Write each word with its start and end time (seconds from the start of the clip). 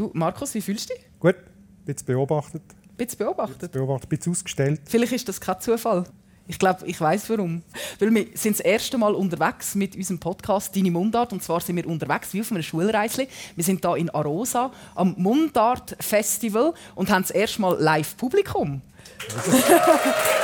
Du, 0.00 0.10
Markus, 0.14 0.54
wie 0.54 0.62
fühlst 0.62 0.88
du 0.88 0.94
dich? 0.94 1.04
Gut, 1.18 1.36
ein 1.36 1.84
bisschen 1.84 2.06
beobachtet. 2.06 2.62
Bisschen 2.96 3.18
beobachtet? 3.18 3.58
Bisschen 3.58 3.72
beobachtet, 3.72 4.08
bisschen 4.08 4.32
ausgestellt. 4.32 4.80
Vielleicht 4.86 5.12
ist 5.12 5.28
das 5.28 5.38
kein 5.38 5.60
Zufall. 5.60 6.04
Ich 6.46 6.58
glaube, 6.58 6.86
ich 6.86 6.98
weiß 6.98 7.28
warum. 7.28 7.62
Weil 7.98 8.14
wir 8.14 8.26
sind 8.32 8.58
das 8.58 8.64
erste 8.64 8.96
Mal 8.96 9.14
unterwegs 9.14 9.74
mit 9.74 9.94
unserem 9.94 10.18
Podcast 10.18 10.74
«Deine 10.74 10.90
Mundart». 10.90 11.34
Und 11.34 11.42
zwar 11.42 11.60
sind 11.60 11.76
wir 11.76 11.86
unterwegs 11.86 12.32
wie 12.32 12.40
auf 12.40 12.50
einem 12.50 12.62
Schulreisli. 12.62 13.28
Wir 13.54 13.62
sind 13.62 13.84
hier 13.84 13.94
in 13.96 14.08
Arosa 14.08 14.72
am 14.94 15.14
Mundart-Festival 15.18 16.72
und 16.94 17.10
haben 17.10 17.20
das 17.20 17.32
erste 17.32 17.60
Mal 17.60 17.76
Live-Publikum. 17.78 18.80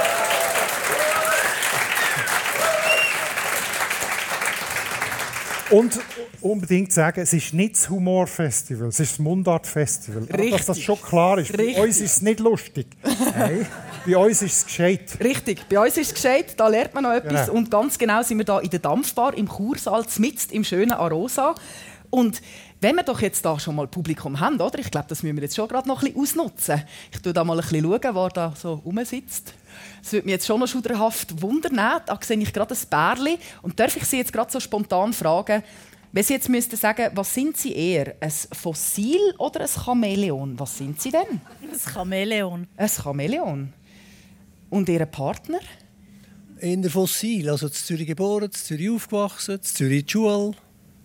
Und 5.71 5.99
unbedingt 6.41 6.93
sagen, 6.93 7.21
es 7.21 7.33
ist 7.33 7.53
nicht 7.53 7.75
das 7.75 7.91
Humorfestival, 7.91 8.89
es 8.89 9.01
ist 9.01 9.13
das 9.13 9.19
Mundart-Festival. 9.19 10.27
Dass 10.51 10.67
das 10.67 10.81
schon 10.81 11.01
klar 11.01 11.39
ist. 11.39 11.51
Richtig. 11.51 11.77
Bei 11.77 11.83
uns 11.83 12.01
ist 12.01 12.17
es 12.17 12.23
nicht 12.23 12.41
lustig. 12.41 12.87
Nein. 13.37 13.67
Bei 14.07 14.17
uns 14.17 14.43
ist 14.43 14.57
es 14.57 14.67
gescheit. 14.67 15.19
Richtig, 15.23 15.69
bei 15.69 15.81
uns 15.81 15.97
ist 15.97 16.09
es 16.09 16.15
gescheit, 16.15 16.55
da 16.57 16.69
lernt 16.69 16.95
man 16.95 17.03
noch 17.05 17.13
etwas. 17.13 17.47
Genau. 17.47 17.59
Und 17.59 17.71
ganz 17.71 17.99
genau 17.99 18.23
sind 18.23 18.39
wir 18.39 18.45
da 18.45 18.61
in 18.61 18.71
der 18.71 18.79
Dampfbar 18.79 19.37
im 19.37 19.49
Kursaal, 19.49 20.05
mitten 20.19 20.55
im 20.55 20.63
schönen 20.63 20.93
Arosa. 20.93 21.55
Und 22.11 22.41
wenn 22.81 22.95
wir 22.95 23.03
doch 23.03 23.21
jetzt 23.21 23.45
da 23.45 23.59
schon 23.59 23.75
mal 23.75 23.89
Publikum 23.89 24.39
haben, 24.39 24.61
oder? 24.61 24.79
ich 24.79 24.91
glaube, 24.91 25.07
das 25.09 25.23
müssen 25.23 25.37
wir 25.37 25.43
jetzt 25.43 25.57
schon 25.57 25.67
gerade 25.67 25.89
noch 25.89 26.03
ein 26.03 26.13
bisschen 26.13 26.41
ausnutzen. 26.41 26.83
Ich 27.11 27.19
schaue 27.23 27.33
da 27.33 27.43
mal 27.43 27.59
ein 27.59 27.63
bisschen, 27.63 27.83
schauen, 27.83 28.15
wer 28.15 28.29
da 28.29 28.55
so 28.57 28.75
rumsitzt. 28.75 29.55
Es 30.03 30.13
würde 30.13 30.27
mich 30.27 30.33
jetzt 30.33 30.47
schon 30.47 30.61
noch 30.61 30.67
schuderhaft 30.67 31.41
wundern. 31.43 31.77
Da 31.77 32.19
sehe 32.21 32.39
ich 32.39 32.53
gerade 32.53 32.75
ein 32.75 32.89
Bärli. 32.89 33.39
Und 33.63 33.79
darf 33.79 33.97
ich 33.97 34.05
Sie 34.05 34.19
jetzt 34.19 34.33
gerade 34.33 34.51
so 34.51 34.61
spontan 34.61 35.13
fragen, 35.13 35.63
wenn 36.13 36.25
Sie 36.25 36.35
jetzt 36.35 36.49
müssten 36.49 36.77
sagen, 36.77 37.11
was 37.15 37.35
sind 37.35 37.57
Sie 37.57 37.75
eher, 37.75 38.15
ein 38.21 38.33
Fossil 38.53 39.35
oder 39.39 39.61
ein 39.61 39.69
Chamäleon? 39.69 40.59
Was 40.59 40.79
sind 40.79 41.01
Sie 41.01 41.11
denn? 41.11 41.41
Ein 41.61 41.93
Chamäleon. 41.93 42.67
Ein 42.77 42.89
Chamäleon. 42.89 43.73
Und 44.71 44.89
Ihr 44.89 45.05
Partner? 45.07 45.61
In 46.59 46.81
der 46.81 46.91
Fossil, 46.91 47.51
also 47.51 47.67
in 47.67 47.73
Zürich 47.75 48.07
geboren, 48.07 48.45
in 48.45 48.53
Zürich 48.53 48.89
aufgewachsen, 48.89 49.57
in 49.57 49.63
Zürich 49.63 50.03
in 50.05 50.09
Schule. 50.09 50.53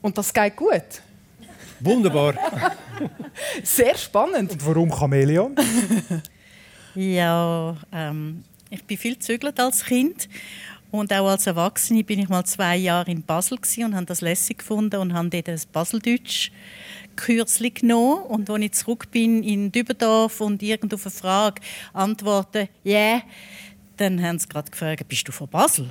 Und 0.01 0.17
das 0.17 0.33
geht 0.33 0.55
gut? 0.55 1.01
Wunderbar. 1.81 2.35
Sehr 3.63 3.97
spannend. 3.97 4.51
Und 4.51 4.65
warum 4.65 4.91
Chamäleon? 4.91 5.55
ja, 6.95 7.75
ähm, 7.91 8.43
ich 8.71 8.83
bin 8.85 8.97
viel 8.97 9.19
zügelt 9.19 9.59
als 9.59 9.85
Kind 9.85 10.27
und 10.91 11.13
auch 11.13 11.29
als 11.29 11.45
Erwachsene 11.45 12.03
bin 12.03 12.19
ich 12.19 12.29
mal 12.29 12.43
zwei 12.45 12.75
Jahre 12.75 13.11
in 13.11 13.21
Basel 13.21 13.59
und 13.85 13.95
habe 13.95 14.05
das 14.05 14.21
lässig 14.21 14.59
gefunden 14.59 14.99
und 14.99 15.13
habe 15.13 15.29
dort 15.29 15.47
das 15.47 15.65
Baseldeutsch 15.65 16.51
kürzlich 17.15 17.75
genommen. 17.75 18.23
Und 18.23 18.49
als 18.49 18.61
ich 18.61 18.71
zurück 18.73 19.11
bin 19.11 19.43
in 19.43 19.71
Dübendorf 19.71 20.41
und 20.41 20.63
irgend 20.63 20.93
auf 20.93 21.05
eine 21.05 21.11
Frage 21.11 21.61
antworte, 21.93 22.67
ja, 22.83 22.97
yeah, 22.97 23.21
dann 23.97 24.21
haben 24.21 24.39
sie 24.39 24.47
gerade 24.49 24.71
gefragt, 24.71 25.07
bist 25.07 25.27
du 25.27 25.31
von 25.31 25.47
Basel? 25.47 25.89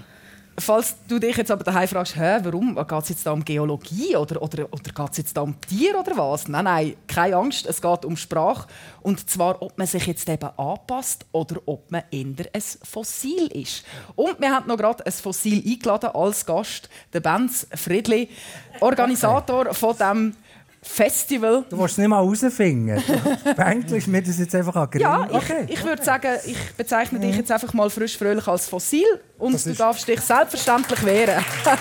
Falls 0.59 0.97
du 1.09 1.19
dich 1.19 1.37
jetzt 1.37 1.51
aber 1.51 1.65
daheim 1.65 1.89
fragst, 1.89 2.17
hä, 2.17 2.39
warum 2.43 2.75
geht 2.75 3.03
es 3.03 3.09
jetzt 3.09 3.27
da 3.27 3.33
um 3.33 3.45
Geologie 3.45 4.17
oder, 4.17 4.43
oder, 4.43 4.65
oder 4.71 4.83
geht 4.83 5.11
es 5.13 5.17
jetzt 5.17 5.37
da 5.37 5.41
um 5.43 5.59
Tier 5.61 5.99
oder 5.99 6.17
was? 6.17 6.49
Nein, 6.49 6.65
nein, 6.65 6.97
keine 7.07 7.37
Angst, 7.37 7.67
es 7.67 7.81
geht 7.81 8.05
um 8.05 8.17
Sprache. 8.17 8.69
Und 9.01 9.29
zwar, 9.31 9.63
ob 9.63 9.79
man 9.79 9.87
sich 9.87 10.07
jetzt 10.07 10.29
eben 10.29 10.51
anpasst 10.59 11.25
oder 11.33 11.61
ob 11.67 11.91
man 11.91 12.03
eher 12.11 12.47
ein 12.53 12.63
Fossil 12.83 13.47
ist. 13.53 13.85
Und 14.17 14.41
wir 14.41 14.51
haben 14.51 14.67
noch 14.69 14.77
gerade 14.77 15.05
ein 15.07 15.13
Fossil 15.13 15.63
eingeladen 15.67 16.11
als 16.11 16.45
Gast, 16.45 16.89
der 17.13 17.21
Benz 17.21 17.67
Friedli, 17.75 18.29
Organisator 18.81 19.73
von 19.73 19.97
dem 19.97 20.37
Festival. 20.83 21.65
Du 21.69 21.77
musst 21.77 21.93
es 21.93 21.99
nicht 21.99 22.09
mal 22.09 22.21
rausfinden. 22.21 23.03
Eigentlich 23.57 24.07
mir 24.07 24.23
das 24.23 24.39
jetzt 24.39 24.55
einfach 24.55 24.77
an 24.77 24.89
Ja, 24.95 25.27
ich, 25.29 25.37
okay. 25.37 25.67
ich 25.69 25.85
würde 25.85 26.03
sagen, 26.03 26.39
ich 26.47 26.57
bezeichne 26.75 27.21
dich 27.21 27.37
jetzt 27.37 27.53
einfach 27.53 27.75
mal 27.75 27.91
frisch 27.91 28.17
fröhlich 28.17 28.49
als 28.49 28.69
Fossil 28.69 29.05
und 29.39 29.53
das 29.53 29.65
du 29.65 29.75
darfst 29.75 30.09
dich 30.09 30.21
selbstverständlich 30.21 31.05
wehren. 31.05 31.45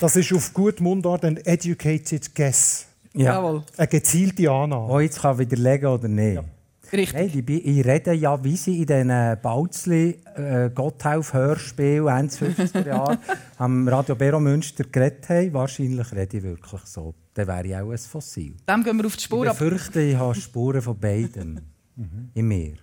das 0.00 0.16
ist 0.16 0.32
auf 0.32 0.52
gut 0.52 0.80
Mundart 0.80 1.24
ein 1.24 1.36
educated 1.36 2.34
guess. 2.34 2.86
Ja. 3.14 3.34
Jawohl. 3.34 3.62
Eine 3.76 3.88
gezielte 3.88 4.50
Annahme. 4.50 4.92
Oh, 4.92 4.98
jetzt 4.98 5.20
kann 5.20 5.38
widerlegen 5.38 5.86
oder 5.86 6.08
nicht. 6.08 6.34
Ja. 6.34 6.44
Richtig. 6.92 7.34
Nein, 7.34 7.46
die, 7.46 7.60
ich 7.60 7.86
rede 7.86 8.12
ja, 8.12 8.44
wie 8.44 8.56
sie 8.56 8.80
in 8.80 8.86
diesen 8.86 9.38
Bautzli 9.40 10.18
äh, 10.34 10.68
Gotthelf-Hörspielen 10.68 12.06
Ende 12.06 12.34
50er 12.34 12.86
Jahre 12.86 13.18
am 13.58 13.88
Radio 13.88 14.14
Bero 14.14 14.38
Münster 14.38 14.84
geredet 14.84 15.26
haben. 15.30 15.54
Wahrscheinlich 15.54 16.12
rede 16.12 16.36
ich 16.36 16.42
wirklich 16.42 16.82
so. 16.82 17.14
Dann 17.32 17.46
wäre 17.46 17.66
ich 17.66 17.76
auch 17.76 17.90
ein 17.90 17.98
Fossil. 17.98 18.54
Dann 18.66 18.84
gehen 18.84 18.98
wir 18.98 19.06
auf 19.06 19.16
die 19.16 19.22
Spur. 19.22 19.46
Ich 19.46 19.52
befürchte, 19.52 20.02
ich 20.02 20.16
habe 20.16 20.34
Spuren 20.34 20.82
von 20.82 20.98
beiden 20.98 21.62
mhm. 21.96 22.30
in 22.34 22.46
mir. 22.46 22.74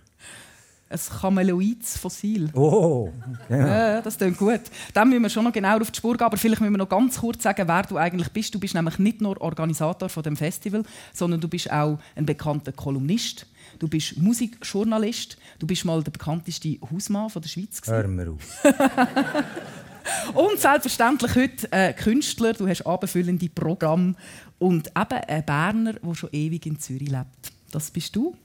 Ein 0.88 0.98
Chameloids 0.98 1.98
Fossil. 1.98 2.50
Oh, 2.52 3.12
genau. 3.46 3.64
ja, 3.64 4.00
das 4.02 4.16
klingt 4.16 4.38
gut. 4.38 4.62
Dann 4.92 5.08
müssen 5.08 5.22
wir 5.22 5.30
schon 5.30 5.44
noch 5.44 5.52
genauer 5.52 5.82
auf 5.82 5.92
die 5.92 5.96
Spur 5.96 6.16
gehen, 6.16 6.26
aber 6.26 6.36
vielleicht 6.36 6.60
müssen 6.60 6.72
wir 6.72 6.78
noch 6.78 6.88
ganz 6.88 7.20
kurz 7.20 7.44
sagen, 7.44 7.68
wer 7.68 7.84
du 7.84 7.96
eigentlich 7.96 8.28
bist. 8.30 8.52
Du 8.52 8.58
bist 8.58 8.74
nämlich 8.74 8.98
nicht 8.98 9.20
nur 9.20 9.40
Organisator 9.40 10.08
von 10.08 10.24
dem 10.24 10.36
Festival, 10.36 10.82
sondern 11.12 11.40
du 11.40 11.46
bist 11.46 11.70
auch 11.70 12.00
ein 12.16 12.26
bekannter 12.26 12.72
Kolumnist 12.72 13.46
Du 13.80 13.88
bist 13.88 14.18
Musikjournalist. 14.18 15.38
Du 15.58 15.66
bist 15.66 15.86
mal 15.86 16.02
der 16.02 16.10
bekannteste 16.10 16.76
Hausmann 16.92 17.30
von 17.30 17.40
der 17.40 17.48
Schweiz. 17.48 17.80
Hör 17.86 18.06
mir 18.06 18.30
auf. 18.30 18.62
und 20.34 20.60
selbstverständlich 20.60 21.34
heute 21.34 21.72
äh, 21.72 21.94
Künstler. 21.94 22.52
Du 22.52 22.68
hast 22.68 22.86
abendfüllende 22.86 23.48
Programme. 23.48 24.14
Und 24.58 24.88
eben 24.88 25.24
ein 25.26 25.46
Berner, 25.46 25.94
der 25.94 26.14
schon 26.14 26.28
ewig 26.30 26.66
in 26.66 26.78
Zürich 26.78 27.08
lebt. 27.08 27.52
Das 27.70 27.90
bist 27.90 28.14
du. 28.14 28.36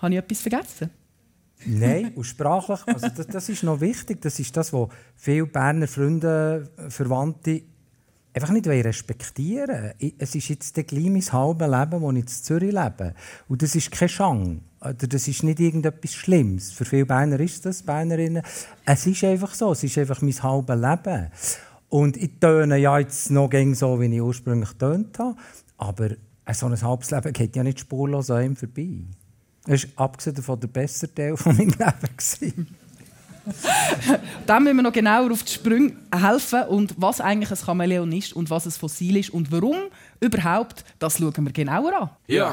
Habe 0.00 0.14
ich 0.14 0.18
etwas 0.20 0.40
vergessen? 0.40 0.90
Nein, 1.64 2.12
und 2.14 2.24
sprachlich, 2.24 2.80
also 2.86 3.08
das, 3.08 3.26
das, 3.26 3.48
ist 3.48 3.64
noch 3.64 3.80
wichtig. 3.80 4.20
Das 4.20 4.38
ist 4.38 4.56
das, 4.56 4.72
was 4.72 4.88
viele 5.16 5.46
Berner 5.46 5.88
Freunde, 5.88 6.70
Verwandte 6.90 7.62
einfach 8.34 8.50
nicht 8.50 8.66
respektieren 8.66 9.92
Es 10.18 10.34
ist 10.34 10.48
jetzt 10.48 10.74
gleich 10.74 11.10
mein 11.10 11.22
halbes 11.22 11.68
Leben, 11.68 12.02
das 12.02 12.10
ich 12.10 12.16
in 12.16 12.26
Zürich 12.26 12.72
lebe. 12.72 13.14
Und 13.48 13.62
das 13.62 13.74
ist 13.74 13.90
kein 13.90 14.08
Schang. 14.08 14.60
Das 14.80 15.28
ist 15.28 15.42
nicht 15.42 15.60
irgendetwas 15.60 16.14
Schlimmes. 16.14 16.72
Für 16.72 16.84
viele 16.84 17.06
Berner 17.06 17.38
ist 17.40 17.64
das, 17.64 17.82
Bernerinnen. 17.82 18.42
Es 18.84 19.06
ist 19.06 19.22
einfach 19.24 19.54
so. 19.54 19.72
Es 19.72 19.84
ist 19.84 19.96
einfach 19.98 20.22
mein 20.22 20.42
halbes 20.42 20.76
Leben. 20.76 21.28
Und 21.88 22.16
ich 22.16 22.40
töne 22.40 22.78
ja 22.78 22.98
jetzt 22.98 23.30
noch 23.30 23.50
so, 23.74 24.00
wie 24.00 24.06
ich 24.06 24.22
ursprünglich 24.22 24.72
tönt 24.72 25.18
habe. 25.18 25.36
Aber 25.76 26.10
so 26.52 26.66
ein 26.66 26.82
halbes 26.82 27.10
Leben 27.10 27.32
geht 27.32 27.54
ja 27.54 27.62
nicht 27.62 27.80
spurlos 27.80 28.30
an 28.30 28.44
ihm 28.44 28.56
vorbei. 28.56 29.04
Das 29.64 29.86
war 29.96 30.06
abgesehen 30.06 30.36
von 30.36 30.58
der 30.58 30.68
bessere 30.68 31.14
Teil 31.14 31.36
von 31.36 31.56
meinem 31.56 31.70
Leben. 31.70 32.66
Dann 34.46 34.64
müssen 34.64 34.76
wir 34.76 34.82
noch 34.82 34.92
genauer 34.92 35.30
auf 35.32 35.42
die 35.42 35.52
Sprünge 35.52 35.92
helfen 36.14 36.64
und 36.64 36.94
was 36.96 37.20
eigentlich 37.20 37.50
ein 37.50 37.56
Chamäleon 37.56 38.12
ist 38.12 38.34
und 38.34 38.50
was 38.50 38.66
ein 38.66 38.72
Fossil 38.72 39.16
ist 39.16 39.30
und 39.30 39.50
warum 39.50 39.76
überhaupt, 40.20 40.84
das 40.98 41.18
schauen 41.18 41.44
wir 41.44 41.52
genauer 41.52 42.00
an. 42.00 42.10
Ja. 42.28 42.52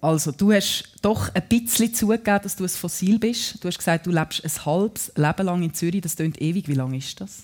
Also, 0.00 0.32
du 0.32 0.52
hast 0.52 0.94
doch 1.02 1.34
ein 1.34 1.42
bisschen 1.46 1.92
zugegeben, 1.92 2.40
dass 2.42 2.56
du 2.56 2.64
ein 2.64 2.70
Fossil 2.70 3.18
bist. 3.18 3.62
Du 3.62 3.68
hast 3.68 3.76
gesagt, 3.76 4.06
du 4.06 4.10
lebst 4.10 4.42
ein 4.42 4.64
halbes 4.64 5.12
Leben 5.14 5.46
lang 5.46 5.62
in 5.62 5.74
Zürich. 5.74 6.00
Das 6.00 6.16
klingt 6.16 6.40
ewig. 6.40 6.68
Wie 6.68 6.74
lange 6.74 6.96
ist 6.96 7.20
das? 7.20 7.42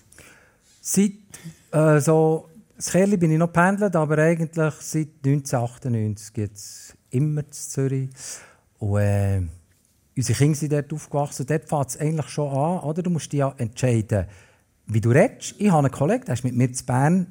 Seit 0.81 1.13
äh, 1.73 2.01
so, 2.01 2.49
das 2.77 2.91
Kerli 2.91 3.19
bin 3.19 3.33
ich 3.33 3.39
noch 3.39 3.53
pendelt, 3.53 3.95
aber 3.95 4.19
eigentlich 4.19 4.75
seit 4.81 5.09
1998 5.25 6.33
gibt 6.33 6.57
es 6.57 6.95
immer 7.11 7.43
in 7.43 7.53
Zürich. 7.53 8.11
Und, 8.79 9.01
äh, 9.01 9.43
unsere 10.17 10.39
Kinder 10.39 10.59
sind 10.59 10.73
dort 10.73 10.93
aufgewachsen. 10.93 11.47
Dort 11.47 11.69
fängt 11.69 11.89
es 11.91 11.97
eigentlich 11.99 12.29
schon 12.29 12.51
an. 12.51 12.81
Oder? 12.81 13.03
Du 13.03 13.11
musst 13.11 13.31
dich 13.33 13.41
ja 13.41 13.55
entscheiden, 13.59 14.27
wie 14.87 15.01
du 15.03 15.11
redest. 15.11 15.57
Ich 15.59 15.71
habe 15.71 15.87
einen 15.87 15.91
Kollegen, 15.91 16.25
der 16.25 16.37
war 16.37 16.45
mit 16.45 16.57
mir 16.57 16.69
in 16.69 16.87
Bern. 16.87 17.27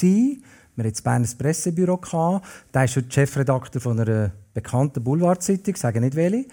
Wir 0.00 0.38
hatten 0.78 0.96
in 0.96 1.02
Bern 1.04 1.22
ein 1.24 1.38
Pressebüro. 1.38 2.40
Der 2.72 2.84
ist 2.84 2.96
heute 2.96 3.12
Chefredakteur 3.12 3.82
von 3.82 4.00
einer 4.00 4.32
bekannten 4.54 5.02
Boulevardzeitung, 5.02 5.76
sage 5.76 6.00
nicht 6.00 6.16
welche. 6.16 6.46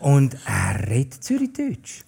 Und 0.00 0.36
er 0.46 0.88
redet 0.88 1.22
Zürichdeutsch. 1.22 2.04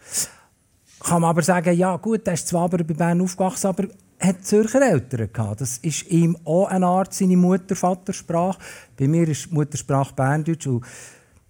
Kann 1.01 1.23
man 1.23 1.31
aber 1.31 1.43
sagen, 1.43 1.77
ja 1.77 1.97
gut, 1.97 2.27
er 2.27 2.35
ist 2.35 2.49
zwar 2.49 2.69
bei 2.69 2.79
Bern 2.83 3.21
aufgewachsen, 3.21 3.69
aber 3.69 3.89
hat 4.21 4.45
Zürcher 4.45 4.83
Eltern 4.83 5.33
gehabt. 5.33 5.61
Das 5.61 5.79
ist 5.79 6.09
ihm 6.09 6.37
auch 6.45 6.67
eine 6.67 6.87
Art 6.87 7.15
seine 7.15 7.37
Mutter-Vatersprache. 7.37 8.59
Bei 8.97 9.07
mir 9.07 9.29
ist 9.29 9.53
Muttersprache 9.53 10.15
Berndeutsch. 10.15 10.67
Und 10.67 10.85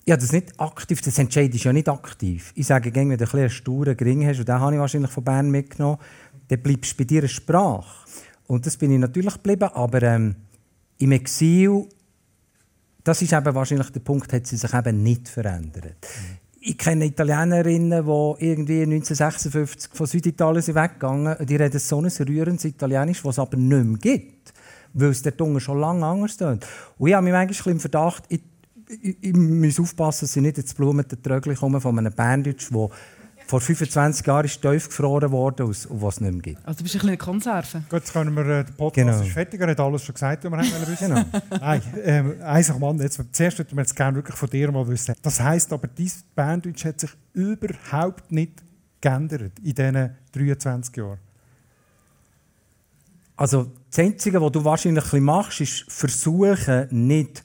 ja, 0.07 0.17
das 0.17 0.33
nicht 0.33 0.59
aktiv, 0.61 1.01
das 1.01 1.19
entscheidest 1.19 1.65
ja 1.65 1.73
nicht 1.73 1.89
aktiv. 1.89 2.53
Ich 2.55 2.67
sage, 2.67 2.95
wenn 2.95 3.11
du 3.11 3.17
ein 3.17 3.39
einen 3.41 3.51
sturen 3.51 3.97
Gring 3.97 4.27
hast, 4.27 4.39
und 4.39 4.49
den 4.49 4.61
habe 4.61 4.75
ich 4.75 4.81
wahrscheinlich 4.81 5.11
von 5.11 5.25
Bern 5.25 5.51
mitgenommen, 5.51 5.99
dann 6.49 6.63
bleibst 6.63 6.93
du 6.93 6.97
bei 6.97 7.05
dir 7.05 7.21
eine 7.21 7.29
Sprache. 7.29 8.07
Und 8.47 8.65
das 8.65 8.77
bin 8.77 8.93
ich 8.93 8.99
natürlich 8.99 9.35
geblieben, 9.35 9.69
aber 9.73 10.03
ähm, 10.03 10.37
im 10.99 11.13
Exil, 11.13 11.87
das 13.09 13.23
ist 13.23 13.33
eben 13.33 13.55
wahrscheinlich 13.55 13.89
der 13.89 14.01
Punkt, 14.01 14.31
hat 14.35 14.47
sie 14.47 14.59
sich 14.59 14.75
eben 14.75 15.03
nicht 15.03 15.31
verändert. 15.31 16.07
Ich 16.61 16.77
kenne 16.77 17.07
Italienerinnen, 17.07 18.05
die 18.05 18.45
irgendwie 18.45 18.83
1956 18.83 19.93
von 19.95 20.07
Süditalien 20.07 20.61
sind 20.61 20.75
weggegangen 20.75 21.35
sind. 21.39 21.49
Die 21.49 21.57
reden 21.57 21.79
so 21.79 22.03
ein 22.03 22.07
rührendes 22.07 22.67
Italienisch, 22.67 23.25
was 23.25 23.37
es 23.37 23.39
aber 23.39 23.57
nicht 23.57 23.85
mehr 23.85 23.99
gibt. 23.99 24.53
Weil 24.93 25.09
es 25.09 25.23
dort 25.23 25.41
unten 25.41 25.59
schon 25.59 25.81
lange 25.81 26.05
anders 26.05 26.37
tönt. 26.37 26.67
Und 26.99 27.09
ich 27.09 27.15
habe 27.15 27.25
mich 27.25 27.33
manchmal 27.33 27.73
im 27.73 27.81
Verdacht, 27.81 28.25
ich, 28.29 28.43
ich, 29.01 29.17
ich 29.23 29.35
muss 29.35 29.81
aufpassen, 29.81 30.27
dass 30.27 30.37
ich 30.37 30.43
nicht 30.43 30.59
ins 30.59 30.75
Blumentrögel 30.75 31.57
komme 31.57 31.81
von 31.81 31.99
einem 31.99 32.13
Berndeutsch, 32.13 32.69
der 32.71 32.91
vor 33.49 33.63
25 33.63 34.27
Jahren 34.27 34.45
ist 34.45 34.61
tief 34.61 34.89
gefroren 34.89 35.33
worden, 35.33 35.67
und 35.67 35.89
was 36.03 36.15
es 36.15 36.21
nicht 36.21 36.33
mehr 36.33 36.43
gibt. 36.43 36.67
Also 36.67 36.79
du 36.79 36.83
bist 36.83 36.95
ein 36.95 36.99
bisschen 36.99 37.09
eine 37.09 37.17
Konserve. 37.17 37.79
Gut, 37.89 38.01
jetzt 38.01 38.13
können 38.13 38.37
wir 38.37 38.47
äh, 38.47 38.65
den 38.65 38.75
Podcast 38.75 39.07
genau. 39.07 39.23
ist 39.23 39.33
fertig, 39.33 39.61
er 39.61 39.69
hat 39.69 39.81
alles 39.81 40.05
schon 40.05 40.13
gesagt, 40.13 40.45
was 40.45 40.53
wir 40.53 40.59
haben 40.59 40.87
wissen. 40.87 41.09
genau. 41.09 41.25
Nein, 41.61 41.83
ähm, 42.05 42.79
Mann, 42.79 42.99
jetzt, 42.99 43.21
zuerst 43.33 43.59
würden 43.59 43.75
wir 43.75 43.83
jetzt 43.83 43.97
gerne 43.97 44.17
wirklich 44.17 44.37
von 44.37 44.51
dir 44.51 44.71
mal 44.71 44.87
wissen. 44.87 45.15
Das 45.23 45.41
heisst 45.41 45.73
aber, 45.73 45.89
dein 45.89 46.13
Banddeutsch 46.35 46.85
hat 46.85 47.01
sich 47.01 47.11
überhaupt 47.33 48.31
nicht 48.31 48.63
geändert 49.01 49.59
in 49.61 49.75
diesen 49.75 50.11
23 50.33 50.97
Jahren? 50.97 51.19
Also 53.35 53.73
das 53.89 53.99
Einzige, 54.01 54.43
was 54.43 54.53
du 54.53 54.63
wahrscheinlich 54.63 55.11
machst, 55.15 55.61
ist 55.63 55.85
versuchen, 55.89 56.89
nicht 56.91 57.43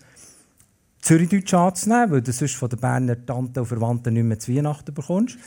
Zürichdeutsch 0.99 1.53
anzunehmen, 1.53 2.11
weil 2.11 2.21
du 2.21 2.33
sonst 2.33 2.55
von 2.55 2.69
den 2.69 2.79
Berner 2.79 3.25
Tanten 3.25 3.59
und 3.59 3.65
Verwandten 3.67 4.13
nicht 4.13 4.23
mehr 4.23 4.39
zu 4.39 4.53
Weihnachten 4.53 4.93
bekommst. 4.93 5.37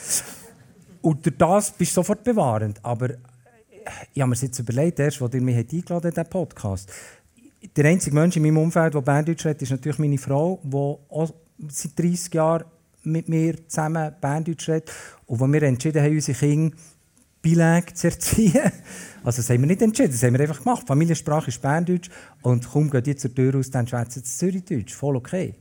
Und 1.07 1.41
das 1.41 1.71
bist 1.71 1.93
du 1.93 2.01
sofort 2.01 2.25
bewahrend. 2.25 2.85
Aber 2.85 3.11
ich 4.13 4.21
habe 4.21 4.29
mir 4.29 4.37
jetzt 4.37 4.59
überlegt, 4.59 4.99
erst, 4.99 5.23
als 5.23 5.35
ihr 5.35 5.41
mich 5.41 5.57
eingeladen 5.57 5.93
habt 5.93 6.17
diesen 6.17 6.29
Podcast. 6.29 6.93
Der 7.77 7.85
einzige 7.85 8.17
Mensch 8.17 8.37
in 8.37 8.43
meinem 8.43 8.59
Umfeld, 8.59 8.93
der 8.93 9.03
Berndeutsch 9.03 9.47
redet, 9.47 9.63
ist 9.63 9.71
natürlich 9.71 10.01
meine 10.01 10.19
Frau, 10.19 10.59
die 10.65 10.75
auch 10.75 11.33
seit 11.69 11.97
30 11.97 12.35
Jahren 12.35 12.65
mit 13.05 13.29
mir 13.29 13.55
zusammen 13.69 14.17
Berndeutsch 14.21 14.69
redet. 14.69 14.91
Und 15.27 15.39
wo 15.39 15.47
wir 15.47 15.63
entschieden 15.63 16.03
haben, 16.03 16.13
unsere 16.13 16.37
Kinder 16.37 16.77
bilingue 17.41 17.95
zu 17.95 18.09
erziehen. 18.09 18.73
Also 19.23 19.43
das 19.43 19.51
haben 19.51 19.61
wir 19.61 19.67
nicht 19.67 19.83
entschieden, 19.83 20.13
das 20.13 20.23
haben 20.23 20.35
wir 20.35 20.41
einfach 20.41 20.63
gemacht. 20.63 20.87
Familiensprache 20.87 21.49
ist 21.49 21.61
Berndeutsch 21.61 22.11
und 22.43 22.69
kaum 22.69 22.91
geht 22.91 23.07
die 23.07 23.17
zur 23.17 23.35
Tür 23.35 23.55
raus, 23.55 23.71
dann 23.71 23.87
schwätzen 23.87 24.23
sie 24.25 24.39
Zürichdeutsch. 24.39 24.95
Voll 24.95 25.17
okay. 25.17 25.55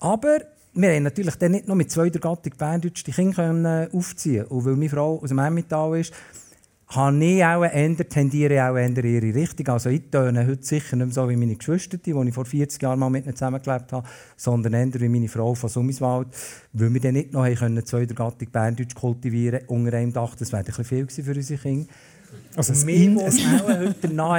Aber 0.00 0.40
wir 0.74 0.92
haben 0.92 1.02
natürlich 1.04 1.36
dann 1.36 1.52
nicht 1.52 1.68
nur 1.68 1.76
mit 1.76 1.90
zweiter 1.90 2.18
Gattung 2.18 2.52
Berndeutsch 2.58 3.04
die 3.04 3.12
Kinder 3.12 3.88
aufziehen 3.92 4.46
Und 4.46 4.64
weil 4.64 4.74
meine 4.74 4.90
Frau 4.90 5.20
aus 5.22 5.28
dem 5.28 5.38
Emmental 5.38 5.98
ist, 5.98 6.12
habe 6.88 7.24
ich 7.24 7.44
auch 7.44 7.64
eher, 7.64 7.96
tendiere 8.08 8.68
auch 8.68 8.76
in 8.76 8.94
ihre 8.94 9.34
Richtung. 9.34 9.68
Also 9.68 9.90
ich 9.90 10.10
töne 10.10 10.46
heute 10.46 10.62
sicher 10.62 10.96
nicht 10.96 11.06
mehr 11.06 11.14
so 11.14 11.28
wie 11.28 11.36
meine 11.36 11.56
Geschwister, 11.56 11.96
die 11.96 12.10
ich 12.10 12.34
vor 12.34 12.44
40 12.44 12.82
Jahren 12.82 12.98
mal 12.98 13.10
mit 13.10 13.24
ihnen 13.24 13.34
zusammengelebt 13.34 13.92
habe, 13.92 14.06
sondern 14.36 14.74
eher 14.74 15.00
wie 15.00 15.08
meine 15.08 15.28
Frau 15.28 15.54
von 15.54 15.70
Summiswald, 15.70 16.28
weil 16.72 16.92
wir 16.92 17.00
dann 17.00 17.14
nicht 17.14 17.32
noch 17.32 17.46
können, 17.46 17.84
zweiter 17.84 18.14
Gattung 18.14 18.48
Berndeutsch 18.50 18.94
kultivieren 18.94 19.60
unter 19.66 19.96
einem 19.96 20.12
Dach. 20.12 20.34
Das 20.36 20.52
wäre 20.52 20.62
ein 20.62 20.66
bisschen 20.66 20.84
viel 20.84 21.08
für 21.08 21.34
unsere 21.34 21.60
Kinder. 21.60 21.86
Also 22.56 22.72
es 22.72 22.86
wir 22.86 23.14
wohnen 23.14 23.60
auch 23.60 23.68
heute 23.68 24.08
noch 24.08 24.34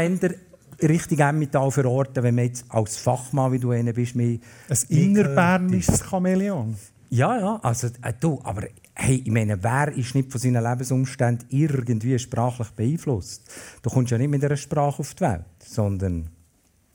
Richtung 0.82 1.20
Emmental 1.20 1.72
verorten, 1.72 2.24
wenn 2.24 2.36
man 2.36 2.46
jetzt 2.46 2.66
als 2.70 2.98
Fachmann, 2.98 3.52
wie 3.52 3.60
du 3.60 3.72
einer 3.72 3.94
bist, 3.94 4.16
mehr... 4.16 4.38
Ein 4.70 4.78
innerbernisches 4.90 6.04
Chamäleon. 6.10 6.76
Ja, 7.10 7.40
ja, 7.40 7.60
also 7.62 7.88
äh, 8.02 8.14
du, 8.20 8.40
aber 8.44 8.64
hey, 8.94 9.22
ich 9.24 9.32
meine, 9.32 9.62
wer 9.64 9.92
ist 9.96 10.16
nicht 10.16 10.32
von 10.32 10.42
seinen 10.42 10.64
Lebensumständen 10.64 11.48
irgendwie 11.50 12.18
sprachlich 12.18 12.70
beeinflusst? 12.70 13.44
Du 13.82 13.90
kommst 13.90 14.12
ja 14.12 14.18
nicht 14.18 14.30
mit 14.30 14.44
einer 14.44 14.58
Sprache 14.58 15.00
auf 15.00 15.14
die 15.14 15.22
Welt, 15.22 15.46
sondern 15.64 16.30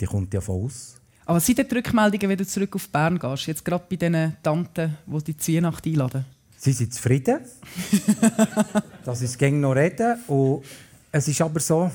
die 0.00 0.06
kommt 0.06 0.34
ja 0.34 0.40
von 0.40 0.62
uns. 0.64 0.96
Aber 1.26 1.38
sind 1.38 1.58
die 1.58 1.74
Rückmeldungen, 1.74 2.28
wenn 2.28 2.38
du 2.38 2.46
zurück 2.46 2.74
auf 2.74 2.88
Bern 2.88 3.18
gehst, 3.18 3.46
jetzt 3.46 3.64
gerade 3.64 3.84
bei 3.88 3.96
diesen 3.96 4.36
Tanten, 4.42 4.96
die 5.06 5.24
die 5.24 5.36
zu 5.36 5.52
Weihnachten 5.52 5.88
einladen? 5.88 6.24
Sie 6.56 6.72
sind 6.72 6.92
zufrieden, 6.92 7.38
dass 9.04 9.22
ich 9.22 9.30
es 9.30 9.52
noch 9.52 9.72
reden 9.72 10.18
und 10.26 10.64
es 11.12 11.28
ist 11.28 11.40
aber 11.40 11.60
so, 11.60 11.90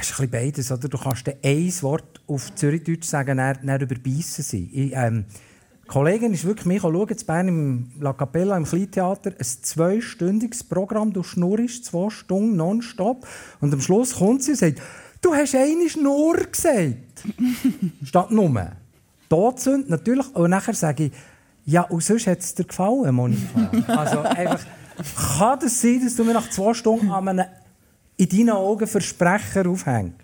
es 0.00 0.10
ist 0.10 0.20
ein 0.20 0.30
bisschen 0.30 0.30
beides. 0.30 0.72
Oder? 0.72 0.88
Du 0.88 0.98
kannst 0.98 1.28
ein 1.28 1.82
Wort 1.82 2.20
auf 2.26 2.54
Zürichdeutsch 2.54 3.04
sagen, 3.04 3.38
dann, 3.38 3.58
dann 3.62 3.80
überbeissen 3.80 4.42
sie. 4.42 4.70
Ich, 4.72 4.92
ähm, 4.94 5.24
Kollegin 5.86 6.32
ist 6.32 6.44
wirklich 6.44 6.66
mich 6.66 6.82
schauen, 6.82 7.08
in 7.08 7.26
Bern 7.26 7.48
im 7.48 7.90
La 7.98 8.12
Capella 8.12 8.56
im 8.56 8.64
Kleintheater, 8.64 9.30
ein 9.30 9.44
zweistündiges 9.44 10.62
Programm, 10.62 11.12
du 11.12 11.24
schnurrst 11.24 11.86
zwei 11.86 12.10
Stunden 12.10 12.54
nonstop 12.54 13.26
und 13.60 13.74
am 13.74 13.80
Schluss 13.80 14.14
kommt 14.14 14.44
sie 14.44 14.52
und 14.52 14.58
sagt, 14.58 14.80
du 15.20 15.34
hast 15.34 15.56
eine 15.56 15.88
Schnur 15.88 16.36
gesagt. 16.36 17.24
Statt 18.04 18.30
Nummer. 18.30 18.76
Todsünd 19.28 19.90
natürlich. 19.90 20.32
Und 20.34 20.50
nachher 20.50 20.74
sage 20.74 21.06
ich, 21.06 21.12
ja, 21.64 21.82
und 21.82 22.04
sonst 22.04 22.28
hat 22.28 22.38
es 22.38 22.54
dir 22.54 22.64
gefallen, 22.64 23.12
Monika. 23.12 23.70
also 23.88 24.20
einfach, 24.20 24.64
kann 25.38 25.58
das 25.58 25.80
sein, 25.80 26.00
dass 26.04 26.14
du 26.14 26.24
mir 26.24 26.34
nach 26.34 26.50
zwei 26.50 26.72
Stunden 26.72 27.10
an 27.10 27.28
einem 27.28 27.46
in 28.20 28.28
deinen 28.28 28.50
Augen 28.50 28.86
Versprecher 28.86 29.66
aufhängst? 29.68 30.16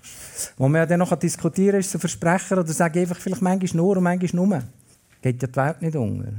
Wo 0.58 0.68
man 0.68 0.80
ja 0.80 0.86
dann 0.86 0.98
noch 0.98 1.16
diskutieren 1.16 1.72
kann, 1.72 1.80
ist 1.80 1.88
es 1.88 1.94
ein 1.94 2.00
Versprecher 2.00 2.58
oder 2.58 2.72
sage 2.72 3.00
einfach 3.00 3.18
vielleicht 3.18 3.42
manchmal 3.42 3.82
nur 3.82 3.96
und 3.96 4.02
manchmal 4.02 4.46
nur 4.46 4.62
geht 5.22 5.42
ja 5.42 5.48
die 5.48 5.56
Welt 5.56 5.82
nicht 5.82 5.96
unter. 5.96 6.32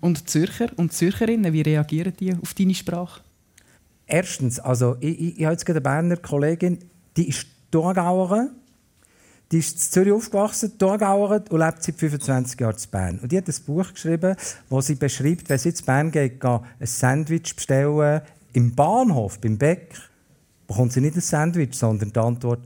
Und 0.00 0.28
Zürcher 0.28 0.68
und 0.76 0.92
Zürcherinnen, 0.92 1.52
wie 1.52 1.60
reagieren 1.60 2.12
die 2.18 2.34
auf 2.34 2.54
deine 2.54 2.74
Sprache? 2.74 3.20
Erstens, 4.06 4.58
also 4.58 4.96
ich, 5.00 5.20
ich, 5.20 5.38
ich 5.38 5.44
habe 5.44 5.52
jetzt 5.52 5.68
eine 5.68 5.80
Berner 5.80 6.16
Kollegin, 6.16 6.78
die 7.16 7.28
ist 7.28 7.46
Thurgauerin, 7.70 8.50
die 9.52 9.58
ist 9.58 9.74
in 9.74 9.92
Zürich 9.92 10.12
aufgewachsen, 10.12 10.76
Thurgauerin 10.76 11.44
und 11.50 11.60
lebt 11.60 11.82
seit 11.82 11.96
25 11.96 12.58
Jahren 12.58 12.76
in 12.76 12.90
Bern. 12.90 13.18
Und 13.20 13.30
die 13.30 13.38
hat 13.38 13.46
ein 13.46 13.64
Buch 13.64 13.92
geschrieben, 13.92 14.34
wo 14.68 14.80
sie 14.80 14.96
beschreibt, 14.96 15.48
wenn 15.48 15.58
sie 15.58 15.68
in 15.68 15.84
Bern 15.84 16.10
geht, 16.10 16.44
ein 16.44 16.60
Sandwich 16.80 17.54
bestellen 17.54 18.22
im 18.54 18.74
Bahnhof, 18.74 19.38
beim 19.38 19.56
Bäck, 19.56 19.94
bekommt 20.72 20.92
sie 20.92 21.00
nicht 21.00 21.16
ein 21.16 21.20
Sandwich, 21.20 21.74
sondern 21.74 22.12
die 22.12 22.18
Antwort, 22.18 22.60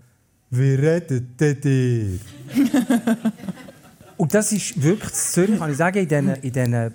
wie 0.50 0.74
redet 0.74 1.40
ihr? 1.64 2.18
Und 4.16 4.32
das 4.32 4.52
ist 4.52 4.82
wirklich 4.82 5.12
Zürich, 5.12 5.58
kann 5.58 5.70
ich 5.70 5.76
sagen, 5.76 5.98
in 5.98 6.08
diesen, 6.08 6.34
in 6.36 6.52
diesen 6.52 6.94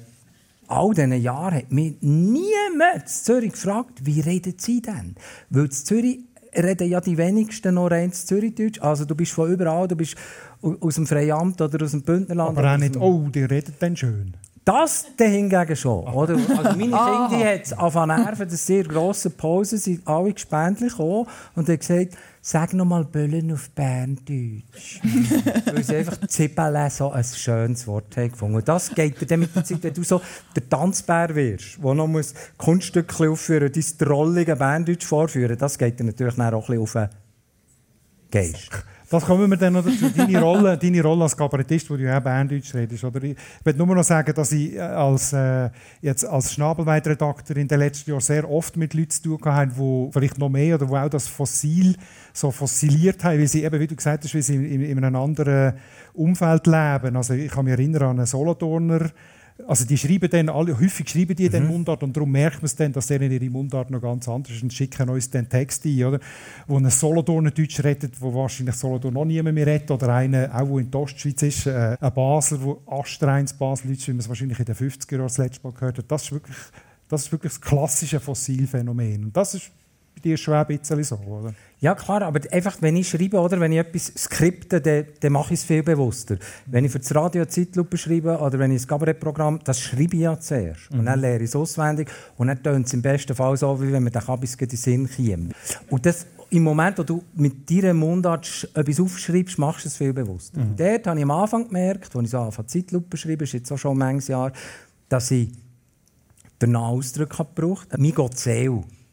all 0.67 0.93
diesen 0.93 1.21
Jahren 1.21 1.55
hat 1.55 1.71
mich 1.71 1.95
niemand 2.01 3.01
in 3.01 3.07
Zürich 3.07 3.51
gefragt, 3.51 4.05
wie 4.05 4.21
reden 4.21 4.55
sie 4.57 4.81
denn? 4.81 5.15
Weil 5.49 5.65
in 5.65 5.71
Zürich 5.71 6.19
reden 6.55 6.89
ja 6.89 7.01
die 7.01 7.17
wenigsten 7.17 7.75
noch 7.75 7.91
rein 7.91 8.11
Zürichdeutsch. 8.11 8.81
Also 8.81 9.05
du 9.05 9.15
bist 9.15 9.33
von 9.33 9.51
überall, 9.51 9.87
du 9.87 9.95
bist 9.95 10.15
aus 10.61 10.95
dem 10.95 11.07
Freiamt 11.07 11.61
oder 11.61 11.83
aus 11.83 11.91
dem 11.91 12.03
Bündnerland. 12.03 12.57
Aber 12.57 12.73
auch 12.73 12.77
nicht, 12.77 12.97
oh, 12.97 13.27
die 13.33 13.43
reden 13.43 13.73
dann 13.79 13.95
schön. 13.95 14.33
Das 14.63 15.07
hingegen 15.17 15.75
schon. 15.75 16.07
Oder? 16.07 16.35
Also 16.35 16.77
meine. 16.77 16.77
Kinder 17.29 17.45
haben 17.45 17.73
auf 17.77 18.05
Nerven, 18.05 18.49
das 18.49 18.65
sehr 18.65 18.83
grosse 18.83 19.29
Pause, 19.29 19.77
sind 19.77 20.07
alle 20.07 20.33
gespäntlich 20.33 20.91
gekommen 20.91 21.27
und 21.55 21.67
haben 21.67 21.79
gesagt, 21.79 22.15
Sag 22.43 22.73
noch 22.73 22.85
mal 22.85 23.05
Böllen 23.05 23.53
auf 23.53 23.69
Berndeutsch. 23.69 24.99
Weil 25.65 25.83
sie 25.83 25.97
einfach 25.97 26.25
Zippele 26.25 26.89
so 26.89 27.11
ein 27.11 27.23
schönes 27.23 27.85
Wort 27.85 28.17
haben 28.17 28.31
gefunden. 28.31 28.55
Und 28.55 28.67
das 28.67 28.89
geht 28.95 29.29
dir 29.29 29.37
mit 29.37 29.55
der 29.55 29.63
Zeit, 29.63 29.83
wenn 29.83 29.93
du 29.93 30.03
so 30.03 30.19
der 30.55 30.67
Tanzbär 30.67 31.35
wirst, 31.35 31.77
der 31.83 31.93
noch 31.93 32.07
muss 32.07 32.33
Kunststücke 32.57 33.29
aufführen, 33.29 33.71
dein 33.71 33.85
drollige 33.99 34.55
Berndeutsch 34.55 35.05
vorführen, 35.05 35.55
das 35.55 35.77
geht 35.77 35.99
dir 35.99 36.03
natürlich 36.03 36.33
auch 36.33 36.39
ein 36.39 36.59
bisschen 36.59 36.79
auf 36.79 36.93
den 36.93 37.09
Geist. 38.31 38.71
Das 39.11 39.25
kommen 39.25 39.49
wir 39.49 39.57
dann 39.57 39.73
noch 39.73 39.83
dazu. 39.83 40.09
Deine 40.15 40.39
Rolle, 40.39 40.77
deine 40.81 41.03
Rolle 41.03 41.23
als 41.23 41.35
Kabarettist, 41.35 41.89
wo 41.89 41.97
du 41.97 42.03
ja 42.03 42.17
Berndeutsch 42.21 42.73
redest. 42.73 43.03
Oder? 43.03 43.21
Ich 43.23 43.35
will 43.65 43.73
nur 43.73 43.93
noch 43.93 44.05
sagen, 44.05 44.33
dass 44.33 44.53
ich 44.53 44.73
äh, 44.73 44.79
als, 44.79 45.33
äh, 45.33 45.69
jetzt 46.01 46.23
als 46.23 46.53
Schnabelweitredakteur 46.53 47.57
in 47.57 47.67
den 47.67 47.79
letzten 47.79 48.11
Jahren 48.11 48.21
sehr 48.21 48.49
oft 48.49 48.77
mit 48.77 48.93
Leuten 48.93 49.09
zu 49.09 49.37
tun 49.37 49.53
hatte, 49.53 49.73
die 49.77 50.09
vielleicht 50.13 50.37
noch 50.37 50.47
mehr 50.47 50.75
oder 50.75 50.87
wo 50.87 50.95
auch 50.95 51.09
das 51.09 51.27
Fossil 51.27 51.97
so 52.31 52.51
fossiliert 52.51 53.21
haben, 53.25 53.37
weil 53.37 53.47
sie 53.47 53.65
eben, 53.65 53.79
wie 53.81 53.87
du 53.87 53.97
gesagt 53.97 54.23
hast, 54.23 54.33
weil 54.33 54.43
sie 54.43 54.55
in, 54.55 54.81
in 54.81 55.03
einem 55.03 55.17
anderen 55.17 55.73
Umfeld 56.13 56.65
leben. 56.67 57.17
Also 57.17 57.33
ich 57.33 57.51
kann 57.51 57.65
mich 57.65 57.73
erinnern 57.73 58.03
an 58.03 58.17
einen 58.19 58.25
Solothurner 58.25 59.09
also 59.67 59.85
die 59.85 59.97
schreiben 59.97 60.29
dann 60.29 60.49
alle, 60.49 60.79
häufig 60.79 61.09
schreiben 61.09 61.35
die 61.35 61.47
mhm. 61.47 61.51
den 61.51 61.67
Mundart 61.67 62.03
und 62.03 62.15
darum 62.15 62.31
merkt 62.31 62.57
man 62.57 62.65
es 62.65 62.75
dann, 62.75 62.93
dass 62.93 63.07
denen 63.07 63.31
ihre 63.31 63.49
Mundart 63.49 63.91
noch 63.91 64.01
ganz 64.01 64.27
anders 64.27 64.55
ist 64.55 64.63
und 64.63 64.73
schicken 64.73 65.09
uns 65.09 65.29
dann 65.29 65.47
Text 65.49 65.85
ein, 65.85 66.03
oder? 66.03 66.19
wo 66.67 66.77
ein 66.77 66.89
Solothurner 66.89 67.51
Deutsch 67.51 67.83
redet, 67.83 68.19
wo 68.21 68.33
wahrscheinlich 68.33 68.75
Solothurn 68.75 69.13
noch 69.13 69.25
niemand 69.25 69.55
mehr 69.55 69.67
redet 69.67 69.91
oder 69.91 70.13
einer, 70.13 70.53
auch 70.53 70.67
wo 70.67 70.79
in 70.79 70.89
der 70.89 71.01
Ostschweiz 71.01 71.41
ist, 71.43 71.67
äh, 71.67 71.97
ein 71.99 72.13
Basel, 72.13 72.61
wo 72.61 72.81
astreins 72.87 73.53
Baseldeutsch, 73.53 74.07
wie 74.07 74.11
man 74.11 74.19
es 74.19 74.29
wahrscheinlich 74.29 74.59
in 74.59 74.65
den 74.65 74.75
50er 74.75 75.11
Jahren 75.13 75.23
das 75.23 75.37
letzte 75.37 75.63
Mal 75.63 75.73
gehört 75.73 75.97
hat. 75.97 76.05
Das 76.09 76.23
ist 76.23 76.31
wirklich 76.31 76.57
das, 77.07 77.23
ist 77.23 77.31
wirklich 77.31 77.51
das 77.51 77.61
klassische 77.61 78.19
Fossilphänomen 78.19 79.25
und 79.25 79.37
das 79.37 79.53
ist 79.55 79.71
bei 80.21 80.29
dir 80.29 80.37
schon 80.37 80.53
ein 80.53 80.65
bisschen 80.67 81.03
so, 81.03 81.15
oder? 81.15 81.53
Ja, 81.79 81.95
klar, 81.95 82.21
aber 82.21 82.39
einfach, 82.51 82.77
wenn 82.81 82.95
ich 82.95 83.09
schreibe 83.09 83.39
oder 83.39 83.59
wenn 83.59 83.71
ich 83.71 83.79
etwas 83.79 84.13
skripte, 84.15 84.79
dann, 84.79 85.05
dann 85.19 85.31
mache 85.31 85.53
ich 85.53 85.61
es 85.61 85.65
viel 85.65 85.81
bewusster. 85.81 86.37
Wenn 86.67 86.85
ich 86.85 86.91
für 86.91 86.99
das 86.99 87.13
Radio 87.15 87.45
Zeitlupe 87.45 87.97
schreibe 87.97 88.37
oder 88.37 88.59
wenn 88.59 88.71
ich 88.71 88.83
ein 88.83 88.87
Kabarettprogramm, 88.87 89.59
das 89.63 89.79
schreibe 89.79 90.15
ich 90.15 90.21
ja 90.21 90.39
zuerst. 90.39 90.91
Mhm. 90.91 90.99
Und 90.99 91.05
dann 91.07 91.19
lehre 91.19 91.37
ich 91.37 91.49
es 91.49 91.55
auswendig 91.55 92.09
und 92.37 92.47
dann 92.47 92.61
tönt 92.61 92.85
es 92.85 92.93
im 92.93 93.01
besten 93.01 93.35
Fall 93.35 93.57
so, 93.57 93.81
wie 93.81 93.91
wenn 93.91 94.03
mir 94.03 94.11
der 94.11 94.21
Kabis 94.21 94.55
in 94.55 94.67
den 94.67 94.77
Sinn 94.77 95.09
käme. 95.09 95.49
Und 95.89 96.05
das, 96.05 96.27
im 96.51 96.63
Moment, 96.63 96.99
wo 96.99 97.03
du 97.03 97.23
mit 97.33 97.69
deiner 97.71 97.95
Mundart 97.95 98.69
etwas 98.75 98.99
aufschreibst, 98.99 99.57
machst 99.57 99.85
du 99.85 99.89
es 99.89 99.97
viel 99.97 100.13
bewusster. 100.13 100.59
Mhm. 100.59 100.75
Dort 100.75 101.07
habe 101.07 101.17
ich 101.17 101.23
am 101.23 101.31
Anfang 101.31 101.67
gemerkt, 101.67 102.15
als 102.15 102.25
ich 102.25 102.29
so 102.29 102.37
anfange 102.37 102.67
Zeitlupe 102.67 103.17
schreibe, 103.17 103.45
ist 103.45 103.53
jetzt 103.53 103.71
auch 103.71 103.77
schon 103.77 103.97
manches 103.97 104.27
Jahr, 104.27 104.51
dass 105.09 105.31
ich 105.31 105.49
den 106.61 106.75
Ausdruck 106.75 107.35
gebraucht 107.35 107.91
habe. 107.91 108.01
«Mi 108.01 108.11
geht 108.11 108.37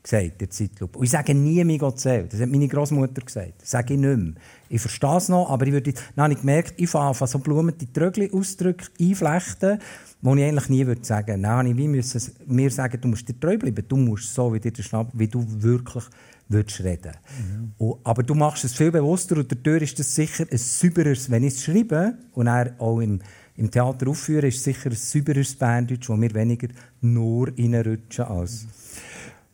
gesagt, 0.08 0.40
der 0.40 0.50
Zeitlupe. 0.50 0.98
Und 0.98 1.04
ich 1.04 1.10
sage 1.10 1.34
nie 1.34 1.62
«Mi 1.64 1.78
geht 1.78 1.96
Das 1.96 2.40
hat 2.40 2.48
meine 2.48 2.68
Großmutter 2.68 3.22
gesagt. 3.22 3.54
Das 3.60 3.70
sage 3.70 3.94
ich 3.94 4.00
nicht 4.00 4.16
mehr. 4.16 4.32
Ich 4.68 4.80
verstehe 4.80 5.16
es 5.16 5.28
noch, 5.28 5.50
aber 5.50 5.66
ich 5.66 5.72
würde, 5.72 5.92
dann 5.92 6.24
habe 6.24 6.32
ich 6.32 6.40
gemerkt, 6.40 6.74
ich 6.76 6.88
fange 6.88 7.18
an, 7.18 7.26
so 7.26 7.38
Blumen 7.38 7.76
die 7.76 7.92
Trögli-Ausdrücke 7.92 8.86
einflechten, 9.00 9.78
wo 10.22 10.34
ich 10.34 10.44
eigentlich 10.44 10.68
nie 10.68 10.86
würde 10.86 11.04
sagen. 11.04 11.46
Habe 11.46 11.68
ich 11.68 11.76
wie 11.76 11.88
müssen 11.88 12.32
mir 12.46 12.70
sagen, 12.70 13.00
du 13.00 13.08
musst 13.08 13.28
dir 13.28 13.38
treu 13.38 13.56
bleiben. 13.58 13.84
Du 13.86 13.96
musst 13.96 14.34
so, 14.34 14.52
wie, 14.52 14.60
dir 14.60 14.72
der 14.72 14.82
Schnapp, 14.82 15.10
wie 15.12 15.28
du 15.28 15.44
wirklich 15.46 16.04
würdest 16.48 16.80
reden. 16.80 17.12
Mhm. 17.12 17.72
Und, 17.76 17.98
aber 18.04 18.22
du 18.22 18.34
machst 18.34 18.64
es 18.64 18.74
viel 18.74 18.90
bewusster 18.90 19.36
und 19.36 19.52
dadurch 19.52 19.82
ist 19.82 20.00
es 20.00 20.14
sicher 20.14 20.46
ein 20.50 20.58
sauberes, 20.58 21.30
wenn 21.30 21.44
ich 21.44 21.54
es 21.54 21.64
schreibe 21.64 22.14
und 22.32 22.46
dann 22.46 22.70
auch 22.78 23.00
im, 23.00 23.20
im 23.56 23.70
Theater 23.70 24.08
aufführe, 24.08 24.46
ist 24.46 24.56
es 24.56 24.64
sicher 24.64 24.90
ein 24.90 24.96
sauberes 24.96 25.54
Berndeutsch, 25.54 26.08
wo 26.08 26.18
wir 26.18 26.34
weniger 26.34 26.68
nur 27.02 27.48
reinrutschen 27.48 28.24
als, 28.24 28.64
mhm. 28.64 28.68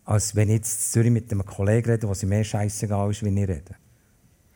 Als 0.04 0.34
wenn 0.34 0.49
ich 0.49 0.56
jetzt 0.56 0.92
Zürich 0.92 1.11
mit 1.11 1.30
einem 1.32 1.44
Kollegen 1.44 1.90
rede, 1.90 2.08
was 2.08 2.23
ihm 2.23 2.28
mehr 2.30 2.44
scheißegal 2.44 3.11
ist, 3.11 3.25
wie 3.25 3.28
ich 3.28 3.49
rede. 3.49 3.75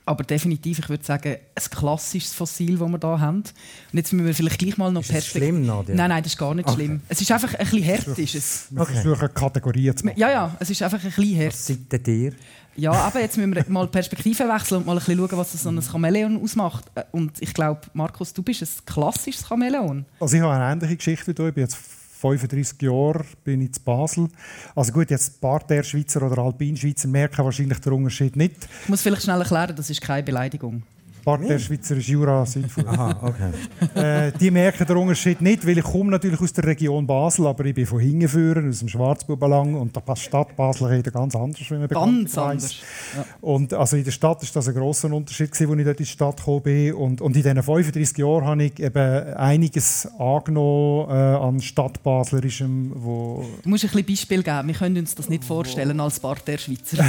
Aber 0.08 0.24
definitiv, 0.24 0.78
ich 0.78 0.88
würde 0.88 1.04
sagen, 1.04 1.36
ein 1.54 1.70
klassisches 1.70 2.32
Fossil, 2.32 2.78
das 2.78 2.88
wir 2.88 2.98
hier 2.98 3.20
haben. 3.20 3.36
Und 3.36 3.44
jetzt 3.92 4.10
müssen 4.14 4.24
wir 4.24 4.34
vielleicht 4.34 4.58
gleich 4.58 4.78
mal 4.78 4.90
noch 4.90 5.06
Perspektive. 5.06 5.52
schlimm, 5.52 5.66
Nadia? 5.66 5.94
Nein, 5.94 6.08
nein, 6.08 6.22
das 6.22 6.32
ist 6.32 6.38
gar 6.38 6.54
nicht 6.54 6.66
okay. 6.66 6.76
schlimm. 6.76 7.02
Es 7.10 7.20
ist 7.20 7.30
einfach 7.30 7.52
ein 7.52 7.66
bisschen 7.66 7.86
hart. 7.86 8.18
Ist 8.18 8.34
es. 8.34 8.66
Wir 8.70 8.80
okay. 8.80 8.94
versuchen 8.94 9.34
Kategorien 9.34 9.94
zu 9.94 10.06
machen. 10.06 10.18
Ja, 10.18 10.30
ja, 10.30 10.56
es 10.60 10.70
ist 10.70 10.82
einfach 10.82 11.04
ein 11.04 11.10
bisschen 11.10 11.38
hart. 11.38 11.52
Was 11.52 11.66
seid 11.66 12.06
dir? 12.06 12.32
Ja, 12.76 12.92
aber 12.92 13.20
jetzt 13.20 13.36
müssen 13.36 13.54
wir 13.54 13.64
mal 13.68 13.86
Perspektive 13.88 14.48
wechseln 14.48 14.78
und 14.78 14.86
mal 14.86 14.92
ein 14.92 14.98
bisschen 15.00 15.18
schauen, 15.18 15.38
was 15.38 15.52
so 15.52 15.68
ein 15.68 15.82
Chamäleon 15.82 16.42
ausmacht. 16.42 16.84
Und 17.10 17.42
ich 17.42 17.52
glaube, 17.52 17.82
Markus, 17.92 18.32
du 18.32 18.42
bist 18.42 18.62
ein 18.62 18.68
klassisches 18.86 19.46
Chamäleon. 19.46 20.06
Also 20.20 20.36
ich 20.36 20.42
habe 20.42 20.54
eine 20.54 20.72
ähnliche 20.72 20.96
Geschichte 20.96 21.26
wie 21.26 21.34
du. 21.34 21.48
Ich 21.48 21.54
bin 21.54 21.64
jetzt 21.64 21.76
35 22.20 22.82
Jahre 22.82 23.24
bin 23.44 23.60
ich 23.60 23.68
in 23.76 23.84
Basel. 23.84 24.28
Also 24.74 24.92
gut, 24.92 25.10
jetzt 25.10 25.40
Parterre-Schweizer 25.40 26.22
oder 26.22 26.42
Alpin-Schweizer 26.42 27.08
merken 27.08 27.44
wahrscheinlich 27.44 27.78
den 27.78 27.92
Unterschied 27.92 28.34
nicht. 28.34 28.68
Ich 28.82 28.88
muss 28.88 29.02
vielleicht 29.02 29.22
schnell 29.22 29.40
erklären, 29.40 29.76
das 29.76 29.88
ist 29.88 30.00
keine 30.00 30.24
Beleidigung. 30.24 30.82
Part 31.28 31.46
der 31.46 31.58
Schweizer 31.58 31.96
Jura 31.96 32.46
Südfuhr. 32.46 32.88
Aha, 32.88 33.18
okay. 33.22 33.50
Äh, 33.94 34.32
die 34.38 34.50
merken 34.50 34.86
den 34.86 34.96
Unterschied 34.96 35.40
nicht, 35.40 35.66
weil 35.66 35.78
ich 35.78 35.84
komme 35.84 36.10
natürlich 36.10 36.40
aus 36.40 36.52
der 36.52 36.64
Region 36.64 37.06
Basel, 37.06 37.46
aber 37.46 37.64
ich 37.64 37.74
bin 37.74 37.84
von 37.84 37.98
Hingenführen, 37.98 38.68
aus 38.68 38.78
dem 38.78 38.88
Schwarzbubenlang 38.88 39.74
und 39.74 39.96
die 39.96 40.16
Stadt 40.16 40.54
Basel 40.56 40.86
redet 40.86 41.12
ganz 41.12 41.34
anders, 41.34 41.68
wenn 41.68 41.80
man 41.80 41.88
Ganz 41.88 42.38
anders. 42.38 42.76
Ja. 43.16 43.24
Und 43.40 43.74
also 43.74 43.96
in 43.96 44.04
der 44.04 44.12
Stadt 44.12 44.42
ist 44.42 44.54
das 44.54 44.68
ein 44.68 44.74
grosser 44.74 45.12
Unterschied 45.12 45.50
gewesen, 45.50 45.70
als 45.70 45.78
ich 45.78 45.84
dort 45.84 45.98
in 45.98 46.04
die 46.04 46.10
Stadt 46.10 46.36
gekommen 46.36 46.62
bin. 46.62 46.94
Und, 46.94 47.20
und 47.20 47.36
in 47.36 47.42
diesen 47.42 47.62
35 47.62 48.18
Jahren 48.18 48.44
habe 48.44 48.64
ich 48.64 48.78
eben 48.78 49.34
einiges 49.34 50.08
angenommen 50.18 51.10
äh, 51.10 51.12
an 51.12 51.60
Stadtbaslerischem, 51.60 52.92
wo... 52.94 53.44
Du 53.62 53.68
musst 53.68 53.84
ein 53.84 53.90
bisschen 53.90 54.06
Beispiel 54.06 54.42
geben, 54.42 54.68
wir 54.68 54.74
können 54.74 54.98
uns 54.98 55.14
das 55.14 55.28
nicht 55.28 55.44
vorstellen 55.44 55.98
als 55.98 56.20
Part 56.20 56.46
der 56.46 56.58
Schweizer. 56.58 57.04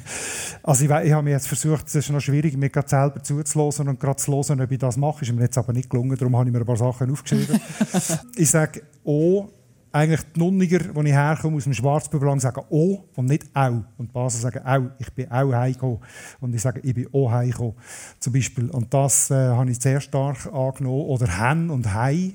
also 0.62 0.84
ich, 0.84 0.90
ich 0.90 1.12
habe 1.12 1.22
mir 1.22 1.30
jetzt 1.30 1.48
versucht, 1.48 1.88
es 1.88 1.94
ist 1.94 2.10
noch 2.10 2.20
schwierig, 2.20 2.56
mir 2.56 2.70
selber 2.86 3.22
zuzulassen, 3.22 3.49
zu 3.50 3.58
hören 3.58 3.88
und 3.88 4.00
gerade 4.00 4.16
zu 4.16 4.32
hören, 4.32 4.60
ob 4.60 4.70
ich 4.70 4.78
das 4.78 4.96
mache. 4.96 5.22
Ist 5.22 5.32
mir 5.32 5.42
jetzt 5.42 5.58
aber 5.58 5.72
nicht 5.72 5.90
gelungen, 5.90 6.16
darum 6.16 6.36
habe 6.36 6.48
ich 6.48 6.52
mir 6.52 6.60
ein 6.60 6.66
paar 6.66 6.76
Sachen 6.76 7.10
aufgeschrieben. 7.10 7.60
ich 8.36 8.50
sage 8.50 8.82
«O». 9.04 9.48
Eigentlich 9.92 10.20
die 10.36 10.38
Nunniger, 10.38 10.78
die 10.78 11.08
ich 11.08 11.12
herkomme, 11.12 11.56
aus 11.56 11.64
dem 11.64 11.74
Schwarzbübellang, 11.74 12.38
sagen 12.38 12.62
«O» 12.70 13.02
und 13.16 13.26
nicht 13.26 13.44
«Au». 13.54 13.82
Und 13.98 14.08
die 14.08 14.12
Basel 14.12 14.40
sagen 14.40 14.64
«Au». 14.64 14.90
Ich 15.00 15.12
bin 15.12 15.28
auch 15.28 15.52
heimgekommen. 15.52 15.98
Und 16.38 16.54
ich 16.54 16.62
sage 16.62 16.80
«Ich 16.84 16.94
bin 16.94 17.08
auch 17.12 17.32
heimgekommen». 17.32 17.74
Zum 18.20 18.32
Beispiel. 18.32 18.70
Und 18.70 18.94
das 18.94 19.32
äh, 19.32 19.34
habe 19.34 19.68
ich 19.68 19.80
sehr 19.80 20.00
stark 20.00 20.46
angenommen. 20.46 21.06
Oder 21.06 21.26
«Hen» 21.40 21.70
und 21.70 21.92
«Hei». 21.92 22.34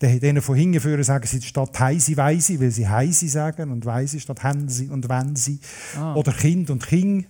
Dann 0.00 0.18
denen 0.18 0.42
von 0.42 0.56
hinten 0.56 1.02
sagen 1.04 1.26
sie 1.26 1.40
statt 1.40 1.78
«Heisi» 1.78 2.16
«Weisi», 2.16 2.60
weil 2.60 2.72
sie 2.72 2.88
«Heisi» 2.88 3.28
sagen 3.28 3.70
und 3.70 3.86
«Weisi» 3.86 4.18
statt 4.18 4.42
«Hensi» 4.42 4.88
und 4.88 5.08
«Wensi». 5.08 5.60
Ah. 5.96 6.14
Oder 6.14 6.32
«Kind» 6.32 6.70
und 6.70 6.84
«King». 6.84 7.26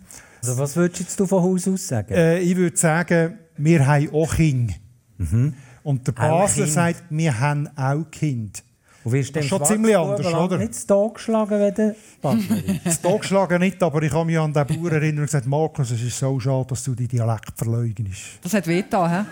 Also 0.49 0.63
was 0.63 0.77
würdest 0.77 1.19
du 1.19 1.27
von 1.27 1.43
Haus 1.43 1.67
aus 1.69 1.89
sagen? 1.89 2.15
Äh, 2.15 2.41
ich 2.41 2.57
würde 2.57 2.77
sagen, 2.77 3.39
wir 3.57 3.87
haben 3.87 4.11
auch 4.13 4.35
Kinder. 4.35 4.75
Mhm. 5.19 5.55
Und 5.83 6.07
der 6.07 6.13
Basler 6.13 6.67
sagt, 6.67 7.05
wir 7.11 7.39
haben 7.39 7.69
auch 7.77 8.11
Kind. 8.11 8.63
Und 9.05 9.13
wirst 9.13 9.37
ist 9.37 9.49
schon 9.49 9.65
ziemlich 9.65 9.97
anders, 9.97 10.27
oder? 10.27 10.57
nicht 10.57 10.71
das 10.75 10.87
Tag 10.87 11.15
geschlagen, 11.15 11.61
wenn 11.61 11.75
du 11.75 11.95
Das 12.85 13.03
Tag 13.03 13.21
geschlagen 13.21 13.61
nicht, 13.61 13.83
aber 13.83 14.03
ich 14.03 14.13
habe 14.13 14.25
mich 14.25 14.39
an 14.39 14.53
den 14.53 14.67
Bauern 14.67 14.93
erinnert 14.93 15.19
und 15.19 15.27
gesagt, 15.27 15.47
Markus, 15.47 15.91
es 15.91 16.03
ist 16.03 16.19
so 16.19 16.41
schade, 16.41 16.67
dass 16.69 16.85
du 16.85 16.95
die 16.95 17.07
Dialekt 17.07 17.53
verleugnest. 17.55 18.39
Das 18.43 18.55
hat 18.55 18.67
weh 18.67 18.83
hä? 18.83 19.25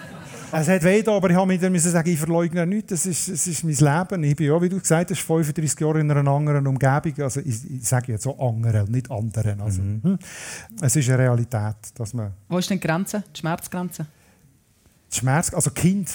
Es 0.54 0.68
hat 0.68 0.84
weh 0.84 1.02
aber 1.06 1.30
ich 1.30 1.36
habe 1.36 1.70
mir 1.70 1.80
sagen, 1.80 2.10
ich 2.10 2.18
verleugne 2.18 2.66
nichts. 2.66 2.90
Das 2.90 3.06
ist, 3.06 3.30
das 3.30 3.46
ist 3.46 3.64
mein 3.64 3.74
Leben. 3.74 4.24
Ich 4.24 4.36
bin 4.36 4.48
ja, 4.48 4.60
wie 4.60 4.68
du 4.68 4.78
gesagt 4.78 5.10
hast, 5.10 5.20
35 5.20 5.80
Jahre 5.80 6.00
in 6.00 6.10
einer 6.10 6.30
anderen 6.30 6.66
Umgebung. 6.66 7.24
Also 7.24 7.40
ich, 7.40 7.70
ich 7.70 7.88
sage 7.88 8.12
jetzt 8.12 8.24
so 8.24 8.38
anderen, 8.38 8.90
nicht 8.90 9.10
anderen. 9.10 9.62
Also, 9.62 9.80
mhm. 9.80 10.02
hm. 10.02 10.18
Es 10.82 10.94
ist 10.94 11.08
eine 11.08 11.20
Realität, 11.20 11.76
dass 11.94 12.12
man... 12.12 12.32
Wo 12.50 12.58
ist 12.58 12.68
denn 12.68 12.78
die 12.78 12.86
Grenze, 12.86 13.24
die 13.34 13.40
Schmerzgrenze? 13.40 14.06
Die 15.10 15.18
Schmerz, 15.18 15.54
also 15.54 15.70
Kind 15.70 16.10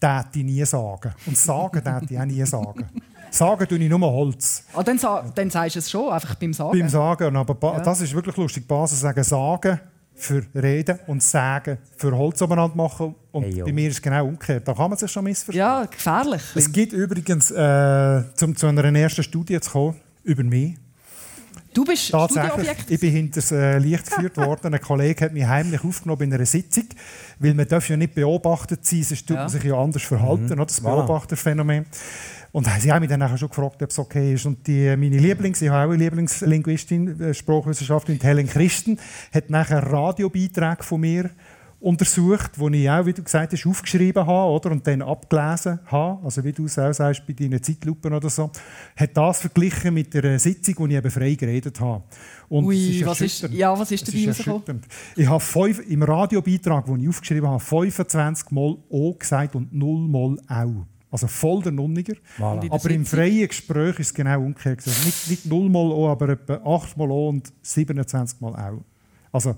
täte 0.00 0.38
ich 0.38 0.44
nie 0.44 0.64
sagen. 0.64 1.12
Und 1.26 1.36
sagen 1.36 1.84
täte 1.84 2.14
ich 2.14 2.18
auch 2.18 2.24
nie 2.24 2.44
sagen. 2.44 2.86
Sagen 3.30 3.68
tue 3.68 3.78
ich 3.78 3.88
nur 3.88 4.00
Holz. 4.00 4.64
Ah, 4.74 4.82
dann, 4.82 4.98
dann 5.34 5.50
sagst 5.50 5.76
du 5.76 5.78
es 5.78 5.90
schon, 5.90 6.10
einfach 6.10 6.34
beim 6.34 6.52
Sagen. 6.52 6.78
Beim 6.78 6.88
Sagen, 6.88 7.36
aber 7.36 7.74
ja. 7.74 7.80
das 7.80 8.00
ist 8.00 8.12
wirklich 8.14 8.36
lustig. 8.36 8.64
Die 8.64 8.68
Basis 8.68 9.00
sagen 9.00 9.22
Sagen 9.22 9.80
für 10.14 10.44
Reden 10.54 10.98
und 11.06 11.22
Sagen 11.22 11.78
für 11.96 12.16
Holz 12.16 12.42
umeinander 12.42 12.76
machen. 12.76 13.14
Und 13.30 13.44
hey, 13.44 13.62
bei 13.62 13.72
mir 13.72 13.88
ist 13.88 13.94
es 13.94 14.02
genau 14.02 14.26
umgekehrt. 14.26 14.66
Da 14.66 14.74
kann 14.74 14.90
man 14.90 14.98
sich 14.98 15.10
schon 15.10 15.24
missverstehen. 15.24 15.64
Ja, 15.64 15.84
gefährlich. 15.84 16.42
Es 16.54 16.70
gibt 16.70 16.92
übrigens, 16.92 17.50
äh, 17.52 18.22
um 18.42 18.56
zu 18.56 18.66
einer 18.66 18.84
ersten 18.84 19.22
Studie 19.22 19.60
zu 19.60 19.70
kommen, 19.70 19.96
über 20.24 20.42
mich. 20.42 20.76
Du 21.72 21.84
bist 21.84 22.10
Tatsächlich, 22.10 22.76
ich 22.88 23.00
bin 23.00 23.12
hinter 23.12 23.40
das 23.40 23.52
äh, 23.52 23.78
Licht 23.78 24.06
geführt 24.10 24.36
worden. 24.36 24.74
Ein 24.74 24.80
Kollege 24.80 25.24
hat 25.24 25.32
mich 25.32 25.46
heimlich 25.46 25.84
aufgenommen 25.84 26.22
in 26.22 26.34
einer 26.34 26.46
Sitzung, 26.46 26.84
weil 27.38 27.54
man 27.54 27.68
darf 27.68 27.88
ja 27.88 27.96
nicht 27.96 28.14
beobachtet 28.14 28.84
sein, 28.84 29.02
sonst 29.04 29.26
tut 29.26 29.36
ja. 29.36 29.42
man 29.42 29.48
sich 29.48 29.62
ja 29.62 29.80
anders 29.80 30.02
verhalten, 30.02 30.46
mhm. 30.46 30.66
das 30.66 30.80
Beobachterphänomen. 30.80 31.86
Und 32.52 32.66
sie 32.80 32.90
haben 32.90 33.00
mich 33.00 33.08
dann 33.08 33.38
schon 33.38 33.48
gefragt, 33.48 33.80
ob 33.82 33.90
es 33.90 33.98
okay 33.98 34.34
ist. 34.34 34.44
Und 34.44 34.66
die, 34.66 34.96
meine 34.96 35.18
Lieblings, 35.18 35.62
ich 35.62 35.68
habe 35.68 35.88
auch 35.88 35.94
eine 35.94 36.02
Lieblingslinguistin, 36.02 37.20
äh, 37.20 37.34
Sprachwissenschaftlerin, 37.34 38.20
Helen 38.20 38.48
Christen, 38.48 38.98
hat 39.32 39.50
nachher 39.50 39.84
Radiobeiträge 39.84 40.82
von 40.82 41.00
mir 41.00 41.30
untersucht, 41.80 42.52
wo 42.56 42.68
ich 42.68 42.88
auch, 42.90 43.06
wie 43.06 43.12
du 43.12 43.22
gesagt 43.22 43.52
hast, 43.52 43.66
aufgeschrieben 43.66 44.26
habe 44.26 44.52
oder? 44.52 44.70
und 44.70 44.86
dann 44.86 45.00
abgelesen 45.00 45.80
habe, 45.86 46.22
also 46.22 46.44
wie 46.44 46.52
du 46.52 46.66
es 46.66 46.78
auch 46.78 46.92
sagst, 46.92 47.26
bei 47.26 47.32
deinen 47.32 47.62
Zeitlupen 47.62 48.12
oder 48.12 48.28
so, 48.28 48.50
hat 48.96 49.16
das 49.16 49.40
verglichen 49.40 49.94
mit 49.94 50.12
der 50.12 50.38
Sitzung, 50.38 50.74
wo 50.78 50.86
ich 50.86 50.94
eben 50.94 51.10
frei 51.10 51.34
geredet 51.34 51.80
habe. 51.80 52.04
Und 52.48 52.66
Ui, 52.66 52.98
ist 52.98 53.06
was 53.06 53.20
ist, 53.22 53.48
ja, 53.50 53.78
was 53.78 53.90
ist 53.90 54.06
dabei 54.06 54.28
rausgekommen? 54.28 54.82
Ich 55.16 55.26
habe 55.26 55.40
fünf, 55.40 55.80
im 55.88 56.02
Radiobeitrag, 56.02 56.84
den 56.84 57.00
ich 57.00 57.08
aufgeschrieben 57.08 57.48
habe, 57.48 57.60
25 57.60 58.50
Mal 58.50 58.76
«O» 58.90 59.14
gesagt 59.14 59.56
und 59.56 59.72
0 59.72 60.08
Mal 60.08 60.36
«Au». 60.48 60.86
Also 61.10 61.26
voll 61.26 61.62
der 61.62 61.72
Nunniger. 61.72 62.14
Voilà. 62.38 62.70
Aber 62.70 62.90
im 62.90 63.04
freien 63.04 63.48
Gespräch 63.48 63.98
ist 63.98 64.08
es 64.08 64.14
genau 64.14 64.40
umgekehrt. 64.42 64.78
Also 64.86 65.04
nicht, 65.04 65.28
nicht 65.28 65.46
0 65.46 65.68
mal 65.68 65.90
O, 65.90 66.08
aber 66.08 66.28
etwa 66.30 66.60
8 66.64 66.96
mal 66.96 67.10
O 67.10 67.30
und 67.30 67.52
27 67.62 68.40
mal 68.40 68.54
Au. 68.54 68.84
Also 69.32 69.56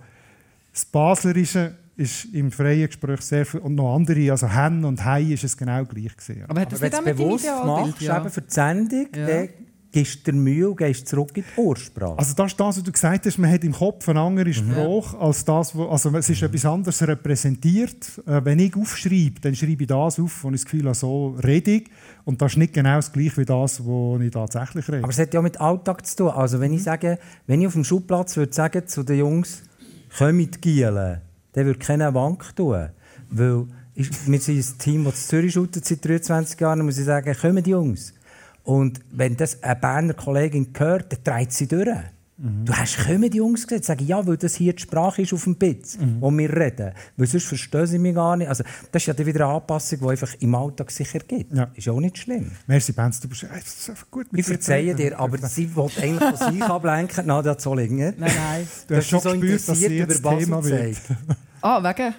das 0.72 0.86
Baslerische 0.86 1.74
ist 1.96 2.26
im 2.32 2.50
freien 2.50 2.86
Gespräch 2.86 3.20
sehr 3.20 3.44
viel, 3.44 3.60
und 3.60 3.74
noch 3.74 3.94
andere, 3.94 4.30
also 4.30 4.48
Hen 4.48 4.84
und 4.84 5.04
Hei 5.04 5.22
ist 5.22 5.44
es 5.44 5.56
genau 5.56 5.84
gleich 5.84 6.16
gesehen. 6.16 6.44
Aber, 6.48 6.62
aber 6.62 6.80
wenn 6.80 6.90
du 6.90 6.96
es 6.96 7.04
bewusst 7.04 7.46
machst, 7.46 8.00
ja. 8.00 8.28
für 8.28 8.40
die 8.40 8.50
Sendung, 8.50 9.08
ja 9.14 9.44
gehst 9.92 10.26
du 10.26 10.32
Mühe 10.32 10.70
und 10.70 10.76
gehst 10.78 11.06
zurück 11.06 11.36
in 11.36 11.44
die 11.44 11.60
Ursprache. 11.60 12.18
Also 12.18 12.34
das 12.34 12.52
ist 12.52 12.58
das, 12.58 12.76
was 12.78 12.82
du 12.82 12.90
gesagt 12.90 13.26
hast, 13.26 13.38
man 13.38 13.50
hat 13.50 13.62
im 13.62 13.72
Kopf 13.72 14.08
eine 14.08 14.20
andere. 14.20 14.52
Sprache 14.52 15.16
mhm. 15.16 15.22
als 15.22 15.44
das, 15.44 15.76
wo, 15.76 15.86
also 15.86 16.10
es 16.16 16.30
ist 16.30 16.40
mhm. 16.40 16.48
etwas 16.48 16.64
anderes 16.64 17.02
repräsentiert. 17.06 18.22
Äh, 18.26 18.44
wenn 18.44 18.58
ich 18.58 18.74
aufschreibe, 18.74 19.40
dann 19.40 19.54
schreibe 19.54 19.82
ich 19.82 19.88
das 19.88 20.18
auf, 20.18 20.42
wo 20.42 20.48
ich 20.48 20.54
das 20.54 20.64
Gefühl 20.64 20.84
habe, 20.84 20.94
so 20.94 21.36
rede 21.44 21.70
ich. 21.72 21.90
Und 22.24 22.40
das 22.40 22.52
ist 22.52 22.58
nicht 22.58 22.72
genau 22.72 22.96
das 22.96 23.12
gleiche 23.12 23.36
wie 23.36 23.44
das, 23.44 23.80
was 23.84 24.20
ich 24.20 24.30
tatsächlich 24.30 24.88
rede. 24.88 25.02
Aber 25.02 25.12
es 25.12 25.18
hat 25.18 25.34
ja 25.34 25.42
mit 25.42 25.60
Alltag 25.60 26.06
zu 26.06 26.16
tun. 26.16 26.28
Also 26.30 26.58
wenn 26.58 26.72
ich 26.72 26.80
mhm. 26.80 26.84
sage, 26.84 27.18
wenn 27.46 27.60
ich 27.60 27.66
auf 27.66 27.74
dem 27.74 27.84
Schulplatz 27.84 28.36
würde 28.36 28.52
sagen 28.52 28.86
zu 28.86 29.02
den 29.02 29.18
Jungs, 29.18 29.62
kommt 30.16 30.62
Gielen, 30.62 31.20
dann 31.52 31.66
würde 31.66 31.78
keiner 31.78 32.14
Wank 32.14 32.54
tun. 32.56 32.88
Weil 33.30 33.66
wir 33.94 34.40
sind 34.40 34.58
ein 34.58 34.78
Team, 34.78 35.04
das 35.04 35.28
Zürich 35.28 35.52
shootet 35.52 35.84
seit 35.84 36.04
23 36.04 36.58
Jahren, 36.60 36.84
muss 36.84 36.98
ich 36.98 37.04
sagen, 37.04 37.34
kommen 37.34 37.62
die 37.62 37.70
Jungs. 37.70 38.14
Und 38.64 39.00
wenn 39.10 39.36
das 39.36 39.62
eine 39.62 39.76
Berner 39.76 40.14
Kollegin 40.14 40.68
hört, 40.76 41.12
dann 41.12 41.24
dreht 41.24 41.52
sie 41.52 41.66
durch. 41.66 41.88
Mhm. 42.42 42.64
Du 42.64 42.72
hast 42.74 42.98
kommen 42.98 43.30
die 43.30 43.38
Jungs 43.38 43.68
gesagt, 43.68 43.84
sagen, 43.84 44.04
ja, 44.04 44.26
weil 44.26 44.36
das 44.36 44.56
hier 44.56 44.72
die 44.72 44.82
Sprache 44.82 45.22
ist 45.22 45.32
auf 45.32 45.44
dem 45.44 45.54
Bitz, 45.54 45.96
mhm. 45.96 46.16
wo 46.20 46.30
wir 46.32 46.52
reden. 46.52 46.90
Weil 47.16 47.26
sonst 47.28 47.46
verstehen 47.46 47.86
sie 47.86 47.98
mich 48.00 48.16
gar 48.16 48.36
nicht. 48.36 48.48
Also, 48.48 48.64
das 48.90 49.02
ist 49.02 49.06
ja 49.06 49.14
dann 49.14 49.26
wieder 49.26 49.44
eine 49.44 49.54
Anpassung, 49.54 50.00
die 50.00 50.08
einfach 50.08 50.34
im 50.40 50.54
Alltag 50.56 50.90
sicher 50.90 51.20
gibt. 51.20 51.54
Ja. 51.54 51.70
Ist 51.74 51.88
auch 51.88 52.00
nicht 52.00 52.18
schlimm. 52.18 52.50
Merci, 52.66 52.92
Benz, 52.92 53.20
du 53.20 53.28
bist 53.28 53.44
einfach 53.44 54.10
gut 54.10 54.32
mit 54.32 54.40
Ich 54.40 54.46
verzeihe 54.46 54.92
dir, 54.92 55.20
aber 55.20 55.38
sie 55.46 55.74
will 55.76 55.88
eigentlich 56.00 56.38
von 56.38 56.52
sich 56.52 56.62
ablenken, 56.62 57.26
Nadia 57.26 57.56
Zollinger. 57.56 58.12
Nein, 58.18 58.32
nein. 58.34 58.68
Du 58.88 58.96
hast 58.96 59.08
schon 59.08 59.20
so 59.20 59.30
gespürt, 59.30 59.68
dass 59.68 59.78
sie 59.78 59.86
jetzt 59.86 60.22
Thema 60.22 60.64
wird. 60.64 60.96
Ah, 61.60 61.80
wegen? 61.80 62.12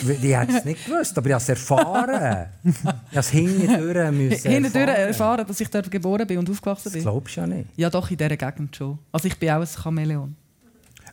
Ich 0.00 0.36
hätte 0.36 0.58
es 0.58 0.64
nicht 0.64 0.86
gewusst, 0.86 1.16
aber 1.18 1.26
ich 1.28 1.32
habe 1.32 1.42
es 1.42 1.48
erfahren. 1.48 2.46
es 3.12 3.30
hintendurch 3.30 4.10
müssen 4.12 4.50
Hintendurch 4.50 4.88
erfahren, 4.88 5.46
dass 5.46 5.60
ich 5.60 5.68
dort 5.68 5.90
geboren 5.90 6.26
bin 6.26 6.38
und 6.38 6.50
aufgewachsen 6.50 6.92
bin? 6.92 7.02
Das 7.02 7.12
glaubst 7.12 7.36
du 7.36 7.40
ja 7.40 7.46
nicht. 7.46 7.68
Ja, 7.76 7.90
doch, 7.90 8.10
in 8.10 8.16
dieser 8.16 8.36
Gegend 8.36 8.74
schon. 8.76 8.98
Also 9.12 9.28
ich 9.28 9.38
bin 9.38 9.50
auch 9.50 9.60
ein 9.60 9.66
Chamäleon. 9.66 10.34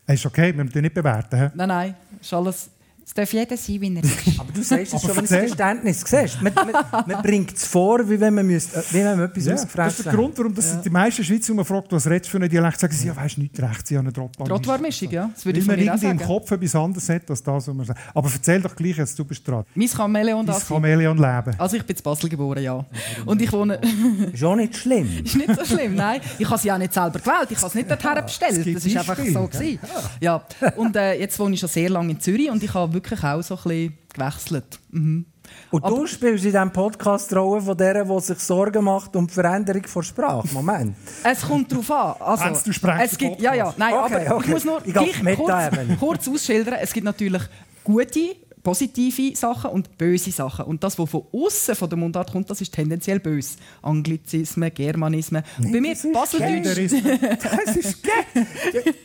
Ist 0.08 0.26
okay, 0.26 0.56
wir 0.56 0.64
müssen 0.64 0.82
nicht 0.82 0.94
bewerten. 0.94 1.52
Nein, 1.56 1.68
nein, 1.68 1.96
ist 2.20 2.34
alles 2.34 2.70
es 3.06 3.14
darf 3.14 3.34
jeder 3.34 3.58
sein, 3.58 3.82
wie 3.82 3.96
er 3.96 4.04
ist. 4.04 4.40
Aber 4.40 4.52
du 4.52 4.64
sagst 4.64 4.94
es 4.94 5.02
schon, 5.02 5.10
wenn 5.10 5.26
du 5.26 5.30
das 5.30 5.30
Verständnis 5.30 6.04
siehst. 6.06 6.42
Man, 6.42 6.54
man, 6.54 7.04
man 7.06 7.22
bringt 7.22 7.54
es 7.56 7.66
vor, 7.66 8.10
wie 8.10 8.20
wenn 8.20 8.34
man, 8.34 8.48
müsste, 8.48 8.80
äh, 8.80 8.84
wie 8.92 9.00
wenn 9.00 9.18
man 9.18 9.26
etwas 9.30 9.46
ja, 9.46 9.54
ausgefressen 9.56 9.86
Das 9.86 10.00
ist 10.00 10.06
der 10.06 10.14
Grund, 10.14 10.38
warum 10.38 10.56
das 10.56 10.72
ja. 10.72 10.82
die 10.82 10.90
meisten 10.90 11.24
Schweizer, 11.24 11.50
wenn 11.50 11.58
man 11.58 11.66
fragt, 11.66 11.92
was 11.92 12.08
redest 12.08 12.28
du 12.28 12.32
für 12.32 12.38
einen 12.38 12.50
Dialekt, 12.50 12.80
sagen 12.80 12.94
sie, 12.94 13.08
ja, 13.08 13.16
weißt 13.16 13.38
du, 13.38 13.42
nicht 13.42 13.60
recht, 13.62 13.88
sie 13.88 13.98
haben 13.98 14.06
eine 14.06 14.14
Trottwar. 14.14 14.48
Trottwarmischung, 14.48 15.10
ja. 15.12 15.30
Das 15.34 15.46
würde 15.46 15.60
ich 15.60 15.68
Weil 15.68 15.78
man 15.78 15.86
irgendwie 15.86 16.08
im 16.08 16.20
Kopf 16.20 16.50
etwas 16.52 16.76
anderes 16.76 17.10
hat, 17.10 17.30
als 17.30 17.44
das, 17.44 17.68
was 17.68 17.76
man 17.76 17.86
sagt. 17.86 18.00
Aber 18.14 18.30
erzähl 18.34 18.62
doch 18.62 18.76
gleich, 18.76 18.98
jetzt 18.98 19.20
du 19.20 19.26
bist 19.26 19.46
dran. 19.46 19.66
Mein 19.76 19.90
Chamäleon 19.90 20.46
Mein 20.46 20.62
Chamäleon 20.62 21.18
leben. 21.18 21.56
Also 21.58 21.76
ich 21.76 21.84
bin 21.84 21.96
in 21.98 22.04
Basel 22.04 22.30
geboren, 22.30 22.64
ja. 22.64 22.86
Und 23.26 23.42
ich 23.42 23.52
wohne... 23.52 23.82
ist 24.34 24.44
auch 24.44 24.56
nicht 24.56 24.78
schlimm. 24.78 25.10
ist 25.26 25.36
nicht 25.36 25.54
so 25.54 25.66
schlimm, 25.66 25.96
nein. 25.96 26.22
Ich 26.40 26.50
habe 26.50 26.60
sie 26.60 26.70
ja 26.70 26.78
nicht 26.78 26.94
selber 26.94 27.20
gewählt, 27.20 27.50
ich 27.50 27.58
habe 27.58 27.68
es 27.68 27.76
nicht 27.76 27.92
dorthin 27.92 28.24
bestellt. 28.24 28.76
Das, 28.76 28.94
war 28.94 29.02
einfach 29.02 29.26
so. 29.26 29.48
Gewesen. 29.48 29.80
Ja. 30.22 30.42
Und 30.78 30.96
äh, 30.96 31.20
jetzt 31.20 31.38
wohne 31.38 31.54
ich 31.54 31.60
schon 31.60 31.70
sehr 31.70 31.90
lange 31.90 32.12
in 32.12 32.20
Zürich 32.20 32.50
und 32.50 32.64
ich 32.64 32.74
habe 32.74 32.93
wirklich 32.94 33.24
auch 33.24 33.42
so 33.42 33.56
ein 33.56 33.64
bisschen 33.64 33.98
gewechselt. 34.14 34.80
Mhm. 34.92 35.26
Und 35.72 35.86
du 35.86 36.08
spielst 36.08 36.46
in 36.46 36.52
diesem 36.52 36.72
Podcast 36.72 37.32
die 37.32 37.36
Rolle 37.36 37.62
von 37.62 37.78
der, 37.78 38.06
die 38.06 38.20
sich 38.22 38.40
Sorgen 38.40 38.84
macht 38.84 39.16
um 39.16 39.28
die 39.28 39.34
Veränderung 39.34 39.84
von 39.86 40.04
Sprache. 40.04 40.48
Moment. 40.54 40.96
Es 41.24 41.42
kommt 41.42 41.72
darauf 41.72 41.92
an. 41.92 42.16
Also, 42.20 42.44
Hans, 42.46 42.64
du 42.64 42.72
es 42.72 43.18
gibt, 43.18 43.42
ja, 43.42 43.54
ja, 43.54 43.74
nein, 43.78 43.94
okay, 43.94 44.26
aber 44.28 44.36
okay. 44.36 44.46
ich 44.46 44.54
muss 44.54 44.66
nur 44.66 44.82
ich 44.86 45.36
kurz, 45.36 46.00
kurz 46.00 46.28
ausschildern. 46.28 46.76
Es 46.82 46.94
gibt 46.94 47.06
natürlich 47.06 47.42
gute 47.84 48.36
positive 48.64 49.36
Sachen 49.36 49.72
und 49.72 49.98
böse 49.98 50.32
Sachen. 50.32 50.66
Und 50.66 50.84
das, 50.84 50.98
was 50.98 51.10
von 51.10 51.24
außen 51.32 51.76
von 51.76 51.90
der 51.90 51.98
Mundart 51.98 52.32
kommt, 52.32 52.50
das 52.50 52.62
ist 52.62 52.74
tendenziell 52.74 53.20
böse. 53.20 53.58
Anglizismen, 53.82 54.74
Germanismen. 54.74 55.44
Und 55.60 55.72
bei 55.72 55.82
mir 55.82 55.96
Baseldeutsch. 56.14 56.94
das 57.44 57.76
ist 57.76 57.98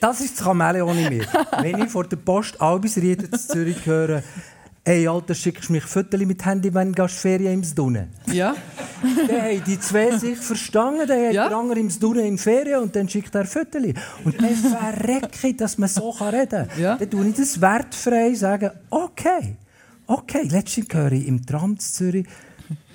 Das 0.00 0.20
ist 0.20 0.38
das 0.38 0.44
Chamäleon 0.44 0.96
in 0.98 1.18
mir. 1.18 1.26
Wenn 1.60 1.82
ich 1.82 1.90
vor 1.90 2.04
der 2.04 2.16
Post 2.16 2.60
Albisrieden 2.60 3.28
in 3.30 3.38
Zürich 3.38 3.84
höre, 3.84 4.22
Hey, 4.88 5.06
Alter, 5.06 5.34
schickst 5.34 5.68
du 5.68 5.74
mich 5.74 5.84
Fotos 5.84 6.18
mit 6.18 6.42
Handy, 6.46 6.72
wenn 6.72 6.94
du 6.94 7.06
Ferien 7.08 7.62
im 7.62 7.74
Dunne? 7.74 8.08
Ja. 8.32 8.56
dann 9.28 9.42
haben 9.42 9.62
die 9.66 9.78
zwei 9.78 10.16
sich 10.16 10.38
verstanden, 10.38 11.06
dann 11.06 11.26
hat 11.26 11.34
ja. 11.34 11.46
der 11.46 11.58
andere 11.58 11.78
im 11.78 11.90
Dunne 11.90 12.26
in 12.26 12.38
Ferien 12.38 12.80
und 12.80 12.96
dann 12.96 13.06
schickt 13.06 13.34
er 13.34 13.44
Fotos. 13.44 13.82
Und 14.24 14.40
dann 14.40 14.54
verrecke 14.54 15.52
dass 15.52 15.76
man 15.76 15.90
so 15.90 16.08
reden 16.08 16.48
kann. 16.48 16.68
Ja. 16.80 16.96
Dann 16.96 17.10
tue 17.10 17.28
ich 17.28 17.34
das 17.34 17.60
wertfrei 17.60 18.32
sagen, 18.32 18.70
okay, 18.88 19.58
okay, 20.06 20.48
letztens 20.48 20.88
höre 20.90 21.12
ich 21.12 21.28
im 21.28 21.44
Tram 21.44 21.78
zu 21.78 21.92
Zürich, 21.92 22.26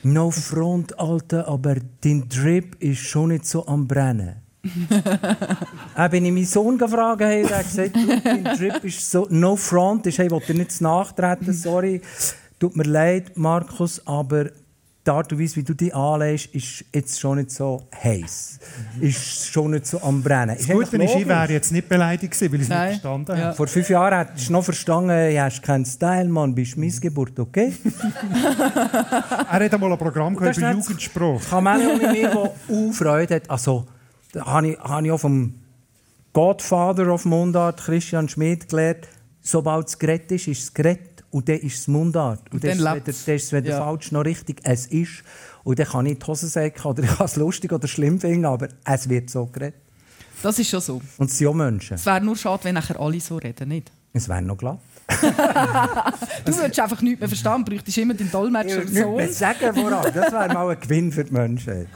no 0.02 0.32
front, 0.32 0.98
Alter, 0.98 1.48
aber 1.48 1.76
dein 2.02 2.28
Drip 2.28 2.76
ist 2.82 3.02
schon 3.02 3.30
nicht 3.30 3.46
so 3.46 3.68
am 3.68 3.88
Brennen. 3.88 4.43
äh, 5.98 6.10
bin 6.10 6.26
ich 6.26 6.32
meinen 6.32 6.46
Sohn 6.46 6.78
gefragt, 6.78 7.22
hey, 7.22 7.46
der 7.46 7.58
hat 7.58 7.66
gesagt, 7.66 7.96
dein 8.24 8.46
Trip 8.46 8.84
ist 8.84 9.12
so, 9.12 9.28
no 9.30 9.56
front, 9.58 10.08
ist, 10.08 10.18
hey, 10.18 10.30
ich 10.34 10.46
dir 10.46 10.54
nicht 10.54 10.80
nachtreten, 10.80 11.54
sorry, 11.54 12.02
tut 12.60 12.76
mir 12.76 12.84
leid, 12.84 13.36
Markus, 13.36 14.06
aber 14.08 14.52
die 15.06 15.12
Art 15.12 15.34
und 15.34 15.42
Weise, 15.42 15.58
wie 15.58 15.64
du 15.64 15.74
dich 15.74 15.94
anlegst, 15.94 16.56
ist 16.56 16.86
jetzt 16.94 17.20
schon 17.20 17.38
nicht 17.38 17.52
so 17.52 17.90
heiß. 18.02 18.60
Ist 19.02 19.48
schon 19.48 19.72
nicht 19.72 19.86
so 19.86 20.02
am 20.02 20.24
Brennen. 20.24 20.56
Das 20.56 20.66
Gute 20.66 20.96
ist, 20.96 21.16
ich 21.16 21.28
wäre 21.28 21.52
jetzt 21.52 21.74
nicht 21.74 21.90
beleidigt 21.90 22.32
gewesen, 22.32 22.54
weil 22.54 22.62
ich 22.62 22.70
es 22.70 22.70
nicht 22.70 23.02
verstanden 23.02 23.32
habe. 23.34 23.40
Ja. 23.40 23.54
Vor 23.54 23.68
fünf 23.68 23.90
Jahren 23.90 24.18
hättest 24.18 24.48
du 24.48 24.54
noch 24.54 24.64
verstanden, 24.64 25.10
du 25.10 25.42
hast 25.42 25.62
keinen 25.62 25.84
Style, 25.84 26.30
Mann, 26.30 26.56
bist 26.56 26.78
Missgeburt, 26.78 27.38
okay? 27.38 27.74
er 29.52 29.66
hat 29.66 29.74
einmal 29.74 29.92
ein 29.92 29.98
Programm 29.98 30.36
über 30.36 30.52
Jugendsprache. 30.52 31.50
Chameleon 31.50 32.00
in 32.00 32.12
mir, 32.14 32.30
der 32.30 32.38
auch 32.38 32.94
Freude 32.94 33.36
hat. 33.36 33.50
Also, 33.50 33.86
da 34.34 34.46
habe 34.46 34.72
ich, 34.72 34.80
habe 34.80 35.06
ich 35.06 35.12
auch 35.12 35.20
vom 35.20 35.54
Godfather 36.34 37.14
of 37.14 37.26
Mundart, 37.26 37.80
Christian 37.80 38.28
Schmidt, 38.28 38.68
gelernt, 38.68 39.08
sobald 39.42 39.88
es 39.88 40.00
Gerät 40.00 40.32
ist, 40.32 40.48
ist 40.48 40.64
es 40.64 40.74
Gerät. 40.74 41.24
Und 41.30 41.50
dann 41.50 41.58
ist 41.58 41.80
es 41.80 41.88
Mundart. 41.88 42.42
Und, 42.52 42.64
und 42.64 42.80
dann, 42.80 43.02
ist 43.06 43.28
es 43.28 43.52
weder, 43.54 43.70
ja. 43.70 43.78
falsch 43.80 44.12
noch 44.12 44.24
richtig. 44.24 44.60
Es 44.64 44.86
ist. 44.88 45.24
Und 45.64 45.80
dann 45.80 45.88
kann 45.88 46.06
ich 46.06 46.20
die 46.20 46.26
Hose 46.26 46.48
säcken 46.48 46.84
oder 46.84 47.04
ich 47.04 47.10
kann 47.10 47.26
es 47.26 47.36
lustig 47.38 47.72
oder 47.72 47.88
schlimm 47.88 48.20
finden, 48.20 48.46
aber 48.46 48.68
es 48.86 49.10
wird 49.10 49.30
so 49.30 49.46
geredet. 49.48 49.80
Das 50.44 50.60
ist 50.60 50.70
schon 50.70 50.82
so. 50.82 51.02
Und 51.18 51.32
es 51.32 51.38
sind 51.38 51.48
auch 51.48 51.54
Menschen. 51.54 51.96
Es 51.96 52.06
wäre 52.06 52.22
nur 52.22 52.36
schade, 52.36 52.66
wenn 52.66 52.76
nachher 52.76 53.00
alle 53.00 53.20
so 53.20 53.38
reden, 53.38 53.70
nicht? 53.70 53.92
Es 54.12 54.30
wäre 54.30 54.42
noch 54.42 54.58
glatt. 54.58 54.80
du 56.46 56.56
würdest 56.56 56.80
einfach 56.80 57.02
nichts 57.02 57.20
mehr 57.20 57.30
verstehen, 57.30 57.66
bräuchtest 57.66 57.98
immer 57.98 58.14
den 58.14 58.30
Dolmetscher. 58.30 58.84
Ich 58.84 58.94
würde 58.94 59.34
sagen 59.34 59.74
voran, 59.74 60.12
das 60.14 60.32
wäre 60.32 60.54
mal 60.54 60.70
ein 60.70 60.80
Gewinn 60.80 61.12
für 61.12 61.24
die 61.24 61.34
Menschen. 61.34 61.88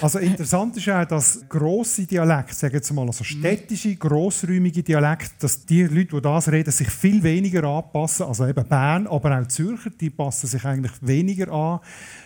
Also 0.00 0.20
interessant 0.20 0.76
ist 0.76 0.88
auch, 0.88 1.04
dass 1.04 1.40
grosse 1.48 2.06
Dialekte, 2.06 2.54
sagen 2.54 2.80
wir 2.80 2.94
mal, 2.94 3.06
also 3.06 3.24
städtische, 3.24 3.96
grossräumige 3.96 4.82
Dialekte, 4.82 5.34
dass 5.40 5.64
die 5.66 5.82
Leute, 5.82 6.16
die 6.16 6.20
das 6.20 6.48
reden, 6.50 6.70
sich 6.70 6.88
viel 6.88 7.22
weniger 7.22 7.64
anpassen. 7.64 8.26
Also 8.26 8.46
eben 8.46 8.64
Bern, 8.66 9.06
aber 9.08 9.40
auch 9.40 9.48
Zürcher, 9.48 9.90
die 9.90 10.10
passen 10.10 10.46
sich 10.46 10.64
eigentlich 10.64 10.92
weniger 11.00 11.52
an. 11.52 11.80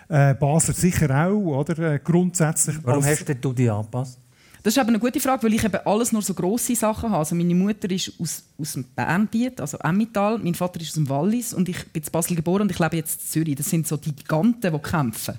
Äh, 0.09 0.35
Basler 0.35 0.75
sicher 0.75 1.27
auch, 1.27 1.61
oder? 1.61 1.95
Äh, 1.95 2.01
grundsätzlich. 2.03 2.77
Warum 2.83 3.05
hast 3.05 3.27
du 3.29 3.53
dich 3.53 3.71
angepasst? 3.71 4.19
Das 4.63 4.75
ist 4.75 4.79
aber 4.79 4.91
eine 4.91 5.01
gute 5.01 5.19
Frage, 5.19 5.43
weil 5.43 5.55
ich 5.55 5.65
eben 5.65 5.81
alles 5.85 6.13
nur 6.13 6.23
so 6.23 6.35
grosse 6.35 6.77
Sachen 6.77 7.11
habe. 7.11 7.19
Also 7.19 7.35
meine 7.35 7.55
Mutter 7.55 7.91
ist 7.91 8.13
aus, 8.21 8.45
aus 8.59 8.75
dem 8.75 8.85
Bernbiet, 8.95 9.61
also 9.61 9.77
Emmental. 9.79 10.39
Mein 10.39 10.55
Vater 10.55 10.81
ist 10.81 10.91
aus 10.91 10.95
dem 10.95 11.09
Wallis 11.09 11.53
und 11.53 11.69
ich 11.69 11.85
bin 11.89 12.03
in 12.03 12.13
Basel 12.13 12.37
geboren 12.37 12.63
und 12.63 12.71
ich 12.71 12.79
lebe 12.79 12.97
jetzt 12.97 13.21
in 13.23 13.27
Zürich. 13.27 13.57
Das 13.57 13.69
sind 13.69 13.89
so 13.89 13.97
die 13.97 14.15
Giganten, 14.15 14.73
die 14.73 14.79
kämpfen. 14.79 15.35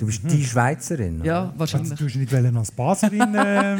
Du 0.00 0.06
bist 0.06 0.22
die 0.24 0.42
Schweizerin? 0.42 1.22
Ja, 1.22 1.52
wahrscheinlich. 1.58 1.92
Also, 1.92 2.06
du 2.06 2.18
nicht 2.18 2.56
als 2.56 2.72
Baserin 2.72 3.34
äh, 3.34 3.76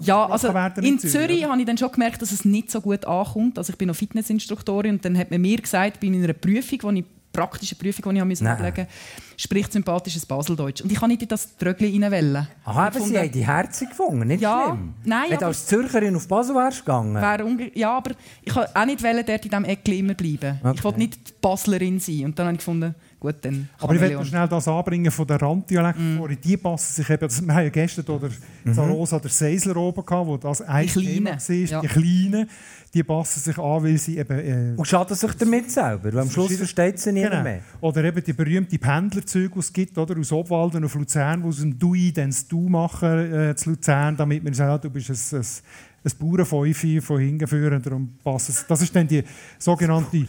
Ja, 0.00 0.26
also 0.26 0.48
in 0.82 0.98
Zürich, 0.98 1.12
Zürich 1.12 1.44
habe 1.44 1.58
ich 1.58 1.66
dann 1.66 1.78
schon 1.78 1.90
gemerkt, 1.90 2.20
dass 2.20 2.30
es 2.30 2.44
nicht 2.44 2.70
so 2.70 2.82
gut 2.82 3.06
ankommt. 3.06 3.56
Also 3.56 3.72
ich 3.72 3.78
bin 3.78 3.88
noch 3.88 3.96
Fitnessinstruktorin 3.96 4.96
und 4.96 5.04
dann 5.04 5.16
hat 5.16 5.30
man 5.30 5.40
mir 5.40 5.56
gesagt, 5.56 5.98
bei 6.00 6.08
einer 6.08 6.34
Prüfung, 6.34 6.94
die 6.94 7.00
ich 7.00 7.06
praktische 7.32 7.74
Prüfung, 7.74 8.14
die 8.14 8.32
ich 8.32 8.46
ablegen 8.46 8.86
musste, 8.86 8.86
spricht 9.38 9.72
sympathisches 9.72 10.26
Baseldeutsch. 10.26 10.82
Und 10.82 10.92
ich 10.92 11.00
kann 11.00 11.08
nicht 11.08 11.22
in 11.22 11.28
das 11.28 11.56
Trögli 11.56 11.98
reinwählen. 11.98 12.46
Aha, 12.64 12.86
aber 12.88 13.00
Sie 13.00 13.18
haben 13.18 13.30
die 13.30 13.46
Herzen 13.46 13.88
gefunden, 13.88 14.26
nicht 14.26 14.42
ja, 14.42 14.64
schlimm. 14.66 14.92
Nein, 15.04 15.30
Wenn 15.30 15.38
du 15.38 15.46
als 15.46 15.66
Zürcherin 15.66 16.16
auf 16.16 16.28
Basel 16.28 16.54
wärst 16.54 16.80
gegangen? 16.80 17.70
ja, 17.74 17.96
aber 17.96 18.12
ich 18.42 18.54
wollte 18.54 18.76
auch 18.76 18.84
nicht 18.84 19.02
dort 19.02 19.28
in 19.28 19.40
diesem 19.40 19.64
Eckli 19.64 20.00
immer 20.00 20.14
bleiben. 20.14 20.58
Okay. 20.62 20.74
Ich 20.76 20.84
wollte 20.84 20.98
nicht 20.98 21.28
die 21.28 21.32
Baslerin 21.40 21.98
sein. 21.98 22.26
Und 22.26 22.38
dann 22.38 22.46
habe 22.46 22.54
ich 22.54 22.58
gefunden, 22.58 22.94
Gut, 23.18 23.36
dann 23.40 23.68
Aber 23.80 23.94
ich 23.94 24.00
möchte 24.00 24.24
schnell 24.26 24.46
das 24.46 24.68
anbringen 24.68 25.10
von 25.10 25.26
den 25.26 25.38
Randdialekten. 25.38 26.18
Mm. 26.18 26.38
Die 26.44 26.56
passen 26.58 26.92
sich 26.92 27.08
eben, 27.08 27.30
wir 27.46 27.54
haben 27.54 27.64
ja 27.64 27.70
gestern 27.70 28.06
oder 28.14 28.28
mhm. 28.62 28.74
Zarosa 28.74 29.16
oder 29.16 29.28
Seisler 29.30 29.76
oben 29.78 30.04
gehabt, 30.04 30.26
wo 30.26 30.36
das 30.36 30.60
ein 30.60 30.86
Thema 30.86 31.30
war, 31.30 31.54
ja. 31.54 31.80
die 31.80 31.86
Kleinen, 31.86 32.50
die 32.92 33.02
passen 33.02 33.40
sich 33.40 33.56
an, 33.56 33.82
weil 33.82 33.96
sie 33.96 34.18
eben... 34.18 34.38
Äh, 34.38 34.74
Und 34.76 34.86
schaden 34.86 35.16
sich 35.16 35.32
damit 35.32 35.70
selber, 35.70 36.12
weil 36.12 36.20
am 36.20 36.30
Schluss 36.30 36.54
versteht 36.56 36.98
sie 36.98 37.12
niemand 37.12 37.32
genau. 37.32 37.44
mehr. 37.44 37.60
Oder 37.80 38.04
eben 38.04 38.22
die 38.22 38.32
berühmten 38.34 38.78
Pendlerzüge, 38.78 39.54
die 39.54 39.60
es 39.60 39.72
gibt, 39.72 39.96
oder, 39.96 40.18
aus 40.18 40.32
Obwalden 40.32 40.84
auf 40.84 40.94
Luzern, 40.94 41.42
wo 41.42 41.48
aus 41.48 41.60
dem 41.60 41.78
Dui 41.78 42.12
dann 42.12 42.30
das 42.30 42.46
Du 42.46 42.68
machen 42.68 43.32
äh, 43.32 43.56
zu 43.56 43.70
Luzern, 43.70 44.16
damit 44.16 44.44
man 44.44 44.52
sagt, 44.52 44.84
du 44.84 44.90
bist 44.90 45.10
ein, 45.10 45.38
ein, 45.38 45.46
ein 46.04 46.12
Bauernfäufe 46.18 47.00
von 47.00 47.18
hingeführen. 47.18 47.82
Darum 47.82 48.14
passt 48.22 48.64
Das 48.68 48.82
ist 48.82 48.94
dann 48.94 49.08
die 49.08 49.24
sogenannte 49.58 50.26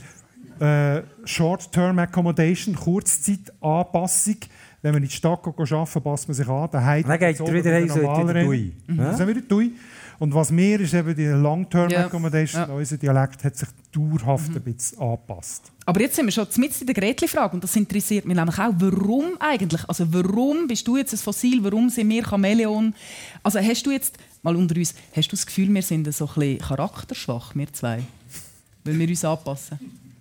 äh, 0.59 1.03
Short-Term 1.25 1.99
Accommodation, 1.99 2.75
Kurzzeitanpassung. 2.75 4.37
Wenn 4.81 4.93
man 4.93 5.01
in 5.01 5.09
die 5.09 5.15
Stadt 5.15 5.45
arbeiten 5.45 6.01
passt 6.03 6.27
man 6.27 6.35
sich 6.35 6.47
an. 6.47 6.69
Dann 6.71 7.19
geht 7.19 7.39
es 7.39 7.51
wieder 7.51 7.73
heim, 7.73 7.89
so 7.89 7.95
wieder 7.97 8.43
Dui. 8.43 8.73
Mhm. 8.87 8.97
Das 8.97 9.19
ist 9.19 9.27
wieder 9.27 9.41
Dui. 9.41 9.71
Und 10.19 10.33
was 10.33 10.51
mehr 10.51 10.79
ist 10.79 10.93
eben 10.93 11.15
die 11.15 11.25
Long-Term 11.25 11.91
yeah. 11.91 12.05
Accommodation. 12.05 12.67
Ja. 12.67 12.73
Unser 12.73 12.97
Dialekt 12.97 13.43
hat 13.43 13.55
sich 13.55 13.69
dauerhaft 13.91 14.49
mhm. 14.49 14.55
ein 14.55 14.63
bisschen 14.63 14.99
angepasst. 14.99 15.71
Aber 15.85 16.01
jetzt 16.01 16.15
sind 16.15 16.25
wir 16.25 16.31
schon 16.31 16.47
mitten 16.57 16.81
in 16.81 16.87
der 16.87 16.95
Gretli-Frage 16.95 17.53
und 17.53 17.63
das 17.63 17.75
interessiert 17.75 18.25
mich 18.25 18.35
nämlich 18.35 18.57
auch. 18.57 18.73
Warum 18.77 19.37
eigentlich? 19.39 19.87
Also 19.87 20.11
warum 20.11 20.67
bist 20.67 20.87
du 20.87 20.97
jetzt 20.97 21.13
ein 21.13 21.17
Fossil? 21.17 21.63
Warum 21.63 21.89
sind 21.89 22.09
wir 22.09 22.25
Chamäleon? 22.25 22.95
Also 23.43 23.59
hast 23.59 23.85
du 23.85 23.91
jetzt, 23.91 24.17
mal 24.41 24.55
unter 24.55 24.75
uns, 24.75 24.95
hast 25.15 25.31
du 25.31 25.35
das 25.35 25.45
Gefühl, 25.45 25.73
wir 25.73 25.83
sind 25.83 26.11
so 26.13 26.25
ein 26.25 26.33
bisschen 26.33 26.59
charakterschwach, 26.59 27.55
wir 27.55 27.71
zwei? 27.71 28.01
Weil 28.83 28.99
wir 28.99 29.07
uns 29.07 29.23
anpassen? 29.23 29.79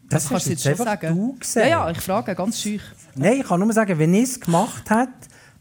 Das, 0.08 0.22
das 0.22 0.28
kannst 0.30 0.46
du 0.46 0.50
jetzt 0.50 0.62
schon 0.62 0.76
sagen. 0.76 1.14
Du 1.14 1.36
ja, 1.60 1.66
ja, 1.66 1.90
ich 1.90 1.98
frage 1.98 2.34
ganz 2.34 2.60
schüch. 2.60 2.82
Nein, 3.14 3.40
ich 3.40 3.46
kann 3.46 3.60
nur 3.60 3.72
sagen, 3.72 3.98
wenn 3.98 4.14
ich 4.14 4.24
es 4.24 4.40
gemacht 4.40 4.88
hätte, 4.90 5.10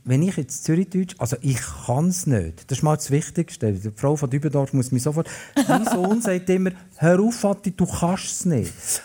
wenn 0.04 0.22
ich 0.22 0.38
jetzt 0.38 0.64
Zürichdeutsch, 0.66 1.16
also 1.18 1.36
ich 1.42 1.60
kann 1.86 2.10
es 2.10 2.28
nicht. 2.28 2.70
Das 2.70 2.78
ist 2.78 2.84
mal 2.84 2.96
das 2.96 3.10
Wichtigste. 3.10 3.74
Die 3.74 3.92
Frau 3.96 4.16
von 4.16 4.30
Dübendorf 4.30 4.72
muss 4.74 4.92
mich 4.92 5.02
sofort. 5.02 5.28
Mein 5.68 5.86
Sohn 5.86 6.22
sagt 6.22 6.50
immer: 6.50 6.72
Hör 6.98 7.20
auf, 7.20 7.44
Vati, 7.44 7.72
du 7.72 7.88
kannst 7.88 8.26
es 8.26 8.46
nicht. 8.46 9.02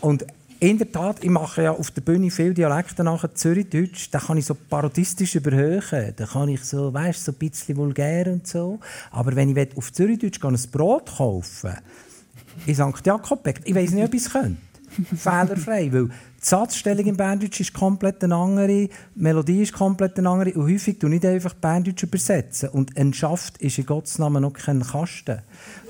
Und 0.00 0.24
in 0.60 0.78
der 0.78 0.90
Tat, 0.90 1.22
ich 1.22 1.28
mache 1.28 1.64
ja 1.64 1.72
auf 1.72 1.90
der 1.90 2.00
Bühne 2.00 2.30
viele 2.30 2.54
Dialekte 2.54 3.04
nachher 3.04 3.34
Zürichdeutsch. 3.34 4.08
Da 4.10 4.18
kann 4.18 4.38
ich 4.38 4.46
so 4.46 4.54
parodistisch 4.54 5.34
überhöhen. 5.34 6.14
Da 6.16 6.24
kann 6.24 6.48
ich 6.48 6.64
so, 6.64 6.94
weißt, 6.94 7.22
so 7.22 7.32
ein 7.32 7.38
bisschen 7.38 7.76
vulgär 7.76 8.26
und 8.28 8.46
so. 8.46 8.80
Aber 9.10 9.36
wenn 9.36 9.54
ich 9.54 9.76
auf 9.76 9.92
Zürichdeutsch 9.92 10.42
ein 10.42 10.56
Brot 10.72 11.16
kaufen 11.18 11.76
in 12.66 12.74
St. 12.74 13.06
Jakobbeck, 13.06 13.60
ich 13.64 13.74
weiß 13.74 13.92
nicht, 13.92 14.04
ob 14.04 14.14
ich 14.14 14.22
es 14.22 14.30
könnte. 14.30 14.56
Fehlerfrei, 15.16 15.92
weil 15.92 16.06
die 16.06 16.10
Satzstellung 16.40 17.06
im 17.06 17.16
Berndeutsch 17.16 17.60
ist 17.60 17.72
komplett 17.72 18.22
eine 18.22 18.36
andere, 18.36 18.68
die 18.68 18.90
Melodie 19.14 19.62
ist 19.62 19.72
komplett 19.72 20.18
eine 20.18 20.28
andere 20.28 20.52
und 20.52 20.70
häufig 20.70 21.02
ich 21.02 21.08
nicht 21.08 21.26
einfach 21.26 21.54
Berndeutsch 21.54 22.02
übersetzen. 22.02 22.68
Und 22.68 22.96
ein 22.96 23.12
Schaft 23.12 23.58
ist 23.58 23.78
in 23.78 23.86
Gottes 23.86 24.18
Namen 24.18 24.42
noch 24.42 24.52
kein 24.52 24.82
Kasten. 24.82 25.40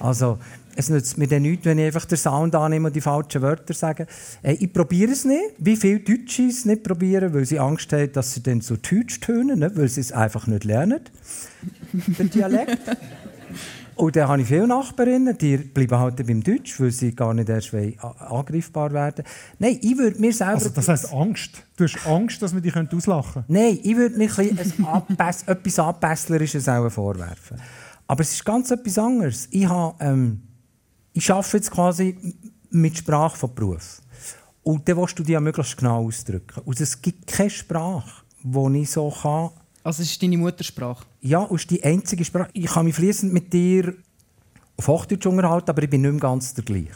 Also, 0.00 0.38
es 0.76 0.88
nützt 0.88 1.18
mir 1.18 1.28
dann 1.28 1.42
nichts, 1.42 1.64
wenn 1.66 1.78
ich 1.78 1.86
einfach 1.86 2.04
den 2.04 2.18
Sound 2.18 2.54
annehme 2.54 2.88
und 2.88 2.96
die 2.96 3.00
falschen 3.00 3.42
Wörter 3.42 3.74
sage. 3.74 4.06
Ich 4.42 4.72
probiere 4.72 5.12
es 5.12 5.24
nicht, 5.24 5.54
wie 5.58 5.76
viele 5.76 6.00
Deutsche 6.00 6.46
es 6.46 6.64
nicht 6.64 6.82
probieren, 6.82 7.32
weil 7.32 7.44
sie 7.44 7.60
Angst 7.60 7.92
haben, 7.92 8.10
dass 8.12 8.34
sie 8.34 8.42
dann 8.42 8.60
so 8.60 8.76
Deutsch 8.76 9.20
tönen, 9.20 9.60
ne? 9.60 9.70
weil 9.74 9.88
sie 9.88 10.00
es 10.00 10.10
einfach 10.10 10.46
nicht 10.46 10.64
lernen, 10.64 11.00
den 11.92 12.30
Dialekt. 12.30 12.78
Und 13.96 14.16
dann 14.16 14.28
habe 14.28 14.42
ich 14.42 14.48
viele 14.48 14.66
Nachbarinnen, 14.66 15.36
die 15.38 15.56
bleiben 15.56 15.98
halt 15.98 16.26
beim 16.26 16.42
Deutsch, 16.42 16.80
weil 16.80 16.90
sie 16.90 17.14
gar 17.14 17.32
nicht 17.32 17.48
erst 17.48 17.72
angreifbar 17.72 18.92
werden 18.92 19.24
Nein, 19.58 19.78
ich 19.80 19.96
würde 19.96 20.20
mir 20.20 20.32
selber... 20.32 20.54
Also 20.54 20.70
das 20.70 20.88
heisst 20.88 21.12
Angst? 21.12 21.62
Du 21.76 21.84
hast 21.84 22.06
Angst, 22.06 22.42
dass 22.42 22.52
man 22.52 22.62
dich 22.62 22.76
auslachen 22.76 23.32
könnte? 23.32 23.52
Nein, 23.52 23.78
ich 23.82 23.96
würde 23.96 24.16
mir 24.16 24.30
etwas 24.38 25.78
Anpässlerisches 25.78 26.64
vorwerfen. 26.64 27.60
Aber 28.06 28.20
es 28.20 28.32
ist 28.32 28.44
ganz 28.44 28.70
etwas 28.70 28.98
anderes. 28.98 29.48
Ich, 29.50 29.66
habe, 29.66 29.96
ähm, 30.04 30.42
ich 31.12 31.30
arbeite 31.30 31.56
jetzt 31.56 31.70
quasi 31.70 32.16
mit 32.70 32.98
Sprache 32.98 33.36
von 33.36 33.54
Beruf. 33.54 34.02
Und 34.62 34.88
dann 34.88 34.96
willst 34.96 35.18
du 35.18 35.22
dich 35.22 35.32
ja 35.32 35.40
möglichst 35.40 35.76
genau 35.76 36.06
ausdrücken. 36.06 36.62
Und 36.64 36.80
es 36.80 37.00
gibt 37.00 37.26
keine 37.26 37.50
Sprache, 37.50 38.24
die 38.42 38.80
ich 38.80 38.90
so 38.90 39.10
kann 39.10 39.50
also 39.84 40.02
es 40.02 40.10
ist 40.10 40.22
deine 40.22 40.38
Muttersprache? 40.38 41.04
Ja, 41.26 41.46
ist 41.46 41.70
die 41.70 41.82
einzige 41.82 42.22
Sprache. 42.22 42.50
Ich 42.52 42.66
kann 42.66 42.84
mich 42.84 42.96
fließend 42.96 43.32
mit 43.32 43.50
dir 43.50 43.94
auf 44.76 44.88
Hochdeutsch 44.88 45.24
unterhalten, 45.24 45.70
aber 45.70 45.82
ich 45.82 45.88
bin 45.88 46.02
nicht 46.02 46.10
mehr 46.10 46.20
ganz 46.20 46.52
der 46.52 46.64
gleiche. 46.64 46.90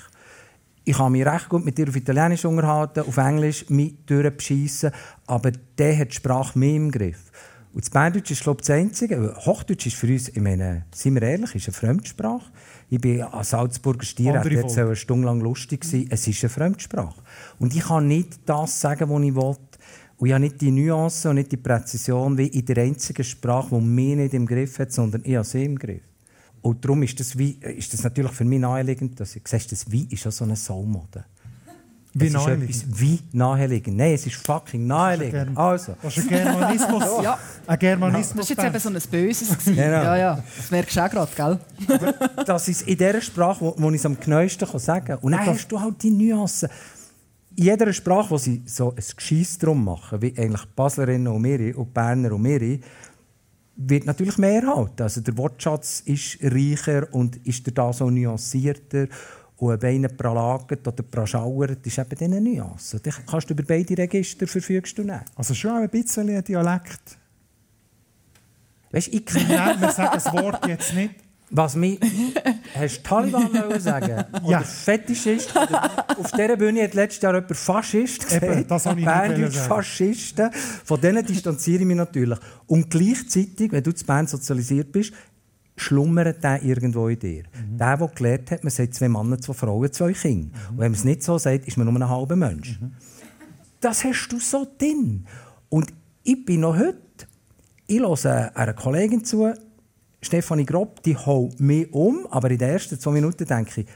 Ich 0.84 0.98
kann 0.98 1.12
mich 1.12 1.24
recht 1.24 1.48
gut 1.48 1.64
mit 1.64 1.78
dir 1.78 1.88
auf 1.88 1.96
Italienisch 1.96 2.44
unterhalten, 2.44 3.00
auf 3.00 3.16
Englisch 3.16 3.70
mich 3.70 3.94
durchbeschissen, 4.04 4.90
aber 5.26 5.50
der 5.78 5.98
hat 5.98 6.10
die 6.10 6.16
Sprache 6.16 6.58
mehr 6.58 6.74
im 6.74 6.90
Griff. 6.90 7.32
Und 7.72 7.84
das 7.84 7.88
Berndeutsch 7.88 8.30
ist, 8.30 8.42
glaube 8.42 8.60
ich, 8.60 8.66
das 8.66 8.76
Einzige. 8.76 9.34
Hochdeutsch 9.34 9.86
ist 9.86 9.96
für 9.96 10.08
uns, 10.08 10.28
ich 10.28 10.42
meine, 10.42 10.84
seien 10.94 11.14
wir 11.14 11.22
ehrlich, 11.22 11.54
ist 11.54 11.68
eine 11.68 11.72
Fremdsprache. 11.72 12.52
Ich 12.90 13.00
bin 13.00 13.22
als 13.22 13.50
Salzburger 13.50 14.04
Stier, 14.04 14.42
jetzt 14.44 14.78
eine 14.78 14.94
Stunde 14.94 15.26
lang 15.26 15.40
lustig 15.40 15.86
sein. 15.86 16.06
Es 16.10 16.28
ist 16.28 16.44
eine 16.44 16.50
Fremdsprache. 16.50 17.22
Und 17.58 17.74
ich 17.74 17.82
kann 17.82 18.06
nicht 18.06 18.40
das 18.44 18.78
sagen, 18.78 19.08
was 19.08 19.22
ich 19.22 19.34
will, 19.34 19.56
und 20.18 20.26
ich 20.26 20.33
habe 20.33 20.40
nicht 20.40 20.61
die 20.61 20.72
Nuance 20.72 21.31
und 21.31 21.37
nicht 21.37 21.52
die 21.52 21.57
Präzision 21.57 22.37
wie 22.37 22.48
in 22.48 22.64
der 22.64 22.78
einzigen 22.78 23.22
Sprache, 23.22 23.68
die 23.70 23.81
mich 23.81 24.16
nicht 24.16 24.35
im 24.35 24.46
Griff 24.46 24.78
hat, 24.81 24.92
sondern 24.92 25.22
ich 25.24 25.37
habe 25.37 25.44
sie 25.44 25.64
im 25.64 25.78
Griff. 25.78 26.02
Und 26.61 26.85
darum 26.85 27.02
ist 27.04 27.18
das, 27.20 27.38
wie, 27.38 27.52
ist 27.52 27.92
das 27.92 28.02
natürlich 28.02 28.33
für 28.33 28.44
mich 28.44 28.59
naheliegend, 28.59 29.18
dass 29.20 29.37
ich 29.37 29.46
siehst, 29.46 29.70
das 29.70 29.90
Wie 29.90 30.09
ist 30.11 30.24
ja 30.24 30.33
so 30.33 30.44
eine 30.44 30.57
Soulmode. 30.57 31.24
Wie 32.14 32.31
naheliegend? 32.31 33.00
wie 33.00 33.20
naheliegend. 33.33 33.96
Nein, 33.96 34.14
es 34.14 34.26
ist 34.26 34.37
fucking 34.37 34.87
naheliegend. 34.88 35.57
Also. 35.57 35.94
Das 36.02 36.16
ist 36.16 36.24
ein 36.24 36.28
Germanismus. 36.31 37.04
ja. 37.22 37.38
Ein 37.64 37.78
Germanismus. 37.78 38.48
Das 38.48 38.57
war 38.57 38.64
jetzt 38.64 38.87
eben 38.87 39.00
so 39.00 39.07
ein 39.07 39.11
Böses. 39.11 39.57
Genau. 39.64 39.81
Ja, 39.81 40.16
ja. 40.16 40.44
Das 40.57 40.70
merkst 40.70 40.96
du 40.96 41.00
auch 41.00 41.31
gerade, 41.31 41.61
gell? 41.87 42.14
das 42.44 42.66
ist 42.66 42.83
in 42.88 42.98
der 42.98 43.20
Sprache, 43.20 43.61
wo, 43.61 43.74
wo 43.76 43.88
ich 43.90 43.96
es 43.96 44.07
am 44.07 44.18
genauesten 44.18 44.66
sagen 44.81 45.07
kann. 45.07 45.18
Und 45.18 45.33
dann 45.33 45.46
hast 45.46 45.68
du 45.68 45.81
halt 45.81 46.02
die 46.02 46.11
Nuancen 46.11 46.68
in 47.58 47.64
jeder 47.64 47.92
Sprache, 47.92 48.30
wo 48.30 48.38
sie 48.38 48.62
so 48.66 48.90
ein 48.90 49.04
Geschiss 49.16 49.58
drum 49.58 49.84
machen, 49.84 50.22
wie 50.22 50.32
eigentlich 50.38 50.64
Baslerinnen 50.76 51.26
und 51.26 51.42
Miri 51.42 51.74
und 51.74 51.92
Berner 51.92 52.32
und 52.32 52.42
Miri, 52.42 52.80
wird 53.74 54.06
natürlich 54.06 54.38
mehr 54.38 54.64
halten. 54.64 55.02
Also 55.02 55.20
der 55.20 55.36
Wortschatz 55.36 56.00
ist 56.04 56.38
reicher 56.40 57.12
und 57.12 57.44
ist 57.44 57.66
da 57.76 57.92
so 57.92 58.10
nuancierter 58.10 59.08
und 59.56 59.72
ein 59.72 59.78
Beine 59.80 60.08
pralagert 60.08 60.86
oder 60.86 61.02
praschauert, 61.02 61.84
ist 61.84 61.98
eben 61.98 62.16
diese 62.16 62.40
Nuance. 62.40 63.00
Dann 63.00 63.14
kannst 63.26 63.50
du 63.50 63.54
über 63.54 63.64
beide 63.64 63.98
Register 63.98 64.46
verfügst 64.46 64.96
du 64.96 65.02
nicht. 65.02 65.24
Also 65.34 65.52
schon 65.52 65.72
ein 65.72 65.90
bisschen 65.90 66.28
ein 66.28 66.44
Dialekt. 66.44 67.18
Weißt, 68.92 69.08
ich 69.08 69.24
Nein, 69.48 69.80
wir 69.80 69.90
sagen 69.90 70.10
das 70.14 70.32
Wort 70.32 70.64
jetzt 70.64 70.94
nicht. 70.94 71.27
Was 71.50 71.76
mich. 71.76 71.98
Hast 72.74 72.98
du 72.98 73.02
Taliban 73.02 73.80
sagen? 73.80 74.24
Oder 74.42 74.50
ja. 74.50 74.61
Fetischist? 74.61 75.56
Auf 75.56 76.32
dieser 76.32 76.56
Bühne 76.56 76.84
hat 76.84 76.94
letztes 76.94 77.22
Jahr 77.22 77.34
jemand 77.34 77.56
Faschist 77.56 78.24
gesagt. 78.24 78.42
Eben, 78.44 78.66
das 78.66 78.87
habe 78.87 79.00
ich 79.00 79.06
Berndeutsch 79.06 79.56
Faschisten. 79.56 80.50
Von 80.52 81.00
denen 81.00 81.24
distanziere 81.24 81.80
ich 81.80 81.87
mich 81.87 81.96
natürlich. 81.96 82.38
Und 82.66 82.90
gleichzeitig, 82.90 83.72
wenn 83.72 83.82
du 83.82 83.94
zu 83.94 84.04
Bern 84.04 84.26
sozialisiert 84.26 84.92
bist, 84.92 85.12
schlummert 85.76 86.42
der 86.42 86.62
irgendwo 86.62 87.08
in 87.08 87.18
dir. 87.18 87.44
Mhm. 87.44 87.78
Der, 87.78 87.96
der 87.96 88.08
gelernt 88.08 88.50
hat, 88.50 88.64
man 88.64 88.70
sagt 88.70 88.94
zwei 88.94 89.08
Männer, 89.08 89.38
zwei 89.40 89.54
Frauen, 89.54 89.92
zwei 89.92 90.12
Kinder. 90.12 90.48
Mhm. 90.48 90.70
Und 90.70 90.78
wenn 90.78 90.90
man 90.90 90.98
es 90.98 91.04
nicht 91.04 91.22
so 91.22 91.38
sagt, 91.38 91.66
ist 91.66 91.76
man 91.76 91.87
nur 91.87 91.96
ein 91.96 92.08
halber 92.08 92.37
Mensch. 92.37 92.78
Mhm. 92.80 92.92
Das 93.80 94.04
hast 94.04 94.28
du 94.28 94.38
so 94.38 94.66
drin. 94.78 95.24
Und 95.68 95.92
ich 96.24 96.44
bin 96.44 96.61
noch 96.61 96.76
heute, 96.76 96.98
ich 97.87 98.00
höre 98.00 98.56
einer 98.56 98.74
Kollegin 98.74 99.24
zu, 99.24 99.54
Stefanie 100.20 100.66
Grob, 100.66 101.02
die 101.02 101.16
haut 101.16 101.61
mich 101.61 101.92
um, 101.92 102.26
aber 102.31 102.50
in 102.50 102.59
den 102.59 102.70
ersten 102.70 102.98
zwei 102.98 103.12
Minuten 103.12 103.46
denke 103.46 103.83
ich, 103.83 103.87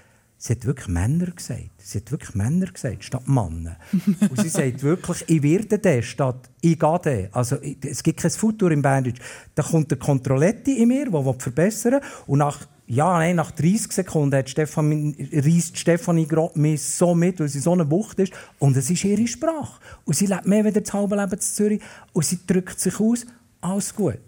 sie 0.43 0.55
hat 0.55 0.65
wirklich 0.67 0.89
Männer 0.89 1.27
gesagt. 1.27 1.71
Sie 1.79 1.99
hat 1.99 2.11
wirklich 2.11 2.35
Männer 2.35 2.67
gesagt, 2.67 3.05
statt 3.05 3.27
Männer. 3.27 3.77
und 4.31 4.41
sie 4.41 4.49
sagt 4.49 4.83
wirklich, 4.83 5.25
ich 5.29 5.43
werde 5.43 5.79
den 5.79 6.03
statt 6.03 6.49
ich 6.61 6.79
gehe 6.79 6.99
den. 7.01 7.29
Also, 7.33 7.57
es 7.57 8.03
gibt 8.03 8.21
kein 8.21 8.31
Futur 8.31 8.71
im 8.71 8.83
Bandage. 8.83 9.21
Da 9.55 9.63
kommt 9.63 9.91
der 9.91 9.99
Kontrolletti 9.99 10.81
in 10.81 10.89
mir, 10.89 11.11
der 11.11 11.35
verbessern 11.35 11.95
will. 11.95 12.01
Und 12.27 12.39
nach, 12.39 12.67
ja, 12.87 13.19
nein, 13.19 13.37
nach 13.37 13.51
30 13.51 13.93
Sekunden 13.93 14.37
hat 14.37 14.49
Stefan, 14.49 15.15
reisst 15.33 15.77
Stefanie 15.77 16.27
Grob 16.27 16.57
mich 16.57 16.83
so 16.83 17.15
mit, 17.15 17.41
weil 17.41 17.49
sie 17.49 17.61
so 17.61 17.73
eine 17.73 17.89
Wucht 17.91 18.21
ist. 18.21 18.33
Und 18.61 18.77
es 18.77 18.91
ist 18.91 19.05
ihre 19.05 19.27
Sprache. 19.27 19.81
Und 20.05 20.15
sie 20.15 20.27
lebt 20.27 20.47
mehr 20.47 20.65
als 20.65 20.75
das 20.75 20.93
halbe 20.93 21.17
Leben 21.17 21.33
in 21.33 21.41
Zürich. 21.41 21.83
Und 22.13 22.25
sie 22.25 22.39
drückt 22.47 22.79
sich 22.79 22.99
aus. 23.01 23.27
Alles 23.61 23.95
gut. 23.95 24.19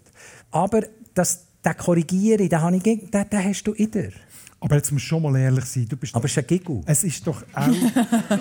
Aber 0.51 0.81
das 1.13 1.44
den 1.65 1.77
korrigiere 1.77 2.43
ich, 2.43 2.49
den, 2.49 2.61
habe 2.61 2.75
ich, 2.75 2.83
den, 2.83 3.09
den 3.11 3.43
hast 3.43 3.63
du 3.63 3.73
in 3.73 3.91
dir. 3.91 4.11
Aber 4.59 4.75
jetzt 4.75 4.91
musst 4.91 5.05
du 5.05 5.09
schon 5.09 5.21
mal 5.23 5.35
ehrlich 5.35 5.65
sein. 5.65 5.87
Du 5.87 5.97
bist 5.97 6.15
Aber 6.15 6.25
es 6.25 6.31
ist 6.31 6.37
ein 6.37 6.47
Giggle. 6.47 6.81
Es 6.85 7.03
ist 7.03 7.25
doch 7.25 7.43
auch... 7.53 7.67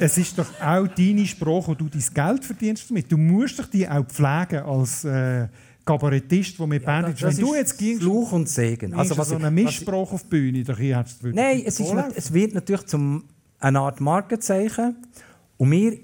es 0.00 0.18
ist 0.18 0.38
doch 0.38 0.48
auch 0.60 0.86
deine 0.88 1.26
Sprache, 1.26 1.68
wo 1.68 1.74
du 1.74 1.88
dein 1.88 2.04
Geld 2.12 2.44
verdienst 2.44 2.90
damit. 2.90 3.10
Du 3.10 3.16
musst 3.16 3.58
dich 3.58 3.66
die 3.66 3.88
auch 3.88 4.04
pflegen 4.04 4.64
als 4.64 5.04
äh, 5.04 5.48
Kabarettist, 5.84 6.58
der 6.58 6.66
mit 6.66 6.82
ja, 6.82 6.86
Bandage... 6.86 7.26
Wenn 7.26 7.36
du 7.36 7.54
jetzt 7.54 7.78
gingst... 7.78 8.02
Fluch 8.02 8.32
und 8.32 8.48
Segen. 8.48 8.94
Also 8.94 9.16
was 9.16 9.28
so 9.28 9.36
eine 9.36 9.50
Mischsprache 9.50 10.14
auf 10.14 10.22
die 10.24 10.28
Bühne, 10.28 10.64
doch 10.64 10.78
hier 10.78 10.98
hättest 10.98 11.22
du 11.22 11.28
Nein, 11.28 11.62
es, 11.64 11.80
ist, 11.80 11.94
es 12.14 12.32
wird 12.32 12.54
natürlich 12.54 12.86
zum 12.86 13.24
eine 13.58 13.80
Art 13.80 14.00
Markenzeichen. 14.00 14.96
Und 15.56 15.70
wir 15.70 15.98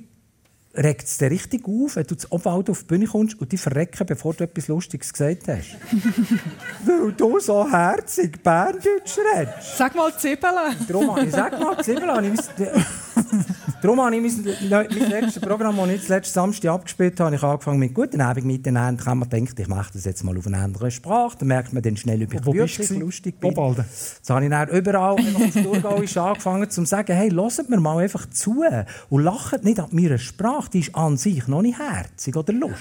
regt 0.75 1.05
es 1.05 1.19
dir 1.19 1.31
richtig 1.31 1.67
auf, 1.67 1.97
wenn 1.97 2.05
du 2.05 2.17
zu 2.17 2.31
Obwald 2.31 2.71
auf 2.71 2.81
die 2.81 2.87
Bühne 2.87 3.07
kommst 3.07 3.41
und 3.41 3.51
die 3.51 3.57
verrecken, 3.57 4.07
bevor 4.07 4.35
du 4.35 4.45
etwas 4.45 4.69
Lustiges 4.69 5.13
gesagt 5.13 5.49
hast. 5.49 5.77
Weil 6.85 7.13
du 7.13 7.41
so 7.41 7.71
herzig 7.71 8.43
Berndeutsch 8.43 9.19
redest. 9.35 9.77
Sag 9.77 9.95
mal 9.95 10.17
Zwiebeln. 10.17 10.77
Darum, 10.87 11.31
sag 11.31 11.59
mal 11.59 11.83
Zwiebeln. 11.83 12.39
Darum 13.83 14.01
habe 14.01 14.17
ich 14.17 14.23
mein, 14.23 14.57
mein 14.71 15.11
letztes 15.11 15.41
Programm, 15.41 15.77
das 15.77 15.89
ich 15.91 16.09
letzten 16.09 16.35
Samstag 16.35 16.71
abgespielt 16.71 17.21
habe, 17.21 17.37
ich 17.37 17.43
angefangen 17.43 17.79
mit 17.79 17.95
«Guten 17.95 18.21
Abend 18.21 18.47
miteinander». 18.47 19.03
Kann 19.03 19.19
man 19.19 19.29
denken, 19.29 19.61
ich 19.61 19.69
mache 19.69 19.93
das 19.93 20.05
jetzt 20.05 20.25
mal 20.25 20.37
auf 20.37 20.47
eine 20.47 20.59
andere 20.59 20.91
Sprache. 20.91 21.37
Dann 21.39 21.49
merkt 21.49 21.73
man 21.73 21.83
dann 21.83 21.97
schnell, 21.97 22.23
ob 22.23 22.35
ich 22.35 22.47
Wo 22.47 22.55
wirklich 22.55 22.91
lustig 22.91 23.39
bin. 23.39 23.51
Obalde. 23.51 23.85
Jetzt 23.89 24.29
habe 24.31 24.45
ich 24.45 24.51
dann 24.51 24.69
überall 24.69 25.13
auf 25.13 25.53
Thurgauisch 25.53 26.17
angefangen 26.17 26.71
zu 26.71 26.85
sagen, 26.85 27.15
«Hey, 27.15 27.31
hört 27.31 27.69
mir 27.69 27.81
mal 27.81 27.99
einfach 27.99 28.29
zu 28.31 28.65
und 29.11 29.23
lacht 29.23 29.65
nicht 29.65 29.81
an 29.81 29.89
meiner 29.93 30.19
Sprache. 30.19 30.71
Die 30.73 30.81
ist 30.81 30.95
an 30.95 31.17
sich 31.17 31.47
noch 31.47 31.63
nicht 31.63 31.79
herzig 31.79 32.37
oder 32.37 32.53
lustig.» 32.53 32.79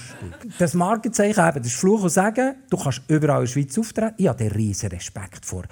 Das 0.58 0.74
Markenzeichen 0.74 1.46
eben, 1.46 1.58
das 1.58 1.66
ist 1.66 1.76
Fluch 1.76 2.02
und 2.02 2.10
Sagen. 2.10 2.54
Du 2.70 2.76
kannst 2.76 3.02
überall 3.08 3.40
in 3.40 3.44
der 3.46 3.52
Schweiz 3.52 3.78
auftreten. 3.78 4.14
Ich 4.16 4.28
habe 4.28 4.54
riesen 4.54 4.88
Respekt 4.88 5.44
vor 5.44 5.64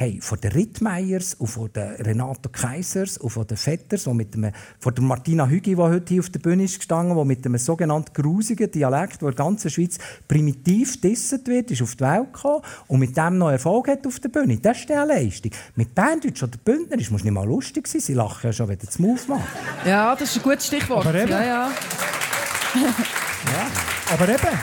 hey, 0.00 0.18
von 0.22 0.40
den 0.40 0.52
Rittmeiers 0.52 1.34
und 1.34 1.48
von 1.48 1.70
den 1.74 1.90
Renato 1.96 2.48
Kaisers 2.48 3.18
und 3.18 3.28
von 3.28 3.46
den 3.46 3.58
Vetters, 3.58 4.06
und 4.06 4.16
mit 4.16 4.32
dem, 4.32 4.50
von 4.78 4.94
der 4.94 5.04
Martina 5.04 5.46
Hügi, 5.46 5.74
die 5.74 5.76
heute 5.76 6.14
hier 6.14 6.20
auf 6.20 6.30
der 6.30 6.40
Bühne 6.40 6.64
ist 6.64 6.78
gestanden, 6.78 7.18
die 7.18 7.24
mit 7.26 7.44
einem 7.44 7.58
sogenannten 7.58 8.14
grusigen 8.14 8.70
Dialekt, 8.70 9.20
der 9.20 9.28
in 9.28 9.36
der 9.36 9.44
ganzen 9.44 9.68
Schweiz 9.68 9.98
primitiv 10.26 11.02
disset 11.02 11.46
wird, 11.48 11.70
ist 11.70 11.82
auf 11.82 11.96
die 11.96 12.04
Welt 12.04 12.32
gekommen 12.32 12.62
und 12.86 12.98
mit 12.98 13.14
dem 13.14 13.36
noch 13.36 13.50
Erfolg 13.50 13.88
hat 13.88 14.06
auf 14.06 14.18
der 14.20 14.30
Bühne. 14.30 14.56
Das 14.56 14.78
ist 14.78 14.90
eine 14.90 15.04
Leistung. 15.04 15.50
Mit 15.76 15.94
Berndeutsch 15.94 16.42
oder 16.42 16.56
Bündner 16.56 16.98
ist 16.98 17.10
muss 17.10 17.22
nicht 17.22 17.34
mal 17.34 17.46
lustig 17.46 17.86
sein. 17.86 18.00
Sie 18.00 18.14
lachen 18.14 18.46
ja 18.46 18.54
schon, 18.54 18.68
wenn 18.68 18.78
du 18.78 18.86
das 18.86 18.98
Move 18.98 19.20
machst. 19.28 19.48
Ja, 19.84 20.16
das 20.16 20.30
ist 20.30 20.36
ein 20.38 20.42
gutes 20.44 20.66
Stichwort. 20.66 21.04
Ja, 21.04 21.44
ja. 21.44 21.70
Aber 24.14 24.28
eben, 24.30 24.58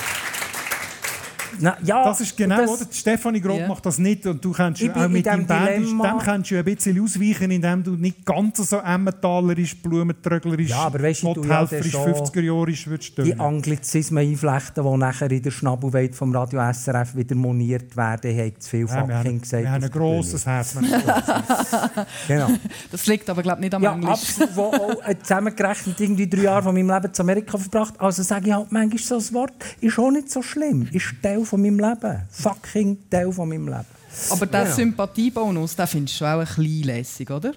Na, 1.60 1.78
ja, 1.84 2.04
das 2.04 2.22
ist 2.22 2.36
genau, 2.38 2.58
das- 2.58 2.70
oder? 2.82 2.92
Stefanie 2.92 3.42
Grob 3.42 3.60
Ja. 3.60 3.68
macht 3.68 3.86
das 3.86 3.98
nicht 3.98 4.26
und 4.26 4.44
du 4.44 4.52
kannst 4.52 4.82
auch 4.90 5.08
mit 5.10 5.26
deinem 5.26 5.46
Band, 5.46 5.86
dem 5.86 6.02
kannst 6.24 6.52
du 6.52 6.58
ein 6.58 6.64
bisschen 6.66 7.02
ausweichen, 7.02 7.52
indem 7.52 7.84
du 7.84 7.92
nicht 7.92 8.26
ganz 8.26 8.58
so 8.70 8.78
emmentahlerisch, 8.78 9.82
blumentröglerisch, 9.82 10.70
Ja, 10.70 10.80
aber 10.86 11.02
weisst 11.02 11.24
du, 11.24 11.34
du 11.34 11.44
ja 11.44 11.62
gotthelferisch, 11.62 11.92
dann 11.94 12.16
schon 12.16 12.26
50er-Jahrisch 12.26 12.88
würdest 12.88 13.18
die. 13.18 13.40
Anglizismen 13.40 14.28
einflechten, 14.30 14.84
die 14.84 14.98
nachher 14.98 15.32
in 15.32 15.42
der 15.42 15.52
Schnabelwelt 15.52 16.16
vom 16.16 16.36
Radio 16.36 16.60
SRF 16.72 17.16
wieder 17.16 17.36
moniert 17.36 17.96
werden, 17.98 18.38
haben 18.38 18.54
zu 18.60 18.70
viel 18.70 18.80
Ja, 18.88 19.06
fucking 19.08 19.42
gesagt. 19.42 19.64
wir 19.64 19.72
haben 19.72 19.84
ein 19.84 19.92
grosses 19.92 20.46
Herz. 20.46 20.76
wir 20.76 20.82
haben 20.82 20.94
ein 20.94 21.02
grosses 21.04 21.72
Herz. 21.72 21.92
Bühne. 21.94 22.08
Genau. 22.28 22.50
Das 22.92 23.06
liegt 23.08 23.30
aber 23.30 23.42
glaube 23.42 23.62
nicht 23.62 23.74
am 23.74 23.84
Ja, 23.84 23.94
Englisch. 23.94 24.10
absolut. 24.10 24.56
Wo 24.56 24.62
auch 24.64 25.08
äh, 25.08 25.16
zusammengerechnet 25.22 26.00
irgendwie 26.00 26.28
drei 26.30 26.42
Jahre 26.44 26.64
von 26.64 26.74
meinem 26.76 26.90
Leben 26.90 27.14
zu 27.14 27.22
Amerika 27.22 27.58
verbracht. 27.58 27.94
Also 28.00 28.24
sage 28.24 28.48
ich 28.48 28.54
halt 28.54 28.72
manchmal 28.72 28.98
so 29.02 29.16
ein 29.18 29.34
Wort, 29.34 29.54
ist 29.82 30.00
auch 30.00 30.12
nicht 30.12 30.30
so 30.32 30.42
schlimm. 30.42 30.88
Ist 30.92 31.16
von 31.48 31.62
meinem 31.62 31.80
Leben. 31.80 32.22
Fucking 32.30 33.10
Teil 33.10 33.32
von 33.32 33.50
meinem 33.50 33.68
Leben. 33.68 33.86
Aber 34.32 34.46
der 34.46 34.64
Ja. 34.66 34.72
Sympathiebonus, 34.72 35.76
den 35.76 35.88
findest 35.88 36.22
du 36.22 36.26
auch 36.26 36.40
ein 36.40 36.46
bisschen 36.46 36.84
lässig, 36.84 37.30
oder? 37.32 37.54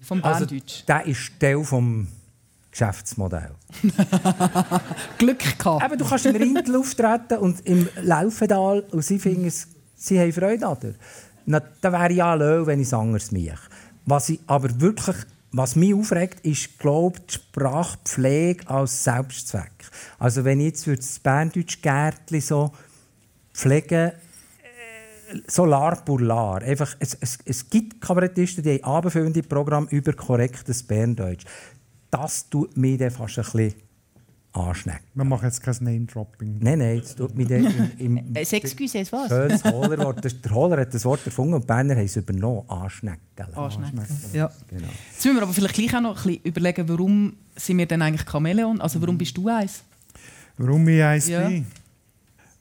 Vom 0.00 0.22
Also, 0.24 0.46
Banddeutsch. 0.46 0.84
der 0.86 1.06
ist 1.06 1.32
Teil 1.38 1.62
vom 1.64 2.06
Geschäftsmodell. 2.70 3.50
Glück 5.18 5.58
gehabt. 5.58 5.84
Eben, 5.84 5.98
du 5.98 6.04
kannst 6.04 6.26
im 6.26 6.36
Rindel 6.36 6.76
auftreten 6.76 7.38
und 7.38 7.66
im 7.66 7.88
Laufental 8.02 8.80
und 8.90 9.02
sie 9.04 9.18
finden 9.18 9.46
es, 9.46 9.66
sie 9.96 10.18
haben 10.18 10.32
Freude 10.32 10.66
an 10.66 10.78
dir. 10.80 10.94
Na, 11.46 11.60
dann 11.80 11.92
wäre 11.92 12.10
ich 12.10 12.16
ja 12.18 12.34
Löw, 12.34 12.66
wenn 12.66 12.80
ich 12.80 12.86
es 12.86 12.94
anders 12.94 13.32
mache. 13.32 13.58
Was 14.06 14.28
ich 14.28 14.40
aber 14.46 14.80
wirklich, 14.80 15.16
was 15.52 15.74
mich 15.76 15.94
aufregt, 15.94 16.44
ist, 16.46 16.78
glaube 16.78 17.18
ich, 17.18 17.26
die 17.26 17.34
Sprachpflege 17.34 18.68
als 18.70 19.04
Selbstzweck. 19.04 19.72
Also 20.18 20.44
wenn 20.44 20.60
ich 20.60 20.66
jetzt 20.66 20.84
für 20.84 20.96
das 20.96 21.18
Berndeutsch 21.18 21.82
Gärtli 21.82 22.40
so 22.40 22.72
pflege, 23.52 24.14
äh, 24.62 25.38
so 25.46 25.64
lar 25.64 26.04
pour 26.04 26.20
lar. 26.20 26.62
Einfach, 26.62 26.96
es, 26.98 27.16
es, 27.20 27.38
es 27.44 27.68
gibt 27.70 28.00
Kabarettisten, 28.00 28.62
die 28.64 28.74
haben 28.82 28.84
abendfüllende 28.84 29.42
Programme 29.42 29.86
über 29.90 30.12
korrektes 30.12 30.82
Berndeutsch. 30.82 31.44
Das 32.10 32.48
tut 32.48 32.76
mich 32.76 32.98
dann 32.98 33.10
fast 33.10 33.38
ein 33.38 33.44
bisschen 33.44 33.74
anschnecken. 34.52 35.04
Wir 35.14 35.22
machen 35.24 35.44
jetzt 35.44 35.62
kein 35.62 35.76
Name-Dropping. 35.78 36.58
Nein, 36.60 36.78
nein, 36.80 36.98
das 37.00 37.14
tut 37.14 37.36
mich 37.36 37.46
dann 37.46 37.92
im, 37.98 38.16
im 38.16 38.16
Äh, 38.34 38.40
Excuse, 38.40 39.06
was? 39.12 39.28
schönes 39.28 39.62
Hohlerwort. 39.62 40.24
Der 40.24 40.50
Hohler 40.52 40.80
hat 40.80 40.92
das 40.92 41.04
Wort 41.04 41.24
erfunden 41.24 41.54
und 41.54 41.60
die 41.62 41.66
Berner 41.68 41.94
haben 41.94 42.04
es 42.04 42.16
übernommen. 42.16 42.68
Anschnecken. 42.68 43.20
Anschnecken. 43.54 44.04
Ja. 44.32 44.50
Genau. 44.68 44.88
Jetzt 45.12 45.24
müssen 45.24 45.36
wir 45.36 45.42
aber 45.44 45.52
vielleicht 45.52 45.74
gleich 45.76 45.94
auch 45.94 46.00
noch 46.00 46.16
ein 46.26 46.32
bisschen 46.32 46.42
überlegen, 46.42 46.88
warum 46.88 47.36
sind 47.54 47.78
wir 47.78 47.86
denn 47.86 48.02
eigentlich 48.02 48.28
Chamäleon? 48.28 48.80
Also 48.80 49.00
warum 49.00 49.16
bist 49.16 49.36
du 49.36 49.46
eins? 49.48 49.84
Warum 50.58 50.88
ich 50.88 51.00
eins 51.00 51.28
Ja. 51.28 51.46
bin? 51.48 51.66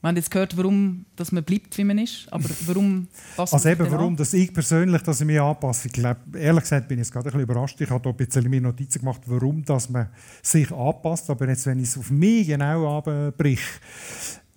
Wir 0.02 0.08
haben 0.08 0.16
jetzt 0.16 0.32
gehört, 0.32 0.56
warum 0.56 1.06
dass 1.18 1.34
man 1.34 1.44
bleibt, 1.44 1.78
wie 1.78 1.84
man 1.84 1.98
ist. 1.98 2.32
Aber 2.32 2.50
warum 2.68 3.08
passt 3.36 3.54
Also 3.54 3.68
eben, 3.70 3.84
denn 3.84 3.92
warum 3.92 4.08
an? 4.10 4.16
dass 4.16 4.34
ich 4.34 4.54
persönlich 4.54 5.02
dass 5.02 5.20
ich 5.20 5.28
mich 5.28 5.42
anpasse. 5.42 5.88
Ich 5.88 5.94
glaube, 5.94 6.20
ehrlich 6.38 6.62
gesagt 6.62 6.88
bin 6.88 6.98
ich 7.00 7.06
jetzt 7.06 7.12
gerade 7.12 7.26
ein 7.28 7.32
bisschen 7.32 7.42
überrascht. 7.42 7.82
Ich 7.82 7.90
habe 7.90 8.02
da 8.02 8.10
ein 8.10 8.16
bisschen 8.16 8.50
mir 8.50 8.62
Notizen 8.62 9.00
gemacht, 9.00 9.22
warum 9.26 9.64
dass 9.66 9.90
man 9.90 10.08
sich 10.42 10.72
anpasst. 10.72 11.30
Aber 11.30 11.48
jetzt, 11.50 11.66
wenn 11.66 11.80
ich 11.80 11.90
es 11.90 11.98
auf 11.98 12.12
mich 12.12 12.48
genau 12.48 12.98
abbrich, 12.98 13.60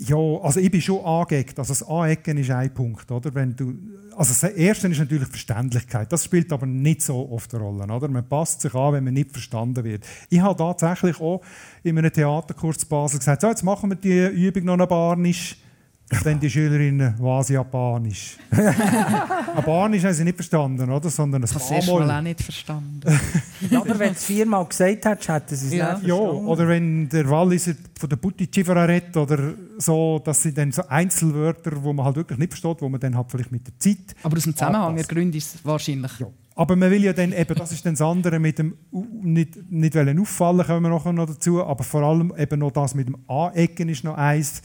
ja, 0.04 0.16
also 0.42 0.60
ich 0.60 0.70
bin 0.70 0.80
schon 0.80 1.04
angeeckt. 1.04 1.58
Also 1.58 1.72
das 1.72 1.82
Anecken 1.86 2.36
ist 2.38 2.50
ein 2.50 2.72
Punkt, 2.72 3.10
oder? 3.10 3.34
Wenn 3.34 3.54
du, 3.54 3.74
also 4.16 4.32
das 4.32 4.42
Erste 4.42 4.88
ist 4.88 4.98
natürlich 4.98 5.28
Verständlichkeit. 5.28 6.12
Das 6.12 6.24
spielt 6.24 6.52
aber 6.52 6.66
nicht 6.66 7.02
so 7.02 7.30
oft 7.30 7.54
eine 7.54 7.62
Rolle, 7.62 7.84
oder? 7.84 8.08
Man 8.08 8.28
passt 8.28 8.60
sich 8.60 8.74
an, 8.74 8.94
wenn 8.94 9.04
man 9.04 9.14
nicht 9.14 9.30
verstanden 9.30 9.84
wird. 9.84 10.04
Ich 10.28 10.40
habe 10.40 10.56
tatsächlich 10.56 11.20
auch 11.20 11.40
in 11.82 11.98
einem 11.98 12.12
Theaterkurs 12.12 12.84
Basel 12.84 13.18
gesagt, 13.18 13.42
so, 13.42 13.48
jetzt 13.48 13.62
machen 13.62 13.90
wir 13.90 13.96
die 13.96 14.46
Übung 14.46 14.64
noch 14.64 14.78
ein 14.78 14.88
Barnisch. 14.88 15.52
Und 15.52 15.62
dann 16.20 16.38
die 16.40 16.50
Schülerinnen, 16.50 17.14
was 17.18 17.48
Japanisch. 17.48 18.36
Ein 18.50 19.64
Barnisch 19.64 20.04
haben 20.04 20.12
sie 20.14 20.24
nicht 20.24 20.36
verstanden, 20.36 20.90
oder? 20.90 21.08
Sondern 21.10 21.42
ein 21.42 21.48
erst 21.50 21.70
mal 21.70 21.80
Bamol. 21.80 22.10
auch 22.10 22.20
nicht 22.22 22.40
verstanden. 22.42 23.00
Aber 23.74 23.98
wenn 23.98 24.08
du 24.08 24.14
es 24.14 24.24
viermal 24.24 24.64
gesagt 24.66 25.04
hättest, 25.04 25.28
hätten 25.28 25.56
sie 25.56 25.66
es 25.68 25.72
Ja. 25.74 25.94
nicht 25.94 26.06
Ja, 26.08 26.16
verstanden. 26.16 26.46
oder 26.46 26.68
wenn 26.68 27.08
der 27.08 27.28
Walliser 27.30 27.74
von 27.98 28.08
der 28.08 28.16
Buttigievra 28.16 28.84
redet 28.84 29.16
oder 29.16 29.38
so, 29.78 30.20
das 30.24 30.42
sind 30.42 30.56
dann 30.58 30.72
so 30.72 30.82
Einzelwörter, 30.88 31.82
wo 31.82 31.92
man 31.92 32.04
halt 32.06 32.16
wirklich 32.16 32.38
nicht 32.38 32.52
versteht, 32.52 32.80
wo 32.80 32.88
man 32.88 33.00
dann 33.00 33.16
halt 33.16 33.30
vielleicht 33.30 33.52
mit 33.52 33.66
der 33.66 33.78
Zeit 33.78 34.14
Aber 34.22 34.36
aus 34.36 34.44
dem 34.44 34.54
Zusammenhang 34.56 34.96
ergründet 34.96 35.36
ist 35.36 35.54
es 35.56 35.64
wahrscheinlich. 35.64 36.18
Ja. 36.18 36.26
Aber 36.54 36.76
man 36.76 36.90
will 36.90 37.02
ja 37.02 37.14
dann 37.14 37.32
eben, 37.32 37.54
das 37.54 37.72
ist 37.72 37.84
dann 37.86 37.94
das 37.94 38.02
andere 38.02 38.38
mit 38.38 38.58
dem 38.58 38.74
nicht, 39.22 39.70
nicht 39.70 39.94
wollen 39.94 40.18
auffallen, 40.20 40.66
kommen 40.66 40.82
wir 40.82 40.90
nachher 40.90 41.12
noch 41.14 41.26
dazu, 41.26 41.64
aber 41.64 41.82
vor 41.82 42.02
allem 42.02 42.32
eben 42.36 42.60
noch 42.60 42.72
das 42.72 42.94
mit 42.94 43.08
dem 43.08 43.16
Anecken 43.26 43.88
ist 43.88 44.04
noch 44.04 44.16
eins. 44.18 44.60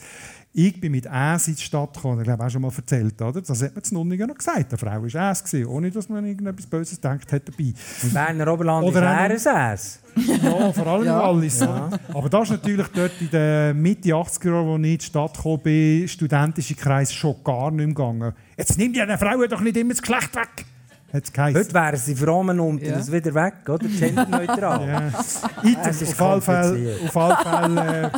Ich 0.54 0.80
bin 0.80 0.92
mit 0.92 1.06
Äs 1.06 1.46
in 1.46 1.54
die 1.54 1.62
Stadt 1.62 1.92
gekommen, 1.94 2.18
ich 2.20 2.24
glaube 2.24 2.44
auch 2.44 2.50
schon 2.50 2.62
mal 2.62 2.72
erzählt, 2.74 3.20
oder? 3.20 3.40
Das 3.40 3.62
hat 3.62 3.74
man 3.74 3.84
zu 3.84 3.94
Nunningen 3.94 4.26
noch 4.28 4.34
gesagt. 4.36 4.70
Eine 4.70 4.78
Frau 4.78 4.86
war 5.14 5.30
Äs, 5.30 5.44
gewesen, 5.44 5.66
ohne 5.66 5.90
dass 5.90 6.08
man 6.08 6.24
irgendetwas 6.24 6.66
Böses 6.66 6.96
gedacht 6.96 7.30
hat 7.32 7.42
dabei. 7.46 7.72
Im 8.02 8.10
Berner 8.12 8.52
Oberland 8.52 8.86
Oder 8.86 9.30
ist 9.30 9.46
er 9.46 9.74
es. 9.74 10.00
Ja, 10.42 10.72
vor 10.72 10.86
allem 10.86 11.04
Ja. 11.04 11.20
Wallis. 11.22 11.62
oder? 11.62 11.90
Aber 12.12 12.28
das 12.28 12.44
ist 12.44 12.50
natürlich 12.50 12.86
dort 12.88 13.12
in 13.20 13.30
den 13.30 13.80
Mitte 13.80 14.08
80er 14.08 14.46
Jahren, 14.50 14.68
als 14.68 14.80
ich 14.86 14.92
in 14.92 14.98
die 14.98 15.04
Stadt 15.04 15.34
gekommen 15.36 15.62
bin, 15.62 16.08
studentische 16.08 16.74
Kreis 16.74 17.12
schon 17.14 17.36
gar 17.44 17.70
nicht 17.70 17.76
mehr 17.78 17.86
gegangen. 17.88 18.32
Jetzt 18.56 18.78
nimmt 18.78 18.96
ja 18.96 19.04
eine 19.04 19.18
Frau 19.18 19.46
doch 19.46 19.60
nicht 19.60 19.76
immer 19.76 19.90
das 19.90 20.00
Geschlecht 20.02 20.34
weg. 20.34 20.64
Hat's. 21.12 21.32
Heute 21.38 21.72
wären 21.72 21.96
sie 21.96 22.14
fromm 22.16 22.48
und 22.60 22.82
Ja. 22.82 22.96
das 22.96 23.10
wieder 23.12 23.32
weg, 23.34 23.54
oder? 23.68 23.86
Genderneutral. 23.86 24.86
Ja. 24.88 25.08
Item, 25.62 25.80
Es 25.88 26.02
ist 26.02 26.20
auf 26.20 26.22
alle 26.22 26.40
Fälle, 26.42 26.96
auf 27.06 27.16
alle 27.16 27.36
Fälle 27.36 28.02
äh, 28.02 28.10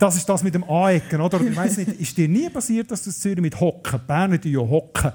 das 0.00 0.16
ist 0.16 0.28
das 0.28 0.42
mit 0.42 0.54
dem 0.54 0.64
Anecken, 0.64 1.20
oder? 1.20 1.40
Ich 1.40 1.56
weiß 1.56 1.76
nicht, 1.78 2.00
ist 2.00 2.16
dir 2.16 2.28
nie 2.28 2.48
passiert, 2.48 2.90
dass 2.90 3.02
du 3.04 3.10
in 3.10 3.14
Zürich 3.14 3.40
mit 3.40 3.60
Hocken, 3.60 4.00
die 4.00 4.06
Berner 4.06 4.40
tun 4.40 4.50
ja 4.52 4.60
Hocken, 4.60 5.12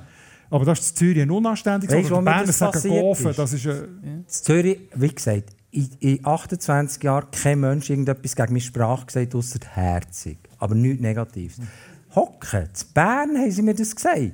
aber 0.49 0.65
das 0.65 0.79
ist 0.79 0.91
in 0.91 0.95
Zürich 0.97 1.21
ein 1.23 1.31
unanständiges 1.31 1.93
Wort. 1.95 2.11
wo 2.11 2.19
Die 2.19 2.23
Berner 2.25 2.45
das 2.45 2.57
sagen 2.59 2.89
Gofen, 2.89 3.29
ist? 3.31 3.39
das 3.39 3.53
ist... 3.53 3.65
Äh, 3.65 3.83
In 4.03 4.25
Zürich, 4.27 4.79
wie 4.95 5.07
gesagt, 5.09 5.49
in, 5.71 5.89
in 5.99 6.25
28 6.25 7.03
Jahren 7.03 7.27
kein 7.31 7.59
Mensch 7.59 7.89
irgendetwas 7.89 8.35
gegen 8.35 8.53
meine 8.53 8.61
Sprache 8.61 9.05
gesagt, 9.07 9.35
außer 9.35 9.59
herzig. 9.73 10.37
Aber 10.59 10.75
nichts 10.75 11.01
Negatives. 11.01 11.57
Hocken, 12.15 12.69
zu 12.73 12.85
Bern 12.93 13.37
haben 13.37 13.51
sie 13.51 13.61
mir 13.61 13.75
das 13.75 13.95
gesagt. 13.95 14.31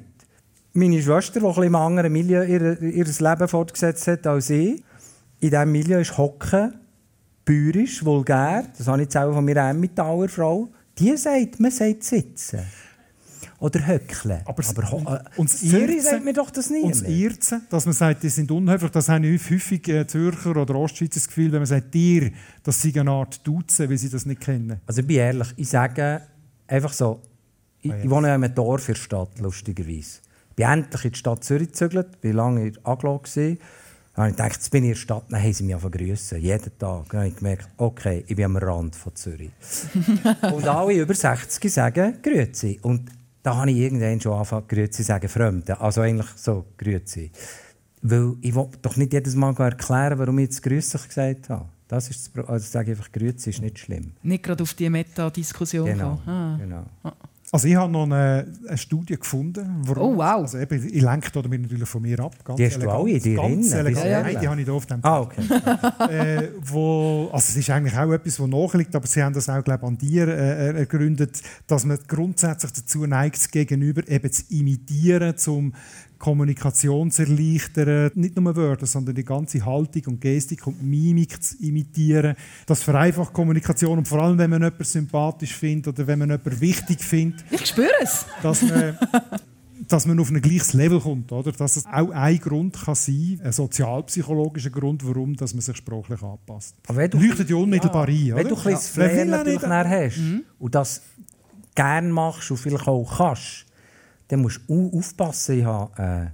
Meine 0.73 1.01
Schwester, 1.01 1.39
die 1.39 1.45
ein 1.45 1.63
im 1.63 1.75
anderen 1.75 2.13
Milieu 2.13 2.43
ihr, 2.43 2.81
ihr 2.81 3.05
Leben 3.05 3.47
fortgesetzt 3.47 4.07
hat 4.07 4.27
als 4.27 4.49
ich, 4.49 4.83
in 5.39 5.49
diesem 5.49 5.71
Milieu 5.71 5.99
ist 5.99 6.17
Hocken 6.17 6.75
bäuerisch, 7.45 8.03
vulgär. 8.03 8.65
Das 8.77 8.87
habe 8.87 8.99
ich 8.99 9.05
jetzt 9.05 9.17
auch 9.17 9.33
von 9.33 9.43
meiner 9.45 9.69
Emmentaler 9.69 10.29
Frau. 10.29 10.69
Die 10.97 11.15
sagt, 11.17 11.59
man 11.59 11.71
sagt 11.71 12.03
sitzen. 12.03 12.59
Oder 13.59 13.85
höckeln. 13.85 14.41
Aber, 14.45 14.63
Aber 14.67 15.23
äh, 15.23 15.39
und 15.39 15.47
das 15.51 15.59
Zürich 15.59 15.97
Irzen- 15.97 16.01
sagt 16.09 16.25
mir 16.25 16.33
doch 16.33 16.49
das 16.49 16.69
nie. 16.71 16.81
Und 16.81 16.95
das 16.95 17.03
Irzen, 17.03 17.61
dass 17.69 17.85
man 17.85 17.93
sagt, 17.93 18.23
die 18.23 18.29
sind 18.29 18.49
unhöflich, 18.49 18.89
das 18.91 19.07
haben 19.07 19.23
häufig 19.23 19.87
äh, 19.87 20.07
Zürcher 20.07 20.57
oder 20.57 20.73
Ostschweizer 20.75 21.13
das 21.15 21.27
Gefühl, 21.27 21.51
wenn 21.51 21.59
man 21.59 21.67
sagt, 21.67 21.93
dir, 21.93 22.31
das 22.63 22.81
sei 22.81 22.91
eine 22.99 23.11
Art 23.11 23.45
Duzen, 23.45 23.87
weil 23.87 23.97
sie 23.99 24.09
das 24.09 24.25
nicht 24.25 24.41
kennen. 24.41 24.81
Also 24.87 25.01
ich 25.01 25.07
bin 25.07 25.17
ehrlich, 25.17 25.47
ich 25.57 25.69
sage 25.69 26.21
einfach 26.67 26.91
so, 26.93 27.21
ich, 27.81 27.91
ich 28.03 28.09
wohne 28.09 28.29
ja 28.29 28.35
in 28.35 28.43
einem 28.43 28.55
Dorf 28.55 28.87
in 28.89 28.95
der 28.95 28.99
Stadt, 29.01 29.39
lustigerweise. 29.39 30.21
Ich 30.49 30.55
bin 30.55 30.65
endlich 30.65 31.05
in 31.05 31.11
die 31.11 31.17
Stadt 31.19 31.43
Zürich 31.43 31.67
gezügelt, 31.67 32.19
bin 32.19 32.33
lange 32.35 32.67
in 32.67 32.77
Aglo. 32.83 33.21
Dann 34.13 34.23
habe 34.23 34.31
ich 34.31 34.35
gedacht, 34.37 34.53
jetzt 34.55 34.71
bin 34.71 34.83
ich 34.83 34.89
in 34.89 34.93
der 34.93 34.99
Stadt, 34.99 35.23
dann 35.29 35.41
haben 35.41 35.53
sie 35.53 35.63
mich 35.63 35.81
grüssen, 35.81 36.39
jeden 36.41 36.77
Tag. 36.77 37.09
Dann 37.09 37.19
habe 37.19 37.27
ich 37.29 37.35
gemerkt, 37.35 37.67
okay, 37.77 38.23
ich 38.27 38.35
bin 38.35 38.45
am 38.45 38.57
Rand 38.57 38.95
von 38.95 39.15
Zürich. 39.15 39.51
und 40.53 40.67
alle 40.67 40.93
über 40.93 41.13
60 41.13 41.71
sagen 41.73 42.17
«Grüezi». 42.21 42.79
Und 42.81 43.09
da 43.41 43.55
habe 43.55 43.71
ich 43.71 43.77
irgendwann 43.77 44.19
schon 44.19 44.33
angefangen, 44.33 44.67
«Grüezi» 44.67 44.91
zu 44.91 45.03
sagen, 45.03 45.29
Fremden. 45.29 45.71
Also 45.73 46.01
eigentlich 46.01 46.27
so 46.35 46.65
«Grüezi». 46.77 47.31
Weil 48.01 48.33
ich 48.41 48.53
will 48.53 48.67
doch 48.81 48.97
nicht 48.97 49.13
jedes 49.13 49.35
Mal 49.35 49.55
erklären, 49.57 50.19
warum 50.19 50.39
ich 50.39 50.45
jetzt 50.49 50.63
«Grüßig» 50.63 51.07
gesagt 51.07 51.49
habe. 51.49 51.69
Das 51.87 52.09
ist 52.09 52.19
das 52.21 52.29
Pro 52.29 52.41
also 52.51 52.63
ich 52.63 52.69
sage 52.69 52.91
einfach 52.91 53.11
«Grüezi» 53.11 53.49
ist 53.51 53.61
nicht 53.61 53.79
schlimm. 53.79 54.11
Nicht 54.23 54.43
gerade 54.43 54.63
auf 54.63 54.73
die 54.73 54.89
Meta-Diskussion 54.89 55.85
Genau. 55.85 56.21
kommen. 56.25 56.27
Ah. 56.27 56.57
genau. 56.59 56.85
Also 57.53 57.67
ich 57.67 57.75
habe 57.75 57.91
noch 57.91 58.03
eine, 58.03 58.47
eine 58.65 58.77
Studie 58.77 59.17
gefunden. 59.17 59.81
Warum, 59.85 60.13
Oh, 60.13 60.17
wow. 60.17 60.41
Also 60.41 60.57
eben, 60.57 60.87
ich 60.87 61.01
lenke 61.01 61.31
da 61.33 61.41
damit 61.41 61.61
natürlich 61.61 61.89
von 61.89 62.01
mir 62.01 62.17
ab. 62.21 62.33
Ganz 62.45 62.57
Die 62.57 62.65
hast 62.65 62.81
du 62.81 62.89
alle 62.89 63.09
in 63.09 63.19
dir 63.21 63.35
ganz 63.35 63.69
drin, 63.69 63.79
elegant. 63.79 64.05
du 64.05 64.09
Nein, 64.09 64.37
die 64.41 64.47
habe 64.47 64.61
ich 64.61 64.67
da 64.67 64.71
auf 64.71 64.85
dem 64.85 64.99
Ah, 65.01 65.19
okay. 65.19 65.41
äh, 66.09 66.47
wo, 66.61 67.29
also 67.33 67.49
es 67.49 67.57
ist 67.57 67.69
eigentlich 67.69 67.97
auch 67.97 68.11
etwas, 68.13 68.39
was 68.39 68.47
nachliegt, 68.47 68.95
aber 68.95 69.05
Sie 69.05 69.21
haben 69.21 69.33
das 69.33 69.49
auch 69.49 69.63
glaube 69.63 69.79
ich, 69.83 69.87
an 69.87 69.97
dir 69.97 70.27
äh, 70.29 70.79
ergründet, 70.79 71.41
dass 71.67 71.83
man 71.83 71.99
grundsätzlich 72.07 72.71
dazu 72.71 73.05
neigt, 73.05 73.35
das 73.35 73.51
Gegenüber 73.51 74.07
eben 74.07 74.31
zu 74.31 74.43
imitieren, 74.49 75.35
zum 75.35 75.73
Kommunikation 76.21 77.11
zu 77.11 77.23
erleichtern. 77.23 78.11
Nicht 78.15 78.35
nur 78.37 78.55
Wörter, 78.55 78.85
sondern 78.85 79.15
die 79.15 79.23
ganze 79.25 79.65
Haltung 79.65 80.03
und 80.13 80.21
Gestik 80.21 80.65
und 80.67 80.81
Mimik 80.81 81.41
zu 81.43 81.57
imitieren. 81.61 82.35
Das 82.65 82.83
vereinfacht 82.83 83.33
Kommunikation 83.33 83.97
und 83.97 84.07
vor 84.07 84.21
allem, 84.21 84.37
wenn 84.37 84.49
man 84.51 84.61
jemanden 84.61 84.83
sympathisch 84.83 85.55
findet 85.55 85.87
oder 85.89 86.07
wenn 86.07 86.19
man 86.19 86.29
jemanden 86.29 86.61
wichtig 86.61 87.01
findet, 87.01 87.43
Ich 87.51 87.65
spüre 87.65 87.89
es. 88.01 88.25
dass 88.41 88.61
man 88.61 88.97
dass 89.87 90.05
man 90.05 90.19
auf 90.19 90.29
ein 90.29 90.39
gleiches 90.41 90.73
Level 90.73 90.99
kommt, 91.01 91.31
oder? 91.31 91.51
Dass 91.51 91.75
es 91.75 91.85
auch 91.87 92.11
ein 92.11 92.37
Grund 92.39 92.79
kann 92.79 92.93
sein, 92.95 93.41
ein 93.43 93.51
sozialpsychologischer 93.51 94.69
Grund, 94.69 95.05
warum 95.05 95.35
dass 95.35 95.53
man 95.55 95.61
sich 95.61 95.75
sprachlich 95.75 96.21
anpasst. 96.21 96.75
Aber 96.87 96.97
wenn 96.99 97.09
du- 97.11 97.17
Leuchtet 97.19 97.49
ja 97.49 97.55
unmittelbar 97.55 98.07
ein, 98.07 98.25
oder? 98.31 98.35
Wenn 98.37 98.47
du 98.47 98.55
ein 98.55 98.63
bisschen 98.63 99.01
will 99.01 99.09
Flair 99.09 99.25
natürlich 99.25 99.61
nicht- 99.61 99.69
hast 99.69 100.21
und 100.59 100.75
das 100.75 101.01
gerne 101.73 102.09
machst 102.09 102.51
und 102.51 102.57
vielleicht 102.57 102.87
auch 102.87 103.17
kannst, 103.17 103.65
dann 104.31 104.41
musst 104.41 104.61
du 104.67 104.73
au- 104.93 104.97
aufpassen. 104.97 105.59
Ich 105.59 105.65
habe 105.65 105.97
eine 105.97 106.31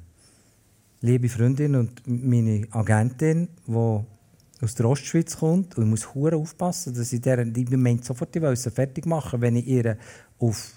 liebe 1.01 1.27
Freundin 1.29 1.75
und 1.75 2.01
meine 2.05 2.67
Agentin, 2.71 3.47
die 3.65 3.99
aus 4.63 4.75
der 4.75 4.87
Ostschweiz 4.87 5.37
kommt 5.37 5.77
und 5.77 5.83
ich 5.83 5.89
muss 5.89 6.13
hure 6.15 6.35
aufpassen, 6.35 6.93
dass 6.93 7.11
ich 7.13 7.21
deren, 7.21 7.53
die 7.53 7.65
meint 7.77 8.05
sofort, 8.05 8.35
fertig 8.73 9.05
machen, 9.05 9.41
wenn 9.41 9.55
ich 9.55 9.67
ihr 9.67 9.97
auf 10.39 10.73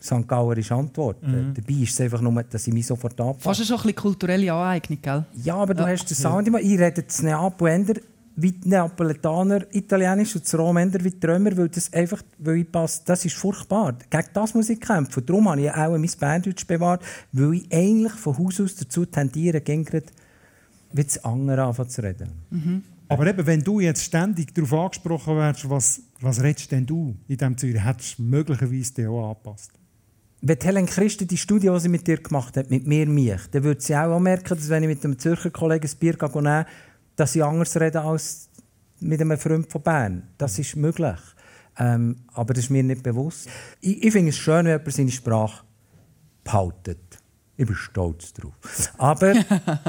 St. 0.00 0.26
Gauerisch 0.28 0.70
antworte. 0.70 1.52
Dabei 1.54 1.72
ist 1.82 1.92
es 1.94 2.00
einfach 2.00 2.20
nur, 2.20 2.42
dass 2.44 2.66
ich 2.68 2.72
mich 2.72 2.86
sofort 2.86 3.20
anpasse. 3.20 3.40
Fast 3.42 3.66
schon 3.66 3.76
ein 3.76 3.82
bisschen 3.82 3.96
kulturelle 3.96 4.52
Aneignung, 4.52 4.98
gell? 5.02 5.24
Ja, 5.42 5.56
aber 5.56 5.74
du 5.74 5.84
hast 5.86 6.08
den 6.08 6.16
Sound 6.16 6.46
immer. 6.46 6.60
Ich 6.60 6.78
rede 6.78 7.02
das 7.02 7.20
Neapel 7.22 7.68
wie 8.40 8.52
die 8.52 8.68
Neapolitaner 8.68 9.66
Italienisch 9.72 10.36
und 10.36 10.44
das 10.44 10.56
Romender 10.56 11.02
wie 11.02 11.10
die 11.10 11.26
Römer, 11.26 11.56
weil 11.56 11.68
das 11.68 11.92
einfach, 11.92 12.22
weil 12.38 12.58
ich 12.58 12.70
passe, 12.70 13.02
das 13.04 13.24
ist 13.24 13.34
furchtbar. 13.34 13.96
Gegen 14.08 14.28
das 14.32 14.54
muss 14.54 14.70
ich 14.70 14.80
kämpfen. 14.80 15.26
Darum 15.26 15.48
habe 15.48 15.62
ich 15.62 15.70
auch 15.70 15.98
mein 15.98 16.10
Berndeutsch 16.18 16.66
bewahrt, 16.66 17.02
weil 17.32 17.54
ich 17.54 17.72
eigentlich 17.72 18.12
von 18.12 18.38
Haus 18.38 18.60
aus 18.60 18.76
dazu 18.76 19.04
tendiere, 19.06 19.60
gegen 19.60 19.86
wie 20.92 21.04
das 21.04 21.24
andere 21.24 21.64
anfangen 21.64 21.90
zu 21.90 22.02
reden. 22.02 22.28
Aber 23.08 23.26
eben, 23.26 23.46
wenn 23.46 23.62
du 23.62 23.80
jetzt 23.80 24.04
ständig 24.04 24.54
darauf 24.54 24.72
angesprochen 24.72 25.36
wirst, 25.36 25.68
was, 25.68 26.00
was 26.20 26.42
redest 26.42 26.70
denn 26.70 26.86
du 26.86 27.16
in 27.26 27.36
diesem 27.36 27.56
Zürich, 27.56 27.84
hättest 27.84 28.18
du 28.18 28.22
möglicherweise 28.22 28.94
dich 28.94 29.06
auch 29.06 29.30
angepasst. 29.30 29.72
Wenn 30.40 30.58
die 30.58 30.66
Helen 30.66 30.86
Christen 30.86 31.26
die 31.26 31.36
Studie, 31.36 31.68
die 31.68 31.80
sie 31.80 31.88
mit 31.88 32.06
dir 32.06 32.18
gemacht 32.18 32.56
hat, 32.56 32.70
mit 32.70 32.86
mir 32.86 33.06
mich, 33.06 33.40
dann 33.50 33.64
würde 33.64 33.80
sie 33.80 33.96
auch 33.96 34.20
merken, 34.20 34.56
dass 34.56 34.68
wenn 34.68 34.84
ich 34.84 34.88
mit 34.88 35.04
einem 35.04 35.18
Zürcher 35.18 35.50
Kollegen 35.50 35.88
ein 35.88 35.98
Bier 35.98 36.12
gehe, 36.12 36.66
dass 37.18 37.34
ich 37.34 37.42
anders 37.42 37.78
rede 37.80 38.00
als 38.00 38.48
mit 39.00 39.20
einem 39.20 39.36
Freund 39.38 39.70
von 39.70 39.82
Bern. 39.82 40.28
Das 40.38 40.58
ist 40.58 40.76
möglich. 40.76 41.18
Ähm, 41.76 42.16
aber 42.32 42.54
das 42.54 42.64
ist 42.64 42.70
mir 42.70 42.82
nicht 42.84 43.02
bewusst. 43.02 43.48
Ich, 43.80 44.04
ich 44.04 44.12
finde 44.12 44.30
es 44.30 44.36
schön, 44.36 44.66
wenn 44.66 44.78
jemand 44.78 44.92
seine 44.92 45.10
Sprache 45.10 45.64
behaltet. 46.44 47.18
Ich 47.56 47.66
bin 47.66 47.74
stolz 47.74 48.32
drauf. 48.32 48.52
Aber 48.98 49.34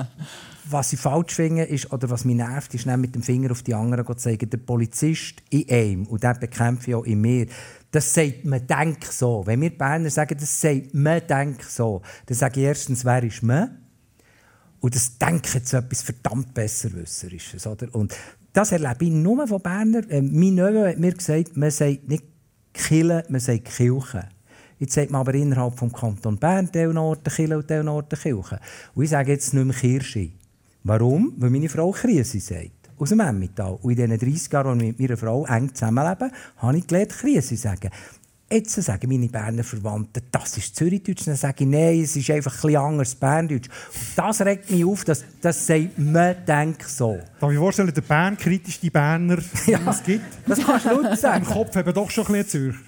was 0.69 0.91
ich 0.91 0.99
falsch 0.99 1.35
finde, 1.35 1.63
ist, 1.65 1.93
oder 1.93 2.09
was 2.09 2.25
mich 2.25 2.35
nervt, 2.35 2.73
ist 2.73 2.87
nicht 2.87 2.97
mit 2.97 3.13
dem 3.13 3.21
Finger 3.21 3.51
auf 3.51 3.61
die 3.61 3.75
anderen 3.75 4.07
zu 4.07 4.15
zeigen. 4.15 4.49
Der 4.49 4.57
Polizist 4.57 5.43
in 5.51 5.69
einem, 5.69 6.07
und 6.07 6.23
den 6.23 6.39
bekämpfe 6.39 6.89
ich 6.89 6.95
auch 6.95 7.05
in 7.05 7.21
mir, 7.21 7.45
das 7.91 8.11
sagt, 8.11 8.43
man 8.43 8.65
denkt 8.65 9.05
so. 9.05 9.43
Wenn 9.45 9.61
wir 9.61 9.77
Berner 9.77 10.09
sagen, 10.09 10.35
das 10.39 10.59
sagt, 10.59 10.95
man 10.95 11.21
denkt 11.27 11.63
so, 11.63 12.01
dann 12.25 12.37
sage 12.37 12.59
ich 12.59 12.65
erstens, 12.65 13.05
wer 13.05 13.21
ist 13.21 13.43
man? 13.43 13.88
Und 14.79 14.95
das 14.95 15.17
Denken 15.17 15.63
zu 15.63 15.77
etwas 15.77 16.01
verdammt 16.01 16.53
Besserwisserisches. 16.53 17.67
Oder? 17.67 17.93
Und 17.93 18.15
das 18.53 18.71
erlebe 18.71 19.05
ich 19.05 19.11
nur 19.11 19.47
von 19.47 19.61
Berner. 19.61 20.09
Äh, 20.09 20.21
mein 20.21 20.55
Neffe 20.55 20.89
hat 20.89 20.99
mir 20.99 21.13
gesagt, 21.13 21.57
man 21.57 21.71
sagt 21.71 22.07
nicht 22.07 22.23
Kille, 22.73 23.23
man 23.29 23.39
sagt 23.39 23.65
Kirche. 23.65 24.29
Jetzt 24.79 24.93
sagt 24.93 25.11
man 25.11 25.21
aber 25.21 25.33
innerhalb 25.33 25.77
des 25.77 25.93
Kanton 25.93 26.37
Bern 26.37 26.71
Teilnorten 26.71 27.33
Kille 27.33 27.57
und 27.57 27.67
Teilnorten 27.67 28.17
Kirche. 28.17 28.59
Und 28.95 29.03
ich 29.03 29.09
sage 29.09 29.33
jetzt 29.33 29.53
nicht 29.53 29.65
mehr 29.65 29.75
Kirsche. 29.75 30.29
Warum? 30.83 31.33
Weil 31.37 31.49
meine 31.49 31.67
Frau 31.67 31.91
Krise 31.91 32.39
sagt. 32.39 32.71
Aus 32.97 33.09
dem 33.09 33.19
Emmental. 33.19 33.77
Und 33.81 33.91
in 33.91 34.09
diesen 34.09 34.31
30 34.31 34.51
Jahren, 34.51 34.67
als 34.67 34.81
ich 34.81 34.87
mit 34.87 34.99
meiner 34.99 35.17
Frau 35.17 35.45
eng 35.45 35.73
zusammenlebe, 35.73 36.31
habe 36.57 36.77
ich 36.77 36.87
gelernt, 36.87 37.11
Krise 37.11 37.57
sagen. 37.57 37.89
Jetzt 38.51 38.81
sagen 38.81 39.07
meine 39.07 39.27
Berner 39.27 39.63
Verwandten, 39.63 40.23
das 40.31 40.57
ist 40.57 40.75
Zürichdeutsch. 40.75 41.27
Dann 41.27 41.35
sage 41.35 41.63
ich, 41.63 41.69
nein, 41.69 42.01
es 42.01 42.15
ist 42.15 42.31
einfach 42.31 42.53
ein 42.53 42.61
bisschen 42.61 42.81
anders 42.81 43.13
Berndeutsch. 43.15 43.69
Und 43.69 44.17
das 44.17 44.41
regt 44.41 44.71
mich 44.71 44.83
auf, 44.83 45.03
dass 45.05 45.23
das 45.39 45.67
sagt, 45.67 45.99
man 45.99 46.35
denkt 46.47 46.89
so. 46.89 47.19
Darf 47.39 47.51
ich 47.51 47.57
vorstellen, 47.57 47.93
der 47.93 48.01
Bern 48.01 48.35
kritischste 48.35 48.89
Berner, 48.89 49.37
den 49.67 49.87
es 49.87 50.03
gibt? 50.03 50.25
Das 50.47 50.59
kannst 50.65 50.85
du 50.85 50.89
laut 50.89 51.11
Im 51.11 51.15
sagen. 51.15 51.45
Kopf 51.45 51.75
eben 51.75 51.93
doch 51.93 52.09
schon 52.09 52.25
ein 52.25 52.33
bisschen 52.33 52.49
Zürcher. 52.49 52.79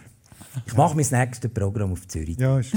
Ich 0.66 0.76
mache 0.76 0.96
mein 0.98 1.06
nächstes 1.10 1.54
Programm 1.54 1.94
auf 1.94 2.08
Zürich. 2.08 2.38
Ja, 2.38 2.60
ist 2.60 2.74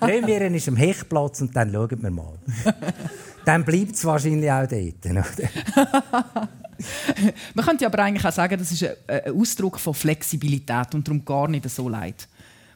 Premiere 0.00 0.46
ist 0.46 0.68
am 0.68 0.76
Hechtplatz 0.76 1.42
und 1.42 1.54
dann 1.54 1.72
schauen 1.72 2.02
wir 2.02 2.10
mal. 2.10 2.38
dann 3.44 3.64
bleibt 3.64 3.96
es 3.96 4.04
wahrscheinlich 4.04 4.50
auch 4.50 4.66
dort. 4.66 5.06
oder? 5.06 6.48
Man 7.54 7.64
könnte 7.64 7.86
aber 7.86 7.98
eigentlich 8.00 8.24
auch 8.24 8.32
sagen, 8.32 8.58
das 8.58 8.72
ist 8.72 8.84
ein, 8.84 8.94
ein 9.06 9.32
Ausdruck 9.32 9.78
von 9.78 9.94
Flexibilität 9.94 10.94
und 10.94 11.06
darum 11.06 11.24
gar 11.24 11.48
nicht 11.48 11.68
so 11.68 11.88
leid. 11.88 12.28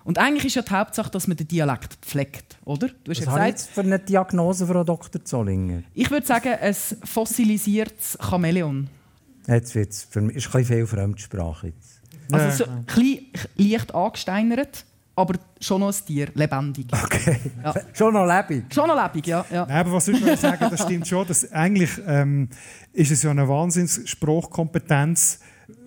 Und 0.05 0.19
eigentlich 0.19 0.45
ist 0.45 0.55
ja 0.55 0.63
die 0.63 0.71
Hauptsache, 0.71 1.11
dass 1.11 1.27
man 1.27 1.37
den 1.37 1.49
Dialekt 1.49 1.95
pflegt, 2.01 2.59
oder? 2.65 2.89
Du 3.03 3.11
hast 3.11 3.19
Was 3.19 3.27
ja 3.27 3.33
habe 3.33 3.49
ich 3.49 3.55
gesagt, 3.55 3.59
jetzt 3.59 3.71
für 3.71 3.81
eine 3.81 3.99
Diagnose, 3.99 4.67
Frau 4.67 4.85
Dr. 4.85 5.25
Zollinger? 5.25 5.83
ich 5.95 6.11
würde 6.11 6.25
sagen, 6.27 6.55
ein 6.61 6.75
fossilisiertes 6.75 8.17
Chamäleon. 8.21 8.89
Jetzt 9.49 9.75
wird's 9.75 10.07
für 10.09 10.21
mich 10.21 10.37
ist 10.37 10.47
ein 10.47 10.53
bisschen 10.53 10.77
viel 10.77 10.87
Fremdsprache. 10.87 11.69
Jetzt. 11.69 12.01
Also 12.31 12.65
so 12.65 12.71
klein, 12.87 13.27
leicht 13.57 13.95
angesteinert, 13.95 14.85
aber 15.17 15.39
schon 15.59 15.81
noch 15.81 15.89
ein 15.89 16.07
Tier, 16.07 16.29
lebendig. 16.35 16.87
Okay. 16.93 17.41
Ja. 17.65 17.75
Schon 17.95 18.13
noch 18.13 18.27
lebendig. 18.27 18.73
Schon 18.73 18.87
noch 18.87 19.03
lebendig, 19.03 19.27
ja. 19.27 19.45
ja. 19.51 19.65
Nein, 19.67 19.79
aber 19.79 19.93
was 19.93 20.09
ich 20.09 20.21
noch 20.21 20.37
sagen, 20.37 20.69
das 20.71 20.83
stimmt 20.83 21.09
schon. 21.09 21.27
Dass 21.27 21.51
eigentlich 21.51 21.91
ähm, 22.07 22.51
ist 22.93 23.11
es 23.11 23.23
ja 23.23 23.31
eine 23.31 23.49
Wahnsinns-Sprachkompetenz, 23.49 25.41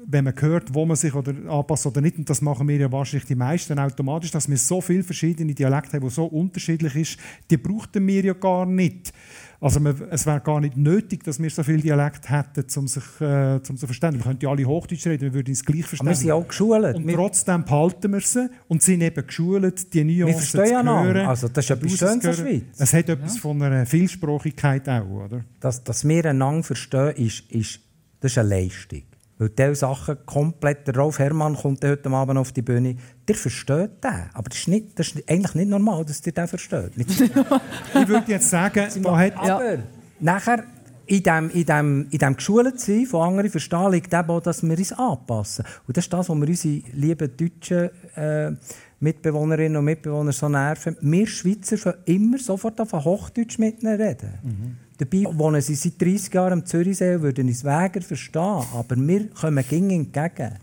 wenn 0.08 0.24
man 0.24 0.34
hört, 0.40 0.74
wo 0.74 0.86
man 0.88 0.98
sich 0.98 1.14
oder 1.14 1.32
anpasst 1.48 1.86
oder 1.86 2.02
nicht. 2.02 2.18
Und 2.18 2.28
das 2.28 2.42
machen 2.42 2.68
wir 2.68 2.78
ja 2.78 2.92
wahrscheinlich 2.92 3.28
die 3.28 3.36
meisten 3.36 3.78
automatisch, 3.78 4.32
dass 4.32 4.50
wir 4.50 4.58
so 4.58 4.82
viele 4.82 5.04
verschiedene 5.04 5.54
Dialekte 5.54 5.98
haben, 5.98 6.08
die 6.08 6.14
so 6.14 6.26
unterschiedlich 6.26 6.96
ist. 6.96 7.20
Die 7.52 7.58
brauchten 7.58 8.08
wir 8.08 8.26
ja 8.26 8.34
gar 8.34 8.66
nicht. 8.66 9.14
Also 9.62 9.82
man, 9.82 9.96
es 10.10 10.26
wäre 10.26 10.40
gar 10.40 10.62
nicht 10.62 10.78
nötig, 10.78 11.24
dass 11.24 11.42
wir 11.42 11.50
so 11.50 11.64
viele 11.64 11.80
Dialekte 11.80 12.30
hätten, 12.30 12.66
um 12.80 12.88
sich 12.88 13.04
äh, 13.20 13.62
zum 13.62 13.76
zu 13.76 13.88
verstehen. 13.88 14.14
Wir 14.14 14.22
könnten 14.22 14.46
ja 14.46 14.52
alle 14.52 14.64
Hochdeutsch 14.66 15.06
reden, 15.06 15.22
wir 15.22 15.34
würden 15.34 15.52
es 15.52 15.66
gleich 15.66 15.86
verstehen. 15.86 16.08
Aber 16.08 16.12
wir 16.12 16.16
sind 16.16 16.32
auch 16.32 16.48
geschult. 16.48 16.96
und 16.96 17.08
Wir, 17.08 17.16
trotzdem 17.16 17.66
behalten 17.66 18.14
wir 18.14 18.22
sie 18.22 18.50
und 18.70 18.82
sind 18.82 19.02
eben 19.02 19.28
geschult, 19.28 19.94
die 19.94 20.04
Nuancen 20.04 20.44
zu 20.44 20.58
hören. 20.60 21.18
Also 21.28 21.50
das 21.50 21.66
ist 21.66 21.72
etwas 21.72 21.92
Schönes 21.92 22.04
an 22.04 22.22
hören. 22.22 22.36
Schweiz. 22.36 22.64
Es 22.78 22.94
hat 22.94 23.10
etwas 23.10 23.38
von 23.38 23.62
einer 23.62 23.86
Vielsprachigkeit 23.86 24.88
auch, 24.88 25.26
oder? 25.26 25.44
dass, 25.60 25.84
dass 25.84 26.08
wir 26.08 26.26
einander 26.26 26.64
verstehen, 26.64 27.16
ist, 27.16 27.52
ist, 27.52 27.80
das 28.20 28.32
ist 28.32 28.38
eine 28.38 28.50
Leistung. 28.50 29.04
Weil 29.40 29.50
diese 29.50 29.76
Sachen 29.76 30.18
komplett, 30.26 30.86
der 30.86 30.98
Rolf 30.98 31.18
Herrmann 31.18 31.56
kommt 31.56 31.84
heute 31.86 32.10
Abend 32.10 32.38
auf 32.38 32.52
die 32.52 32.62
Bühne, 32.62 32.98
der 33.26 33.36
versteht 33.36 34.04
den. 34.04 34.30
Aber 34.34 34.50
das 34.50 34.60
ist, 34.60 34.68
nicht, 34.68 35.00
das 35.00 35.08
ist 35.08 35.30
eigentlich 35.30 35.56
nicht 35.56 35.70
normal, 35.70 36.04
dass 36.04 36.22
der 36.22 36.34
den 36.34 36.48
versteht. 36.48 36.92
Ich 36.98 38.08
würde 38.08 38.32
jetzt 38.32 38.50
sagen, 38.50 38.86
da 39.02 39.18
hat, 39.18 39.38
Aber 39.38 39.78
nachher, 40.20 40.66
in 41.06 41.24
dem, 41.24 41.50
in 41.52 41.66
dem, 41.66 42.08
in 42.12 42.20
dem 42.20 42.36
geschult 42.36 42.80
sein, 42.82 43.06
von 43.06 43.30
anderen 43.30 43.50
verstehen, 43.50 43.92
liegt 43.92 44.14
eben 44.14 44.30
auch, 44.30 44.42
dass 44.42 44.62
wir 44.62 44.78
uns 44.78 44.92
anpassen. 44.92 45.66
Und 45.88 45.96
das 45.96 46.06
ist 46.06 46.14
das, 46.14 46.28
was 46.28 46.38
wir 46.38 46.48
unsere 46.48 46.84
lieben 46.94 47.32
deutschen 47.38 47.90
äh, 48.16 48.52
Mitbewohnerinnen 49.00 49.78
und 49.78 49.86
Mitbewohner 49.86 50.34
so 50.34 50.50
nerven. 50.50 50.98
Wir 51.00 51.26
Schweizer 51.26 51.78
fangen 51.78 52.00
immer 52.06 52.38
sofort 52.38 52.80
auf 52.82 52.92
Hochdeutsch 52.92 53.58
mit 53.58 53.82
ihnen 53.82 54.00
reden. 54.00 54.80
Dabei 55.00 55.24
wohnen 55.32 55.62
sie 55.62 55.76
seit 55.76 56.02
30 56.02 56.34
Jahren 56.34 56.54
am 56.54 56.66
Zürichsee 56.66 57.16
und 57.16 57.22
würden 57.22 57.48
uns 57.48 57.64
Wäger 57.64 58.02
verstehen. 58.02 58.42
Aber 58.74 58.98
wir 58.98 59.30
kommen 59.30 59.64
ging 59.68 59.90
entgegen. 59.92 60.58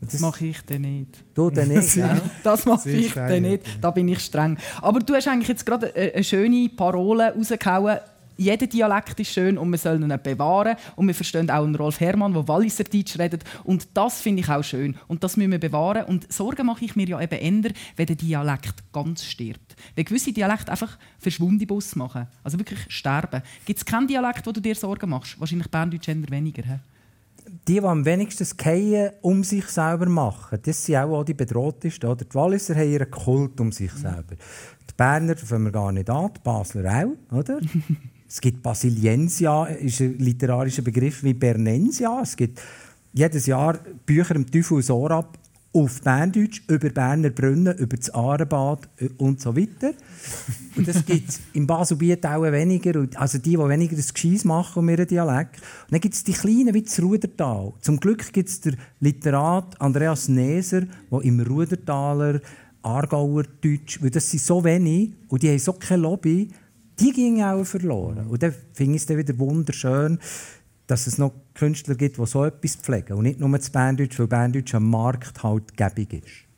Und 0.00 0.10
Das 0.10 0.20
mache 0.20 0.46
ich 0.46 0.62
dann 0.62 0.80
nicht. 0.80 1.22
Du 1.34 1.50
dann 1.50 1.68
nicht, 1.68 1.94
gell? 1.94 2.22
Das 2.42 2.64
mache 2.64 2.90
ich 2.90 3.12
dann 3.12 3.42
nicht. 3.42 3.66
Da 3.82 3.90
bin 3.90 4.08
ich 4.08 4.20
streng. 4.20 4.56
Aber 4.80 5.00
du 5.00 5.14
hast 5.14 5.28
eigentlich 5.28 5.48
jetzt 5.48 5.66
gerade 5.66 5.94
eine, 5.94 6.14
eine 6.14 6.24
schöne 6.24 6.70
Parole 6.70 7.34
rausgehauen. 7.34 7.98
Jeder 8.40 8.66
Dialekt 8.66 9.20
ist 9.20 9.34
schön 9.34 9.58
und 9.58 9.70
wir 9.70 9.76
sollen 9.76 10.02
ihn 10.02 10.18
bewahren. 10.22 10.74
Und 10.96 11.06
wir 11.06 11.14
verstehen 11.14 11.50
auch 11.50 11.62
einen 11.62 11.74
Rolf 11.74 12.00
Herrmann, 12.00 12.32
der 12.32 12.48
Walliser 12.48 12.84
Deutsch 12.84 13.18
redet. 13.18 13.44
Und 13.64 13.88
das 13.92 14.22
finde 14.22 14.40
ich 14.40 14.48
auch 14.48 14.62
schön. 14.62 14.96
Und 15.08 15.22
das 15.22 15.36
müssen 15.36 15.50
wir 15.50 15.60
bewahren. 15.60 16.06
Und 16.06 16.32
Sorgen 16.32 16.64
mache 16.64 16.86
ich 16.86 16.96
mir 16.96 17.06
ja 17.06 17.20
eben 17.20 17.38
eher, 17.38 17.72
wenn 17.96 18.06
der 18.06 18.16
Dialekt 18.16 18.90
ganz 18.94 19.26
stirbt. 19.26 19.76
Wenn 19.94 20.06
gewisse 20.06 20.32
Dialekte 20.32 20.70
einfach 20.70 20.96
verschwundene 21.18 21.66
Bus 21.66 21.94
machen. 21.96 22.28
Also 22.42 22.58
wirklich 22.58 22.80
sterben. 22.88 23.42
Gibt 23.66 23.78
es 23.78 23.84
keinen 23.84 24.08
Dialekt, 24.08 24.46
wo 24.46 24.52
du 24.52 24.60
dir 24.62 24.74
Sorgen 24.74 25.10
machst? 25.10 25.38
Wahrscheinlich 25.38 25.70
Berndeutsch 25.70 26.08
eher 26.08 26.30
weniger. 26.30 26.62
He? 26.62 26.76
die, 27.68 27.74
die 27.74 27.80
am 27.82 28.06
wenigsten 28.06 28.46
Fallen 28.46 29.10
um 29.20 29.44
sich 29.44 29.66
selber 29.66 30.06
machen, 30.08 30.60
das 30.62 30.82
sind 30.82 30.96
auch, 30.96 31.18
auch 31.18 31.24
die 31.24 31.34
Bedrohtesten. 31.34 32.08
Oder? 32.08 32.24
Die 32.24 32.34
Walliser 32.34 32.74
haben 32.74 32.90
ihren 32.90 33.10
Kult 33.10 33.60
um 33.60 33.70
sich 33.70 33.92
selber. 33.92 34.34
Die 34.88 34.94
Berner 34.96 35.36
fangen 35.36 35.64
wir 35.64 35.72
gar 35.72 35.92
nicht 35.92 36.08
an, 36.08 36.30
die 36.34 36.40
Basler 36.42 37.04
auch. 37.04 37.36
Oder? 37.36 37.60
es 38.30 38.40
gibt 38.40 38.62
Basiliensia, 38.62 39.64
ist 39.66 40.00
ein 40.00 40.18
literarischer 40.18 40.82
Begriff 40.82 41.24
wie 41.24 41.34
Bernensia. 41.34 42.20
Es 42.22 42.36
gibt 42.36 42.62
jedes 43.12 43.46
Jahr 43.46 43.80
Bücher 44.06 44.36
im 44.36 44.48
Teufel 44.48 44.78
aus 44.78 44.88
Orab 44.88 45.36
auf 45.72 46.00
Berndeutsch, 46.02 46.62
über 46.68 46.90
Berner 46.90 47.30
Brunnen, 47.30 47.76
über 47.76 47.96
das 47.96 48.10
Aarenbad 48.10 48.88
äh, 48.98 49.08
und 49.18 49.40
so 49.40 49.56
weiter. 49.56 49.94
Und 50.76 50.86
das 50.86 51.04
gibt 51.04 51.28
es 51.28 51.40
im 51.54 51.66
Baselbiet 51.66 52.24
auch 52.24 52.42
weniger. 52.42 53.00
Und 53.00 53.16
Also 53.16 53.38
die, 53.38 53.50
die 53.50 53.58
weniger 53.58 53.96
das 53.96 54.14
Gescheiss 54.14 54.44
machen 54.44 54.78
um 54.78 54.88
ihren 54.88 55.08
Dialekt. 55.08 55.56
Und 55.56 55.92
dann 55.92 56.00
gibt 56.00 56.14
es 56.14 56.22
die 56.22 56.32
Kleinen 56.32 56.72
wie 56.72 56.82
das 56.82 57.02
Rudertal. 57.02 57.72
Zum 57.80 57.98
Glück 57.98 58.32
gibt 58.32 58.48
es 58.48 58.60
den 58.60 58.76
Literat 59.00 59.80
Andreas 59.80 60.28
Neser, 60.28 60.82
der 61.10 61.20
im 61.22 61.40
Rudertaler 61.40 62.40
Aargauer 62.82 63.42
Deutsch, 63.60 64.00
weil 64.02 64.10
das 64.10 64.30
sind 64.30 64.42
so 64.42 64.64
wenig 64.64 65.12
und 65.28 65.42
die 65.42 65.50
haben 65.50 65.58
so 65.58 65.72
keine 65.74 66.02
Lobby, 66.02 66.48
die 67.00 67.12
gingen 67.12 67.42
auch 67.42 67.64
verloren. 67.64 68.26
Und 68.26 68.42
dann 68.42 68.54
finde 68.72 68.96
ich 68.96 69.02
es 69.02 69.08
wieder 69.08 69.38
wunderschön, 69.38 70.18
dass 70.86 71.06
es 71.06 71.18
noch 71.18 71.32
Künstler 71.54 71.94
gibt, 71.94 72.18
die 72.18 72.26
so 72.26 72.44
etwas 72.44 72.76
pflegen 72.76 73.16
und 73.16 73.22
nicht 73.22 73.40
nur 73.40 73.50
das 73.56 73.70
Berndeutsch, 73.70 74.18
weil 74.18 74.26
Berndeutsch 74.26 74.74
am 74.74 74.90
Markt 74.90 75.42
halt 75.42 75.76
gäbig 75.76 76.12
ist. 76.12 76.49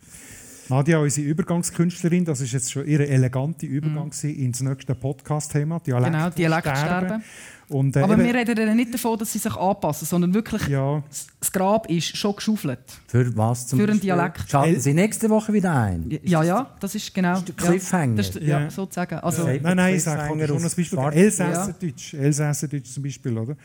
Nadia, 0.69 0.99
unsere 0.99 1.27
Übergangskünstlerin, 1.27 2.25
das 2.25 2.41
ist 2.41 2.53
jetzt 2.53 2.73
schon 2.73 2.87
ihre 2.87 3.07
elegante 3.09 3.67
Übergang 3.67 4.11
mm. 4.11 4.27
ins 4.27 4.61
nächste 4.61 4.95
Podcast-Thema, 4.95 5.81
Dialekt 5.81 6.13
genau, 6.13 6.31
Dialektsterben. 6.31 7.23
Und, 7.69 7.97
äh, 7.97 8.01
Aber 8.01 8.19
wir 8.19 8.35
reden 8.35 8.77
nicht 8.77 8.93
davon, 8.93 9.19
dass 9.19 9.33
sie 9.33 9.39
sich 9.39 9.55
anpassen, 9.57 10.07
sondern 10.07 10.35
wirklich, 10.35 10.69
ja. 10.69 11.03
das 11.41 11.53
Grab 11.53 11.89
ist 11.91 12.17
schon 12.17 12.37
geschaufelt. 12.37 12.81
Für 13.07 13.37
was 13.37 13.67
zum 13.67 13.79
Für 13.79 13.89
einen 13.89 14.01
Dialekt. 14.01 14.49
Schalten 14.49 14.81
Sie 14.81 14.95
nächste 14.95 15.31
Woche 15.31 15.53
wieder 15.53 15.75
ein? 15.75 16.19
Ja, 16.23 16.43
ja, 16.43 16.71
das 16.81 16.95
ist 16.95 17.15
genau. 17.15 17.33
Das 17.33 17.41
ist 17.41 17.49
der 17.49 17.55
Cliffhanger. 17.55 18.15
Ja, 18.15 18.21
ist, 18.21 18.35
ja, 18.35 18.61
ja. 18.61 18.71
sozusagen. 18.71 19.19
Also, 19.21 19.49
ja. 19.49 19.59
Nein, 19.63 19.77
nein, 19.77 19.95
ich 19.95 20.03
sage 20.03 20.29
schon 20.29 20.41
ein 20.41 20.63
Beispiel. 20.63 20.99
Elsässerdeutsch, 20.99 22.15
Elsässerdeutsch 22.15 22.93
zum 22.93 23.03
Beispiel, 23.03 23.39
oder? 23.39 23.57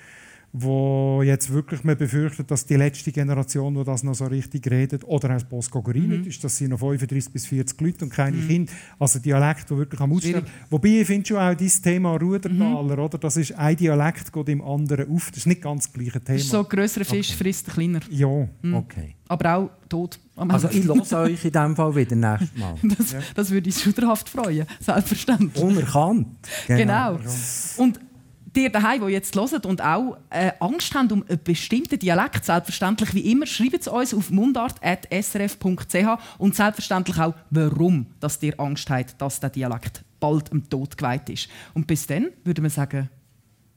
Wo 0.59 1.21
jetzt 1.23 1.51
wirklich 1.51 1.83
man 1.83 1.97
befürchtet, 1.97 2.49
dass 2.49 2.65
die 2.65 2.75
letzte 2.75 3.11
Generation, 3.11 3.75
die 3.75 3.83
das 3.83 4.03
noch 4.03 4.15
so 4.15 4.25
richtig 4.25 4.69
redet, 4.69 5.03
oder 5.03 5.35
auch 5.35 5.43
Bosco 5.43 5.81
Gorini, 5.81 6.17
mhm. 6.17 6.27
ist, 6.27 6.43
dass 6.43 6.57
sie 6.57 6.67
noch 6.67 6.79
35 6.79 7.31
bis 7.31 7.45
40 7.47 7.81
Leute 7.81 8.05
und 8.05 8.11
keine 8.11 8.37
mhm. 8.37 8.47
Kinder, 8.47 8.73
also 8.99 9.19
Dialekt, 9.19 9.69
der 9.69 9.77
wirklich 9.77 10.01
am 10.01 10.13
Aussterben 10.13 10.49
Wobei, 10.69 11.01
ich 11.01 11.07
finde 11.07 11.27
schon 11.27 11.37
auch 11.37 11.53
dieses 11.53 11.81
Thema 11.81 12.15
Rudertaler, 12.15 12.97
mhm. 12.97 13.03
oder? 13.03 13.17
das 13.17 13.37
ist 13.37 13.53
ein 13.53 13.75
Dialekt 13.75 14.31
geht 14.31 14.49
im 14.49 14.61
anderen 14.61 15.09
auf, 15.13 15.29
das 15.29 15.39
ist 15.39 15.47
nicht 15.47 15.61
ganz 15.61 15.85
das 15.85 15.93
gleiche 15.93 16.21
Thema. 16.21 16.37
Das 16.37 16.45
ist 16.45 16.51
so, 16.51 16.63
grösserer 16.63 17.05
Fisch 17.05 17.29
okay. 17.29 17.43
frisst 17.43 17.67
kleiner. 17.67 17.99
Ja. 18.09 18.47
Mhm. 18.61 18.73
Okay. 18.73 19.15
Aber 19.27 19.55
auch 19.55 19.69
tot. 19.89 20.19
Also 20.35 20.69
ich 20.69 20.85
höre 20.85 21.19
euch 21.21 21.45
in 21.45 21.51
diesem 21.51 21.75
Fall 21.75 21.95
wieder 21.95 22.15
nächstes 22.15 22.57
Mal. 22.57 22.75
das, 22.97 23.11
ja. 23.11 23.19
das 23.35 23.49
würde 23.51 23.69
uns 23.69 23.81
schauderhaft 23.81 24.29
freuen, 24.29 24.65
selbstverständlich. 24.79 25.63
Unerkannt. 25.63 26.27
Genau. 26.67 27.15
genau. 27.17 27.29
Und 27.77 27.99
dir 28.57 28.69
daheim, 28.69 29.05
die 29.05 29.13
jetzt 29.13 29.35
hören 29.35 29.61
und 29.65 29.81
auch 29.81 30.17
äh, 30.29 30.51
Angst 30.59 30.93
haben 30.95 31.11
um 31.11 31.23
einen 31.27 31.39
bestimmten 31.43 31.99
Dialekt, 31.99 32.45
selbstverständlich 32.45 33.13
wie 33.13 33.31
immer, 33.31 33.45
schreibt 33.45 33.81
es 33.81 33.87
uns 33.87 34.13
auf 34.13 34.29
mundart.srf.ch 34.29 36.07
und 36.37 36.55
selbstverständlich 36.55 37.19
auch, 37.19 37.33
warum 37.49 38.07
dass 38.19 38.41
ihr 38.41 38.59
Angst 38.59 38.89
habt, 38.89 39.21
dass 39.21 39.39
der 39.39 39.49
Dialekt 39.49 40.03
bald 40.19 40.49
im 40.49 40.67
Tod 40.69 40.97
geweiht 40.97 41.29
ist. 41.29 41.49
Und 41.73 41.87
bis 41.87 42.07
dann 42.07 42.27
würde 42.43 42.61
man 42.61 42.71
sagen, 42.71 43.09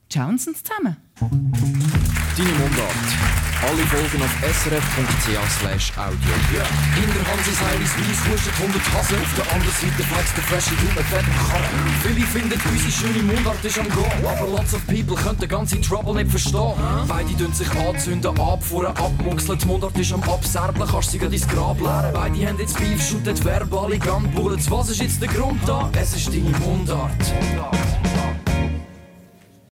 ciao 0.09 0.35
zusammen. 0.37 0.97
Deine 1.21 2.51
Mundart. 2.59 3.40
Alle 3.63 3.85
Folgen 3.93 4.23
auf 4.23 4.35
srf.ch 4.41 5.99
audio. 5.99 6.35
Ja. 6.57 6.65
Hinter 6.97 7.23
Hanses 7.31 7.61
Heilis 7.61 7.93
Weiss 7.99 8.21
huscht 8.33 8.49
100 8.59 8.81
Hasen. 8.95 9.21
Auf 9.21 9.35
der 9.37 9.53
anderen 9.53 9.77
Seite 9.77 10.03
flext 10.03 10.37
der 10.37 10.45
Freshy 10.45 10.75
Du 10.81 10.87
mit 10.97 11.07
fettem 11.07 11.35
Karren. 11.49 11.77
Viele 12.03 12.27
finden 12.27 12.61
unsere 12.71 12.91
schöne 12.91 13.23
Mundart 13.23 13.63
ist 13.63 13.79
am 13.79 13.85
Gehen. 13.85 14.27
Aber 14.27 14.49
lots 14.49 14.73
of 14.73 14.87
people 14.87 15.15
können 15.15 15.39
den 15.39 15.49
ganzen 15.49 15.83
Trouble 15.83 16.15
nicht 16.15 16.31
verstehen. 16.31 16.73
Beide 17.07 17.37
tun 17.37 17.53
sich 17.53 17.71
anzünden, 17.73 18.41
abfuhren, 18.41 18.97
abmuxeln. 18.97 19.59
Die 19.59 19.67
Mundart 19.67 19.99
ist 19.99 20.13
am 20.13 20.23
Abserblen, 20.23 20.89
kannst 20.89 21.11
sie 21.11 21.19
dein 21.19 21.31
Grab 21.31 21.81
leeren. 21.81 22.13
Beide 22.15 22.49
haben 22.49 22.59
jetzt 22.59 22.79
Beef, 22.79 23.03
shooten 23.07 23.45
verbale 23.45 23.99
Gunbullets. 23.99 24.71
Was 24.71 24.89
ist 24.89 25.03
jetzt 25.03 25.21
der 25.21 25.29
Grund 25.29 25.61
da? 25.67 25.91
Es 25.93 26.17
ist 26.17 26.29
deine 26.29 26.51
Mundart. 26.61 27.13
Mundart. 27.19 28.50